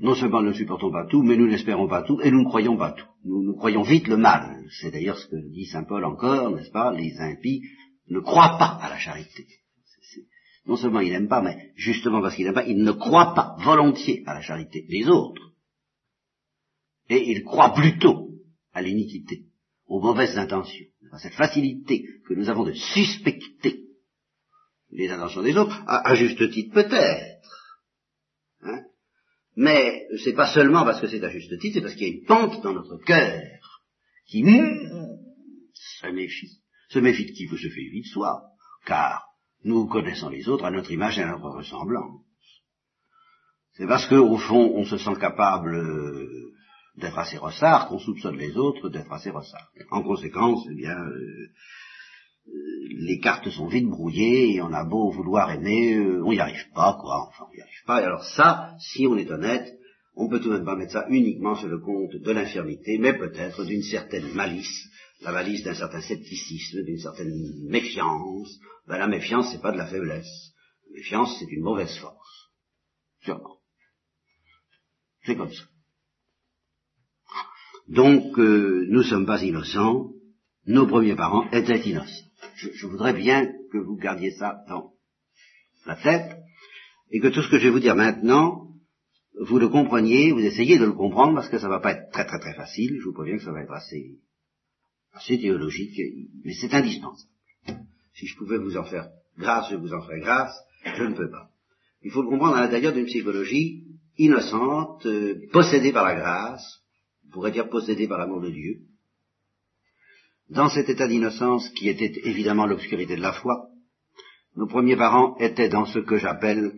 non 0.00 0.14
seulement 0.14 0.42
nous 0.42 0.50
ne 0.50 0.54
supportons 0.54 0.90
pas 0.90 1.06
tout, 1.06 1.22
mais 1.22 1.36
nous 1.36 1.46
n'espérons 1.46 1.88
pas 1.88 2.02
tout, 2.02 2.20
et 2.20 2.30
nous 2.30 2.40
ne 2.40 2.48
croyons 2.48 2.76
pas 2.76 2.92
tout. 2.92 3.06
Nous, 3.24 3.56
croyons 3.56 3.82
vite 3.82 4.06
le 4.06 4.16
mal. 4.16 4.64
C'est 4.80 4.90
d'ailleurs 4.90 5.18
ce 5.18 5.26
que 5.26 5.36
dit 5.50 5.66
Saint 5.66 5.84
Paul 5.84 6.04
encore, 6.04 6.50
n'est-ce 6.50 6.70
pas? 6.70 6.92
Les 6.92 7.18
impies 7.18 7.62
ne 8.08 8.20
croient 8.20 8.58
pas 8.58 8.78
à 8.82 8.90
la 8.90 8.98
charité. 8.98 9.46
Non 10.66 10.76
seulement 10.76 11.00
ils 11.00 11.10
n'aiment 11.10 11.28
pas, 11.28 11.42
mais 11.42 11.72
justement 11.74 12.20
parce 12.20 12.34
qu'ils 12.34 12.44
n'aiment 12.46 12.54
pas, 12.54 12.66
ils 12.66 12.82
ne 12.82 12.92
croient 12.92 13.34
pas 13.34 13.56
volontiers 13.60 14.22
à 14.26 14.34
la 14.34 14.40
charité 14.40 14.86
des 14.88 15.08
autres. 15.08 15.52
Et 17.10 17.30
ils 17.30 17.44
croient 17.44 17.74
plutôt 17.74 18.30
à 18.72 18.80
l'iniquité, 18.80 19.44
aux 19.86 20.00
mauvaises 20.00 20.38
intentions. 20.38 20.86
À 21.12 21.18
cette 21.18 21.34
facilité 21.34 22.06
que 22.26 22.34
nous 22.34 22.48
avons 22.48 22.64
de 22.64 22.72
suspecter 22.72 23.84
les 24.90 25.10
intentions 25.10 25.42
des 25.42 25.56
autres, 25.56 25.82
à 25.86 26.14
juste 26.14 26.50
titre 26.50 26.72
peut-être. 26.72 27.34
Mais 29.56 30.06
c'est 30.24 30.34
pas 30.34 30.52
seulement 30.52 30.84
parce 30.84 31.00
que 31.00 31.06
c'est 31.06 31.22
à 31.22 31.30
juste 31.30 31.58
titre, 31.60 31.74
c'est 31.74 31.80
parce 31.82 31.94
qu'il 31.94 32.08
y 32.08 32.10
a 32.10 32.14
une 32.14 32.24
pente 32.24 32.62
dans 32.62 32.72
notre 32.72 32.96
cœur 33.04 33.42
qui 34.26 34.42
se 34.42 36.06
méfie. 36.08 36.60
Se 36.88 36.98
méfie 36.98 37.26
de 37.26 37.32
qui 37.32 37.46
veut 37.46 37.56
se 37.56 37.68
faire 37.68 37.84
de 37.94 38.02
soi, 38.04 38.42
car 38.84 39.24
nous 39.64 39.86
connaissons 39.86 40.28
les 40.28 40.48
autres 40.48 40.64
à 40.64 40.70
notre 40.70 40.90
image 40.90 41.18
et 41.18 41.22
à 41.22 41.30
notre 41.30 41.50
ressemblance. 41.50 42.22
C'est 43.72 43.86
parce 43.86 44.06
qu'au 44.06 44.36
fond, 44.36 44.72
on 44.74 44.84
se 44.84 44.98
sent 44.98 45.16
capable 45.20 46.28
d'être 46.96 47.18
assez 47.18 47.38
ressard 47.38 47.88
qu'on 47.88 47.98
soupçonne 47.98 48.36
les 48.36 48.56
autres 48.56 48.88
d'être 48.88 49.12
assez 49.12 49.30
ressard. 49.30 49.68
En 49.90 50.02
conséquence, 50.02 50.64
eh 50.70 50.74
bien, 50.74 50.96
euh, 50.96 51.48
les 52.46 53.18
cartes 53.18 53.48
sont 53.50 53.66
vite 53.66 53.88
brouillées 53.88 54.54
et 54.54 54.62
on 54.62 54.72
a 54.72 54.84
beau 54.84 55.10
vouloir 55.10 55.50
aimer, 55.50 55.94
euh, 55.94 56.22
on 56.24 56.32
n'y 56.32 56.40
arrive 56.40 56.70
pas, 56.74 56.98
quoi. 57.00 57.28
Enfin, 57.28 57.46
on 57.50 57.54
n'y 57.54 57.60
arrive 57.60 57.84
pas. 57.86 58.00
Et 58.00 58.04
alors 58.04 58.24
ça, 58.24 58.74
si 58.78 59.06
on 59.06 59.16
est 59.16 59.30
honnête, 59.30 59.78
on 60.16 60.28
peut 60.28 60.40
tout 60.40 60.48
de 60.48 60.54
même 60.54 60.64
pas 60.64 60.76
mettre 60.76 60.92
ça 60.92 61.06
uniquement 61.08 61.56
sur 61.56 61.68
le 61.68 61.80
compte 61.80 62.14
de 62.14 62.30
l'infirmité, 62.30 62.98
mais 62.98 63.16
peut-être 63.18 63.64
d'une 63.64 63.82
certaine 63.82 64.32
malice, 64.32 64.88
la 65.22 65.32
malice 65.32 65.64
d'un 65.64 65.74
certain 65.74 66.00
scepticisme, 66.00 66.84
d'une 66.84 66.98
certaine 66.98 67.32
méfiance. 67.68 68.58
Ben, 68.86 68.98
la 68.98 69.08
méfiance, 69.08 69.50
c'est 69.50 69.62
pas 69.62 69.72
de 69.72 69.78
la 69.78 69.86
faiblesse. 69.86 70.52
La 70.90 70.98
méfiance, 70.98 71.36
c'est 71.38 71.50
une 71.50 71.62
mauvaise 71.62 71.96
force. 71.98 72.50
Sûrement. 73.22 73.58
C'est 75.24 75.36
comme 75.36 75.52
ça. 75.52 75.64
Donc, 77.88 78.38
euh, 78.38 78.86
nous 78.88 79.02
sommes 79.02 79.26
pas 79.26 79.42
innocents, 79.42 80.10
nos 80.66 80.86
premiers 80.86 81.16
parents 81.16 81.50
étaient 81.50 81.80
innocents 81.80 82.24
je, 82.56 82.86
voudrais 82.86 83.12
bien 83.12 83.52
que 83.72 83.78
vous 83.78 83.96
gardiez 83.96 84.32
ça 84.32 84.64
dans 84.68 84.92
la 85.86 85.96
tête, 85.96 86.36
et 87.10 87.20
que 87.20 87.28
tout 87.28 87.42
ce 87.42 87.50
que 87.50 87.58
je 87.58 87.64
vais 87.64 87.70
vous 87.70 87.80
dire 87.80 87.94
maintenant, 87.94 88.68
vous 89.40 89.58
le 89.58 89.68
compreniez, 89.68 90.32
vous 90.32 90.40
essayez 90.40 90.78
de 90.78 90.84
le 90.84 90.92
comprendre, 90.92 91.34
parce 91.34 91.48
que 91.48 91.58
ça 91.58 91.68
va 91.68 91.80
pas 91.80 91.92
être 91.92 92.10
très 92.12 92.24
très 92.24 92.38
très 92.38 92.54
facile, 92.54 92.98
je 92.98 93.04
vous 93.04 93.12
préviens 93.12 93.36
que 93.36 93.42
ça 93.42 93.52
va 93.52 93.62
être 93.62 93.72
assez, 93.72 94.18
assez 95.12 95.38
théologique, 95.38 96.00
mais 96.44 96.54
c'est 96.54 96.72
indispensable. 96.72 97.30
Si 98.14 98.26
je 98.26 98.36
pouvais 98.36 98.58
vous 98.58 98.76
en 98.76 98.84
faire 98.84 99.08
grâce, 99.38 99.70
je 99.70 99.76
vous 99.76 99.92
en 99.92 100.00
ferais 100.02 100.20
grâce, 100.20 100.54
je 100.96 101.04
ne 101.04 101.14
peux 101.14 101.30
pas. 101.30 101.50
Il 102.02 102.10
faut 102.10 102.22
le 102.22 102.28
comprendre 102.28 102.56
à 102.56 102.60
l'intérieur 102.60 102.92
d'une 102.92 103.06
psychologie 103.06 103.84
innocente, 104.18 105.04
euh, 105.06 105.48
possédée 105.52 105.92
par 105.92 106.04
la 106.04 106.14
grâce, 106.14 106.82
on 107.26 107.32
pourrait 107.32 107.50
dire 107.50 107.68
possédée 107.68 108.06
par 108.06 108.18
l'amour 108.18 108.40
de 108.40 108.50
Dieu, 108.50 108.80
dans 110.50 110.68
cet 110.68 110.88
état 110.88 111.08
d'innocence 111.08 111.68
qui 111.70 111.88
était 111.88 112.12
évidemment 112.24 112.66
l'obscurité 112.66 113.16
de 113.16 113.22
la 113.22 113.32
foi, 113.32 113.68
nos 114.56 114.66
premiers 114.66 114.96
parents 114.96 115.36
étaient 115.38 115.68
dans 115.68 115.86
ce 115.86 115.98
que 115.98 116.16
j'appelle, 116.16 116.72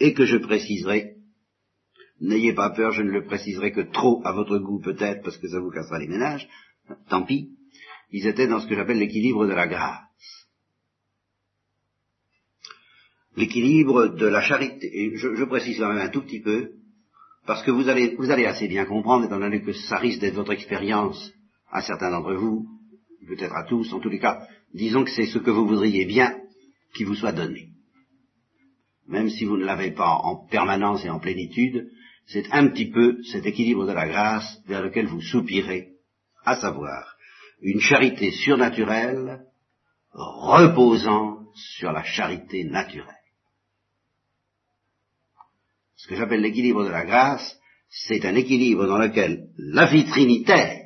et 0.00 0.14
que 0.14 0.24
je 0.24 0.38
préciserai, 0.38 1.16
n'ayez 2.20 2.54
pas 2.54 2.70
peur, 2.70 2.92
je 2.92 3.02
ne 3.02 3.10
le 3.10 3.24
préciserai 3.24 3.70
que 3.72 3.82
trop 3.92 4.22
à 4.24 4.32
votre 4.32 4.58
goût 4.58 4.80
peut-être, 4.80 5.22
parce 5.22 5.36
que 5.36 5.48
ça 5.48 5.60
vous 5.60 5.70
cassera 5.70 5.98
les 5.98 6.08
ménages, 6.08 6.48
tant 7.08 7.22
pis, 7.22 7.50
ils 8.10 8.26
étaient 8.26 8.48
dans 8.48 8.60
ce 8.60 8.66
que 8.66 8.74
j'appelle 8.74 8.98
l'équilibre 8.98 9.46
de 9.46 9.52
la 9.52 9.68
grâce. 9.68 10.00
L'équilibre 13.36 14.08
de 14.08 14.26
la 14.26 14.42
charité, 14.42 14.90
et 14.92 15.16
je, 15.16 15.44
précise 15.44 15.78
quand 15.78 15.92
même 15.92 16.04
un 16.04 16.08
tout 16.08 16.22
petit 16.22 16.40
peu, 16.40 16.72
parce 17.46 17.62
que 17.62 17.70
vous 17.70 17.88
allez, 17.88 18.16
vous 18.16 18.30
allez 18.30 18.46
assez 18.46 18.66
bien 18.66 18.86
comprendre, 18.86 19.26
étant 19.26 19.38
donné 19.38 19.62
que 19.62 19.72
ça 19.72 19.98
risque 19.98 20.20
d'être 20.20 20.34
votre 20.34 20.52
expérience 20.52 21.32
à 21.70 21.82
certains 21.82 22.10
d'entre 22.10 22.34
vous, 22.34 22.66
peut-être 23.26 23.54
à 23.54 23.64
tous, 23.64 23.92
en 23.92 24.00
tous 24.00 24.08
les 24.08 24.18
cas, 24.18 24.46
disons 24.74 25.04
que 25.04 25.10
c'est 25.10 25.26
ce 25.26 25.38
que 25.38 25.50
vous 25.50 25.66
voudriez 25.66 26.04
bien 26.04 26.38
qui 26.94 27.04
vous 27.04 27.14
soit 27.14 27.32
donné. 27.32 27.68
Même 29.06 29.28
si 29.28 29.44
vous 29.44 29.56
ne 29.56 29.64
l'avez 29.64 29.90
pas 29.90 30.20
en 30.22 30.46
permanence 30.48 31.04
et 31.04 31.10
en 31.10 31.18
plénitude, 31.18 31.88
c'est 32.26 32.50
un 32.52 32.68
petit 32.68 32.90
peu 32.90 33.22
cet 33.24 33.46
équilibre 33.46 33.86
de 33.86 33.92
la 33.92 34.08
grâce 34.08 34.60
vers 34.66 34.82
lequel 34.82 35.06
vous 35.06 35.20
soupirez, 35.20 35.94
à 36.44 36.56
savoir 36.56 37.16
une 37.60 37.80
charité 37.80 38.30
surnaturelle 38.30 39.44
reposant 40.12 41.46
sur 41.54 41.92
la 41.92 42.04
charité 42.04 42.64
naturelle. 42.64 43.14
Ce 45.96 46.08
que 46.08 46.16
j'appelle 46.16 46.40
l'équilibre 46.40 46.84
de 46.84 46.90
la 46.90 47.04
grâce, 47.04 47.58
c'est 47.90 48.24
un 48.24 48.34
équilibre 48.34 48.86
dans 48.86 48.98
lequel 48.98 49.48
la 49.58 49.86
vie 49.86 50.06
trinitaire 50.06 50.79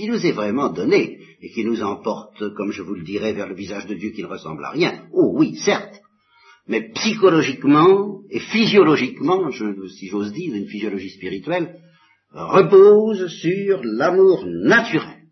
qui 0.00 0.08
nous 0.08 0.24
est 0.24 0.32
vraiment 0.32 0.70
donné, 0.70 1.18
et 1.42 1.50
qui 1.50 1.62
nous 1.62 1.82
emporte, 1.82 2.42
comme 2.54 2.72
je 2.72 2.80
vous 2.80 2.94
le 2.94 3.04
dirais, 3.04 3.34
vers 3.34 3.48
le 3.48 3.54
visage 3.54 3.86
de 3.86 3.94
Dieu 3.94 4.12
qui 4.12 4.22
ne 4.22 4.28
ressemble 4.28 4.64
à 4.64 4.70
rien. 4.70 5.06
Oh 5.12 5.34
oui, 5.36 5.56
certes, 5.56 6.00
mais 6.66 6.90
psychologiquement 6.92 8.22
et 8.30 8.40
physiologiquement, 8.40 9.50
si 9.50 10.06
j'ose 10.06 10.32
dire, 10.32 10.54
une 10.54 10.68
physiologie 10.68 11.10
spirituelle, 11.10 11.78
repose 12.32 13.26
sur 13.26 13.80
l'amour 13.82 14.46
naturel 14.46 15.24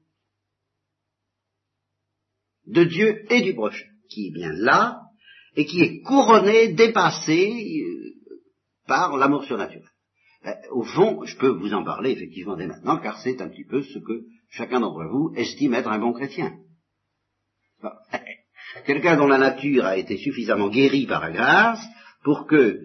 de 2.67 2.85
Dieu 2.85 3.25
et 3.33 3.41
du 3.41 3.55
prochain, 3.55 3.87
qui 4.11 4.27
est 4.27 4.33
bien 4.33 4.53
là, 4.53 5.01
et 5.57 5.65
qui 5.65 5.81
est 5.81 6.01
couronné, 6.03 6.75
dépassé 6.75 7.81
euh, 7.81 8.11
par 8.87 9.17
l'amour 9.17 9.45
surnaturel. 9.45 9.89
Euh, 10.45 10.53
au 10.73 10.83
fond, 10.83 11.25
je 11.25 11.39
peux 11.39 11.49
vous 11.49 11.73
en 11.73 11.85
parler 11.85 12.11
effectivement 12.11 12.57
dès 12.57 12.67
maintenant, 12.67 12.99
car 12.99 13.19
c'est 13.23 13.41
un 13.41 13.49
petit 13.49 13.65
peu 13.65 13.81
ce 13.83 13.99
que 13.99 14.25
chacun 14.51 14.81
d'entre 14.81 15.05
vous 15.05 15.33
estime 15.37 15.75
être 15.75 15.89
un 15.89 15.99
bon 15.99 16.13
chrétien. 16.13 16.53
Quelqu'un 18.87 19.17
dont 19.17 19.27
la 19.27 19.39
nature 19.39 19.85
a 19.85 19.97
été 19.97 20.17
suffisamment 20.17 20.69
guérie 20.69 21.07
par 21.07 21.21
la 21.21 21.31
grâce 21.31 21.85
pour 22.25 22.47
que, 22.47 22.81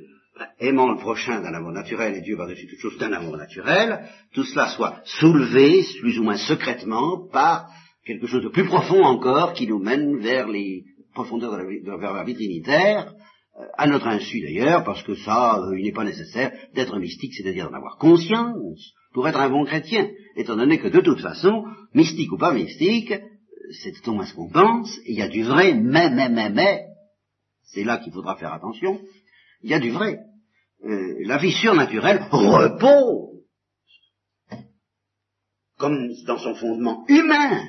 aimant 0.60 0.92
le 0.92 0.98
prochain 0.98 1.42
d'un 1.42 1.54
amour 1.54 1.72
naturel 1.72 2.16
et 2.16 2.22
Dieu 2.22 2.38
par-dessus 2.38 2.68
toute 2.68 2.80
chose 2.80 2.98
d'un 2.98 3.14
amour 3.14 3.38
naturel, 3.38 4.08
tout 4.34 4.44
cela 4.44 4.70
soit 4.70 5.02
soulevé, 5.06 5.84
plus 6.00 6.20
ou 6.20 6.24
moins 6.24 6.38
secrètement, 6.38 7.28
par 7.32 7.70
quelque 8.06 8.28
chose 8.28 8.44
de 8.44 8.50
plus 8.50 8.66
profond 8.66 9.04
encore 9.04 9.54
qui 9.54 9.68
nous 9.68 9.80
mène 9.80 10.18
vers 10.18 10.48
les 10.48 10.84
profondeurs 11.14 11.52
de 11.54 11.58
la, 11.58 11.66
vie, 11.66 11.80
vers 11.80 12.14
la 12.14 12.24
vie 12.24 12.36
trinitaire, 12.36 13.14
euh, 13.60 13.66
à 13.78 13.88
notre 13.88 14.08
insu 14.08 14.42
d'ailleurs, 14.42 14.84
parce 14.84 15.04
que 15.04 15.16
ça, 15.16 15.60
euh, 15.60 15.78
il 15.78 15.86
n'est 15.86 15.92
pas 15.92 16.04
nécessaire 16.04 16.52
d'être 16.74 16.98
mystique, 16.98 17.34
c'est-à-dire 17.36 17.70
d'en 17.70 17.78
avoir 17.78 17.98
conscience 17.98 18.94
pour 19.14 19.28
être 19.28 19.40
un 19.40 19.50
bon 19.50 19.66
chrétien, 19.66 20.10
étant 20.36 20.56
donné 20.56 20.80
que 20.80 20.88
de 20.88 21.02
toute 21.02 21.22
façon, 21.22 21.66
mystique 21.94 22.32
ou 22.32 22.38
pas 22.38 22.54
mystique, 22.54 23.14
c'est 23.72 24.08
au 24.08 24.14
moins 24.14 24.26
ce 24.26 24.34
qu'on 24.34 24.50
pense, 24.50 24.90
il 25.06 25.16
y 25.16 25.22
a 25.22 25.30
du 25.30 25.44
vrai, 25.44 25.74
mais, 25.74 26.10
mais, 26.10 26.30
mais, 26.30 26.50
mais, 26.50 26.86
c'est 27.64 27.84
là 27.84 27.98
qu'il 28.00 28.12
faudra 28.12 28.36
faire 28.36 28.54
attention, 28.54 29.00
il 29.62 29.70
y 29.70 29.74
a 29.74 29.80
du 29.80 29.92
vrai. 29.92 30.20
Euh, 30.84 31.16
la 31.26 31.38
vie 31.38 31.54
surnaturelle 31.54 32.28
repose, 32.32 33.44
comme 35.78 36.10
dans 36.26 36.40
son 36.40 36.56
fondement 36.56 37.06
humain, 37.08 37.64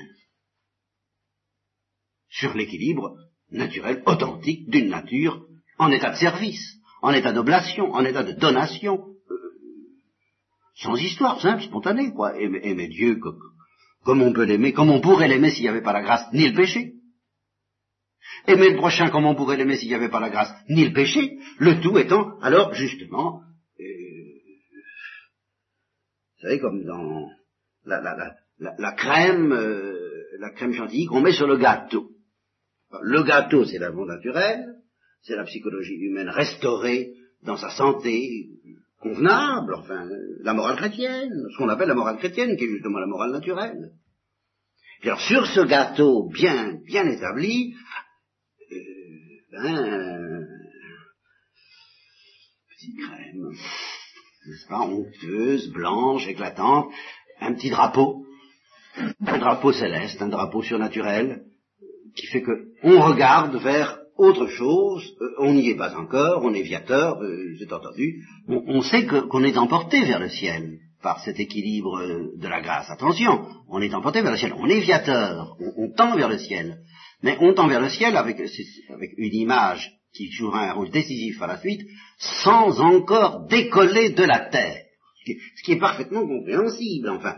sur 2.29 2.55
l'équilibre 2.55 3.17
naturel, 3.51 4.03
authentique 4.07 4.69
d'une 4.69 4.89
nature 4.89 5.47
en 5.79 5.91
état 5.93 6.11
de 6.11 6.17
service, 6.17 6.79
en 7.03 7.13
état 7.13 7.33
d'oblation, 7.33 7.93
en 7.93 8.05
état 8.05 8.25
de 8.25 8.33
donation, 8.33 9.14
sans 10.75 10.97
histoire, 10.97 11.41
simple, 11.41 11.63
spontanée, 11.63 12.13
quoi. 12.13 12.39
Aimer, 12.39 12.89
Dieu 12.89 13.19
comme 14.05 14.21
on 14.21 14.33
peut 14.33 14.45
l'aimer, 14.45 14.73
comme 14.73 14.91
on 14.91 15.01
pourrait 15.01 15.29
l'aimer 15.29 15.51
s'il 15.51 15.63
n'y 15.63 15.69
avait 15.69 15.83
pas 15.83 15.93
la 15.93 16.03
grâce, 16.03 16.27
ni 16.33 16.47
le 16.47 16.55
péché. 16.55 16.93
Aimer 18.47 18.71
le 18.71 18.77
prochain 18.77 19.09
comme 19.09 19.25
on 19.25 19.35
pourrait 19.35 19.57
l'aimer 19.57 19.77
s'il 19.77 19.89
n'y 19.89 19.95
avait 19.95 20.11
pas 20.11 20.21
la 20.21 20.31
grâce, 20.31 20.53
ni 20.69 20.85
le 20.85 20.93
péché, 20.93 21.39
le 21.59 21.81
tout 21.81 21.97
étant, 21.99 22.39
alors, 22.41 22.75
justement, 22.75 23.41
euh, 23.81 23.85
vous 26.35 26.43
savez, 26.43 26.61
comme 26.61 26.85
dans 26.85 27.31
la 27.87 28.93
crème, 28.93 29.53
euh, 29.53 29.99
la 30.39 30.51
crème 30.51 30.75
chantilly 30.75 31.07
qu'on 31.07 31.23
met 31.23 31.33
sur 31.33 31.47
le 31.47 31.57
gâteau. 31.57 32.11
Le 33.03 33.23
gâteau, 33.23 33.65
c'est 33.65 33.79
l'amour 33.79 34.07
naturel, 34.07 34.75
c'est 35.23 35.37
la 35.37 35.45
psychologie 35.45 35.95
humaine 35.95 36.29
restaurée 36.29 37.15
dans 37.43 37.57
sa 37.57 37.71
santé 37.71 38.51
convenable, 39.05 39.75
enfin, 39.75 40.09
la 40.41 40.55
morale 40.55 40.77
chrétienne, 40.77 41.31
ce 41.53 41.59
qu'on 41.59 41.69
appelle 41.69 41.89
la 41.89 41.95
morale 41.95 42.17
chrétienne, 42.17 42.57
qui 42.57 42.65
est 42.65 42.71
justement 42.71 42.99
la 42.99 43.07
morale 43.07 43.33
naturelle. 43.33 43.91
Alors, 45.03 45.21
sur 45.21 45.47
ce 45.47 45.61
gâteau 45.61 46.31
bien, 46.33 46.79
bien 46.87 47.07
établi, 47.07 47.75
euh, 48.73 48.77
ben, 49.53 50.47
petite 52.71 52.97
crème, 52.97 53.51
n'est-ce 54.47 54.69
pas, 54.69 54.81
honteuse, 54.81 55.71
blanche, 55.71 56.27
éclatante, 56.27 56.91
un 57.41 57.53
petit 57.53 57.69
drapeau, 57.69 58.25
un 58.97 59.39
drapeau 59.39 59.73
céleste, 59.73 60.23
un 60.23 60.29
drapeau 60.29 60.63
surnaturel, 60.63 61.45
qui 62.17 62.27
fait 62.29 62.43
que 62.43 62.69
on 62.83 63.03
regarde 63.03 63.57
vers 63.57 63.99
autre 64.17 64.47
chose, 64.49 65.15
euh, 65.21 65.35
on 65.39 65.55
n'y 65.55 65.71
est 65.71 65.77
pas 65.77 65.95
encore, 65.97 66.45
on 66.45 66.55
est 66.55 66.63
viateur, 66.63 67.21
euh, 67.23 67.55
j'ai 67.59 67.73
entendu, 67.73 68.23
on, 68.49 68.81
sait 68.83 69.07
qu'on 69.07 69.43
est 69.43 69.57
emporté 69.57 70.05
vers 70.05 70.21
le 70.21 70.29
ciel 70.29 70.79
par 71.03 71.21
cet 71.21 71.41
équilibre 71.41 71.99
euh, 71.99 72.33
de 72.37 72.49
la 72.49 72.61
grâce. 72.61 72.91
Attention, 72.91 73.47
on 73.69 73.81
est 73.81 73.95
emporté 73.95 74.23
vers 74.23 74.33
le 74.33 74.37
ciel, 74.37 74.55
on 74.57 74.69
est 74.69 74.81
viateur, 74.81 75.57
on, 75.77 75.91
tend 75.91 76.17
vers 76.17 76.29
le 76.29 76.39
ciel, 76.39 76.79
mais 77.23 77.37
on 77.41 77.55
tend 77.55 77.67
vers 77.67 77.81
le 77.81 77.89
ciel 77.89 78.17
avec, 78.17 78.39
avec 78.39 79.11
une 79.17 79.35
image 79.35 79.93
qui 80.15 80.31
jouera 80.31 80.71
un 80.71 80.73
rôle 80.75 80.91
décisif 80.91 81.43
à 81.43 81.49
la 81.49 81.59
suite, 81.59 81.83
sans 82.19 82.81
encore 82.81 83.47
décoller 83.49 84.11
de 84.11 84.23
la 84.23 84.41
terre 84.49 84.84
ce 85.27 85.63
qui 85.65 85.73
est 85.73 85.79
parfaitement 85.79 86.27
compréhensible. 86.27 87.09
Enfin, 87.11 87.37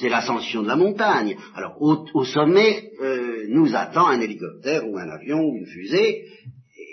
c'est 0.00 0.08
l'ascension 0.08 0.62
de 0.62 0.68
la 0.68 0.76
montagne. 0.76 1.36
Alors, 1.54 1.80
au, 1.80 2.24
sommet, 2.24 2.90
euh, 3.00 3.46
nous 3.48 3.74
attend 3.74 4.06
un 4.08 4.20
hélicoptère 4.20 4.88
ou 4.88 4.96
un 4.98 5.08
avion 5.08 5.40
ou 5.40 5.56
une 5.56 5.66
fusée, 5.66 6.24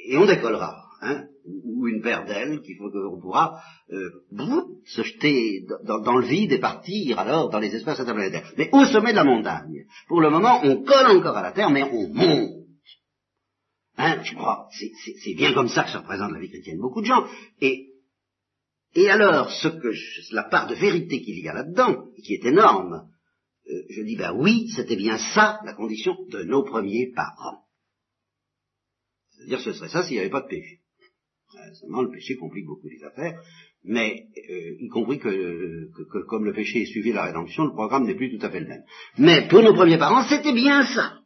et 0.07 0.17
on 0.17 0.25
décollera. 0.25 0.77
Hein, 1.03 1.25
ou 1.63 1.87
une 1.87 2.03
paire 2.03 2.25
d'ailes 2.25 2.61
qu'il 2.61 2.77
faut 2.77 2.91
qu'on 2.91 3.19
pourra 3.19 3.59
euh, 3.91 4.11
se 4.85 5.01
jeter 5.01 5.65
dans, 5.83 6.17
le 6.17 6.27
vide 6.27 6.51
et 6.51 6.59
partir 6.59 7.17
alors 7.17 7.49
dans 7.49 7.57
les 7.57 7.73
espaces 7.75 7.99
interplanétaires. 7.99 8.51
Mais 8.55 8.69
au 8.71 8.85
sommet 8.85 9.09
de 9.09 9.15
la 9.15 9.23
montagne, 9.23 9.85
pour 10.07 10.21
le 10.21 10.29
moment, 10.29 10.59
on 10.63 10.83
colle 10.83 11.17
encore 11.17 11.37
à 11.37 11.41
la 11.41 11.53
terre, 11.53 11.71
mais 11.71 11.83
on 11.91 12.07
monte. 12.07 12.61
Hein, 13.97 14.19
je 14.23 14.35
crois, 14.35 14.67
c'est 15.23 15.33
bien 15.33 15.53
comme 15.53 15.69
ça 15.69 15.83
que 15.83 15.89
se 15.89 15.97
représente 15.97 16.31
la 16.31 16.39
vie 16.39 16.49
chrétienne 16.49 16.79
beaucoup 16.79 17.01
de 17.01 17.07
gens. 17.07 17.25
Et 17.61 17.90
et 18.93 19.09
alors, 19.09 19.49
ce 19.51 19.69
que 19.69 19.89
la 20.33 20.43
part 20.43 20.67
de 20.67 20.75
vérité 20.75 21.21
qu'il 21.21 21.39
y 21.39 21.47
a 21.47 21.53
là-dedans, 21.53 22.07
qui 22.23 22.33
est 22.33 22.45
énorme, 22.45 23.07
euh, 23.69 23.83
je 23.89 24.01
dis 24.01 24.17
ben 24.17 24.33
oui, 24.35 24.69
c'était 24.75 24.97
bien 24.97 25.17
ça 25.33 25.59
la 25.65 25.73
condition 25.73 26.15
de 26.29 26.43
nos 26.43 26.63
premiers 26.63 27.11
parents. 27.15 27.63
C'est-à-dire 29.29 29.61
ce 29.61 29.73
serait 29.73 29.89
ça 29.89 30.03
s'il 30.03 30.15
n'y 30.15 30.19
avait 30.19 30.29
pas 30.29 30.41
de 30.41 30.47
péché. 30.47 30.79
Euh, 31.55 31.73
seulement 31.75 32.01
le 32.01 32.11
péché 32.11 32.35
complique 32.35 32.65
beaucoup 32.65 32.89
les 32.89 33.03
affaires, 33.03 33.41
mais 33.83 34.25
euh, 34.49 34.75
y 34.79 34.87
compris 34.89 35.19
que, 35.19 35.89
que, 35.93 36.25
comme 36.25 36.45
le 36.45 36.53
péché 36.53 36.81
est 36.81 36.85
suivi 36.85 37.11
de 37.11 37.15
la 37.15 37.25
rédemption, 37.25 37.65
le 37.65 37.73
programme 37.73 38.05
n'est 38.05 38.15
plus 38.15 38.37
tout 38.37 38.45
à 38.45 38.49
fait 38.49 38.59
le 38.59 38.67
même. 38.67 38.83
Mais 39.17 39.47
pour 39.47 39.61
nos 39.61 39.73
premiers 39.73 39.97
parents, 39.97 40.27
c'était 40.27 40.53
bien 40.53 40.83
ça. 40.85 41.19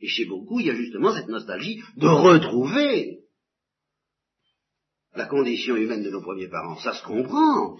Et 0.00 0.08
chez 0.08 0.24
beaucoup, 0.24 0.60
il 0.60 0.66
y 0.66 0.70
a 0.70 0.74
justement 0.74 1.14
cette 1.14 1.28
nostalgie 1.28 1.82
de 1.96 2.06
retrouver 2.06 3.19
la 5.14 5.26
condition 5.26 5.76
humaine 5.76 6.02
de 6.02 6.10
nos 6.10 6.22
premiers 6.22 6.48
parents. 6.48 6.76
Ça 6.76 6.94
se 6.94 7.02
comprend. 7.04 7.76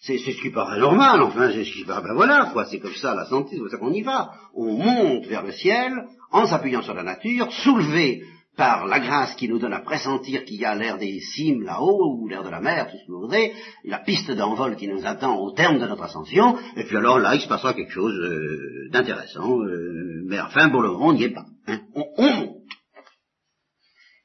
C'est 0.00 0.18
ce 0.18 0.42
qui 0.42 0.50
paraît 0.50 0.80
normal, 0.80 1.22
enfin, 1.22 1.52
c'est 1.52 1.64
ce 1.64 1.72
qui 1.72 1.84
paraît, 1.84 2.02
ben 2.02 2.14
voilà, 2.14 2.50
quoi, 2.52 2.64
c'est 2.64 2.80
comme 2.80 2.94
ça 2.94 3.14
la 3.14 3.24
santé, 3.26 3.50
c'est 3.52 3.58
comme 3.58 3.70
ça 3.70 3.76
qu'on 3.76 3.92
y 3.92 4.02
va. 4.02 4.32
On 4.52 4.72
monte 4.72 5.26
vers 5.26 5.44
le 5.44 5.52
ciel, 5.52 5.92
en 6.32 6.44
s'appuyant 6.44 6.82
sur 6.82 6.94
la 6.94 7.04
nature, 7.04 7.52
soulevé 7.52 8.24
par 8.56 8.86
la 8.86 8.98
grâce 8.98 9.36
qui 9.36 9.48
nous 9.48 9.60
donne 9.60 9.72
à 9.72 9.78
pressentir 9.80 10.44
qu'il 10.44 10.60
y 10.60 10.64
a 10.64 10.74
l'air 10.74 10.98
des 10.98 11.20
cimes 11.20 11.62
là-haut, 11.62 12.18
ou 12.18 12.26
l'air 12.26 12.42
de 12.42 12.50
la 12.50 12.60
mer, 12.60 12.90
tout 12.90 12.96
ce 12.96 13.06
que 13.06 13.12
vous 13.12 13.20
voudrez, 13.20 13.52
la 13.84 14.00
piste 14.00 14.32
d'envol 14.32 14.74
qui 14.74 14.88
nous 14.88 15.06
attend 15.06 15.38
au 15.38 15.52
terme 15.52 15.78
de 15.78 15.86
notre 15.86 16.02
ascension, 16.02 16.58
et 16.76 16.82
puis 16.82 16.96
alors 16.96 17.20
là, 17.20 17.36
il 17.36 17.40
se 17.40 17.48
passera 17.48 17.72
quelque 17.72 17.92
chose 17.92 18.12
euh, 18.12 18.88
d'intéressant, 18.90 19.60
euh, 19.62 20.24
mais 20.26 20.40
enfin, 20.40 20.68
pour 20.68 20.82
le 20.82 20.90
moment, 20.90 21.06
on 21.06 21.12
n'y 21.12 21.24
est 21.24 21.30
pas. 21.30 21.46
Hein. 21.68 21.78
On, 21.94 22.04
on, 22.18 22.34
monte. 22.34 22.56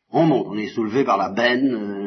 On 0.09 0.23
monte, 0.23 0.47
on 0.49 0.57
est 0.57 0.69
soulevé 0.69 1.03
par 1.03 1.17
la 1.17 1.29
benne, 1.29 1.73
euh, 1.73 2.06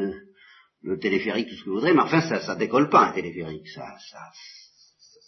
le 0.83 0.99
téléphérique, 0.99 1.49
tout 1.49 1.55
ce 1.57 1.65
que 1.65 1.71
vous 1.71 1.77
voudrez, 1.77 1.93
mais 1.93 2.01
enfin, 2.01 2.21
ça, 2.23 2.41
ça 2.41 2.57
décolle 2.57 2.89
pas 2.89 3.09
un 3.09 3.13
téléphérique, 3.13 3.69
ça, 3.69 3.97
ça, 4.11 4.19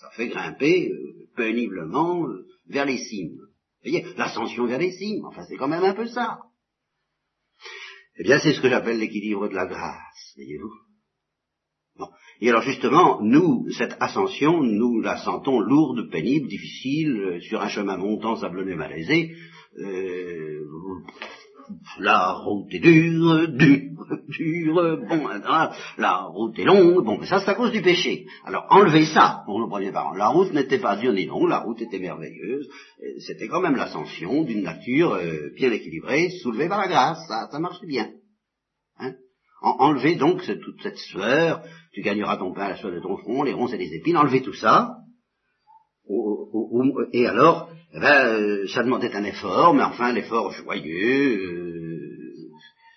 ça, 0.00 0.10
fait 0.16 0.28
grimper 0.28 0.88
euh, 0.88 1.28
péniblement 1.36 2.26
euh, 2.26 2.46
vers 2.68 2.86
les 2.86 2.98
cimes. 2.98 3.36
Vous 3.84 3.90
voyez, 3.90 4.06
l'ascension 4.16 4.66
vers 4.66 4.78
les 4.78 4.92
cimes, 4.92 5.24
enfin, 5.26 5.42
c'est 5.48 5.56
quand 5.56 5.68
même 5.68 5.84
un 5.84 5.94
peu 5.94 6.06
ça. 6.06 6.38
Eh 8.18 8.24
bien, 8.24 8.38
c'est 8.38 8.52
ce 8.52 8.60
que 8.60 8.68
j'appelle 8.68 8.98
l'équilibre 8.98 9.48
de 9.48 9.54
la 9.54 9.66
grâce, 9.66 10.32
voyez-vous. 10.36 10.72
Bon. 11.96 12.08
Et 12.40 12.48
alors 12.48 12.62
justement, 12.62 13.20
nous, 13.22 13.66
cette 13.76 13.96
ascension, 14.00 14.62
nous 14.62 15.00
la 15.00 15.18
sentons 15.18 15.60
lourde, 15.60 16.10
pénible, 16.10 16.48
difficile, 16.48 17.16
euh, 17.16 17.40
sur 17.40 17.60
un 17.60 17.68
chemin 17.68 17.98
montant, 17.98 18.36
sablonneux, 18.36 18.76
malaisé. 18.76 19.34
Euh, 19.78 20.64
la 21.98 22.32
route 22.32 22.66
est 22.70 22.78
dure, 22.78 23.48
dure, 23.48 23.90
dure, 24.28 24.98
bon, 25.08 25.28
la 25.98 26.16
route 26.24 26.58
est 26.58 26.64
longue, 26.64 27.04
bon, 27.04 27.18
mais 27.18 27.26
ça 27.26 27.40
c'est 27.40 27.50
à 27.50 27.54
cause 27.54 27.72
du 27.72 27.82
péché. 27.82 28.26
Alors 28.44 28.66
enlevez 28.70 29.04
ça 29.06 29.42
pour 29.46 29.58
nos 29.58 29.68
premiers 29.68 29.92
parents. 29.92 30.14
La 30.14 30.28
route 30.28 30.52
n'était 30.52 30.78
pas 30.78 30.96
dure 30.96 31.12
ni 31.12 31.26
longue, 31.26 31.48
la 31.48 31.60
route 31.60 31.80
était 31.80 31.98
merveilleuse, 31.98 32.68
c'était 33.26 33.48
quand 33.48 33.60
même 33.60 33.76
l'ascension 33.76 34.42
d'une 34.42 34.62
nature 34.62 35.14
euh, 35.14 35.50
bien 35.56 35.70
équilibrée, 35.70 36.30
soulevée 36.42 36.68
par 36.68 36.80
la 36.80 36.88
grâce, 36.88 37.18
ça, 37.28 37.48
ça 37.50 37.58
marche 37.58 37.80
bien. 37.86 38.10
Hein? 38.98 39.14
Enlevez 39.62 40.16
donc 40.16 40.42
toute 40.42 40.82
cette 40.82 40.98
sueur, 40.98 41.62
tu 41.92 42.02
gagneras 42.02 42.36
ton 42.36 42.52
pain 42.52 42.62
à 42.62 42.68
la 42.70 42.76
sueur 42.76 42.92
de 42.92 43.00
ton 43.00 43.16
front, 43.16 43.42
les 43.42 43.52
ronces 43.52 43.72
et 43.72 43.78
les 43.78 43.94
épines, 43.94 44.16
enlevez 44.16 44.42
tout 44.42 44.54
ça, 44.54 44.96
et 47.12 47.26
alors, 47.26 47.70
eh 47.94 48.00
ben, 48.00 48.26
euh, 48.26 48.66
ça 48.68 48.82
demandait 48.82 49.14
un 49.14 49.24
effort, 49.24 49.74
mais 49.74 49.82
enfin 49.82 50.06
un 50.06 50.16
effort 50.16 50.50
joyeux, 50.52 51.36
euh, 51.36 52.48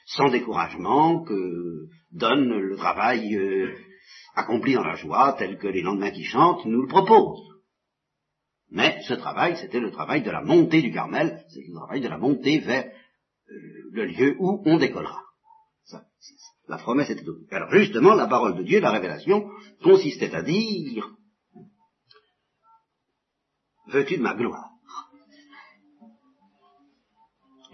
sans 0.06 0.30
découragement, 0.30 1.24
que 1.24 1.88
donne 2.14 2.48
le 2.48 2.78
travail 2.78 3.36
euh, 3.36 3.76
accompli 4.36 4.74
dans 4.74 4.86
la 4.86 4.96
joie, 4.96 5.36
tel 5.38 5.58
que 5.58 5.68
les 5.68 5.82
lendemains 5.82 6.12
qui 6.12 6.24
chantent 6.24 6.66
nous 6.66 6.84
le 6.84 6.88
proposent. 6.88 7.62
Mais 8.72 9.02
ce 9.08 9.14
travail, 9.16 9.58
c'était 9.58 9.82
le 9.82 9.92
travail 9.92 10.24
de 10.24 10.32
la 10.32 10.42
montée 10.42 10.82
du 10.82 10.92
Carmel, 10.94 11.44
c'est 11.50 11.68
le 11.68 11.74
travail 11.74 12.00
de 12.00 12.08
la 12.08 12.18
montée 12.18 12.60
vers 12.60 12.90
le 13.92 14.06
lieu 14.06 14.36
où 14.40 14.62
on 14.66 14.78
décollera. 14.78 15.24
la 16.68 16.78
promesse 16.78 17.10
était... 17.10 17.24
Alors 17.52 17.70
justement, 17.72 18.16
la 18.16 18.28
parole 18.28 18.58
de 18.58 18.64
Dieu, 18.64 18.80
la 18.80 18.92
révélation, 18.92 19.50
consistait 19.84 20.34
à 20.34 20.42
dire 20.42 21.12
veux-tu 23.88 24.18
de 24.18 24.24
ma 24.24 24.34
gloire? 24.34 24.75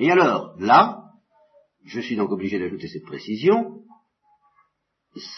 Et 0.02 0.10
alors, 0.10 0.56
là, 0.60 1.12
je 1.84 2.02
suis 2.02 2.16
donc 2.16 2.32
obligé 2.32 2.58
d'ajouter 2.58 2.88
cette 2.88 3.06
précision, 3.06 3.86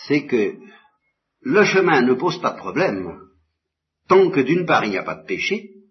c'est 0.07 0.25
que 0.25 0.57
le 1.41 1.65
chemin 1.65 2.01
ne 2.01 2.13
pose 2.13 2.39
pas 2.41 2.53
de 2.53 2.59
problème 2.59 3.27
tant 4.07 4.31
que 4.31 4.39
d'une 4.39 4.65
part 4.65 4.85
il 4.85 4.91
n'y 4.91 4.97
a 4.97 5.03
pas 5.03 5.15
de 5.15 5.25
péché, 5.25 5.83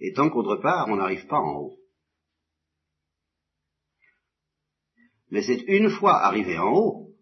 et 0.00 0.12
tant 0.12 0.28
qu'autre 0.28 0.56
part 0.56 0.88
on 0.88 0.96
n'arrive 0.96 1.26
pas 1.28 1.38
en 1.38 1.60
haut. 1.60 1.78
Mais 5.30 5.42
c'est 5.42 5.64
une 5.68 5.88
fois 5.88 6.22
arrivé 6.26 6.58
en 6.58 6.70
haut 6.70 7.14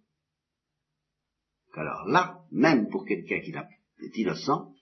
qu'alors 1.72 2.08
là, 2.08 2.40
même 2.50 2.88
pour 2.88 3.04
quelqu'un 3.04 3.38
qui 3.38 3.52
est 3.52 4.18
innocent, 4.18 4.74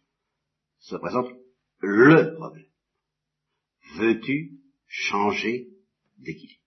se 0.78 0.97
présente 0.97 1.28
le 1.80 2.35
problème. 2.37 2.70
Veux-tu 3.97 4.53
changer 4.87 5.73
d'équilibre 6.24 6.60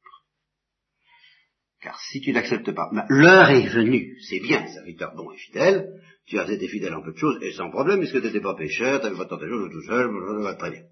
Car 1.82 2.00
si 2.00 2.22
tu 2.22 2.32
n'acceptes 2.32 2.72
pas, 2.74 2.90
ben, 2.94 3.06
l'heure 3.10 3.50
est 3.50 3.68
venue, 3.70 4.18
c'est 4.22 4.40
bien, 4.40 4.66
serviteur 4.68 5.14
bon 5.16 5.32
et 5.32 5.38
fidèle, 5.38 6.02
tu 6.26 6.40
as 6.40 6.52
été 6.52 6.68
fidèle 6.68 6.94
en 6.94 7.02
peu 7.02 7.14
de 7.14 7.18
choses, 7.18 7.42
et 7.42 7.54
sans 7.54 7.70
problème, 7.70 8.00
puisque 8.00 8.20
tu 8.20 8.28
n'étais 8.28 8.42
pas 8.42 8.56
pécheur, 8.56 9.00
tu 9.00 9.06
n'avais 9.06 9.18
pas 9.18 9.26
tant 9.26 9.38
de 9.38 9.48
choses 9.48 9.72
tout 9.72 9.84
seul, 9.84 10.58
très 10.58 10.72
bien. 10.72 10.84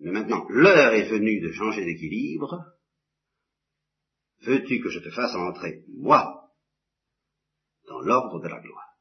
Mais 0.00 0.12
maintenant, 0.12 0.46
l'heure 0.48 0.94
est 0.94 1.10
venue 1.10 1.40
de 1.40 1.52
changer 1.52 1.84
d'équilibre. 1.84 2.64
Veux-tu 4.42 4.80
que 4.80 4.88
je 4.88 5.00
te 5.00 5.10
fasse 5.10 5.34
entrer, 5.34 5.84
moi, 5.94 6.50
dans 7.86 8.00
l'ordre 8.00 8.40
de 8.40 8.48
la 8.48 8.60
gloire? 8.60 8.96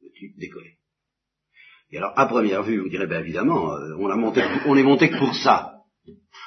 Veux-tu 0.00 0.32
décoller? 0.38 0.78
Et 1.90 1.98
alors, 1.98 2.18
à 2.18 2.26
première 2.26 2.62
vue, 2.62 2.80
vous 2.80 2.88
direz, 2.88 3.06
ben 3.06 3.20
évidemment, 3.20 3.74
euh, 3.74 3.94
on, 3.98 4.08
a 4.08 4.16
monté, 4.16 4.42
on 4.64 4.76
est 4.76 4.82
monté 4.82 5.10
que 5.10 5.18
pour 5.18 5.34
ça. 5.34 5.71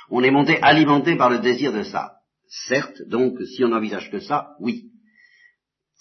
On 0.10 0.24
est 0.24 0.32
monté 0.32 0.62
alimenté 0.62 1.16
par 1.16 1.30
le 1.30 1.40
désir 1.40 1.74
de 1.74 1.84
ça. 1.84 2.14
Certes, 2.48 3.02
donc, 3.08 3.42
si 3.42 3.64
on 3.64 3.70
n'envisage 3.70 4.12
que 4.12 4.20
ça, 4.20 4.56
oui. 4.60 4.92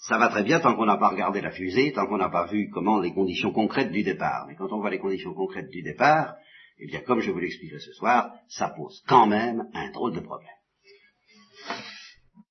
Ça 0.07 0.17
va 0.17 0.27
très 0.27 0.43
bien 0.43 0.59
tant 0.59 0.75
qu'on 0.75 0.85
n'a 0.85 0.97
pas 0.97 1.09
regardé 1.09 1.41
la 1.41 1.51
fusée, 1.51 1.91
tant 1.91 2.05
qu'on 2.05 2.17
n'a 2.17 2.29
pas 2.29 2.45
vu 2.45 2.69
comment 2.71 2.99
les 2.99 3.13
conditions 3.13 3.51
concrètes 3.51 3.91
du 3.91 4.03
départ. 4.03 4.45
Mais 4.47 4.55
quand 4.55 4.71
on 4.71 4.79
voit 4.79 4.91
les 4.91 4.99
conditions 4.99 5.33
concrètes 5.33 5.69
du 5.69 5.81
départ, 5.81 6.35
eh 6.77 6.87
bien, 6.87 6.99
comme 7.01 7.21
je 7.21 7.31
vous 7.31 7.39
l'expliquerai 7.39 7.79
ce 7.79 7.93
soir, 7.93 8.33
ça 8.47 8.69
pose 8.69 9.01
quand 9.07 9.25
même 9.25 9.67
un 9.73 9.91
drôle 9.91 10.13
de 10.13 10.19
problème. 10.19 10.49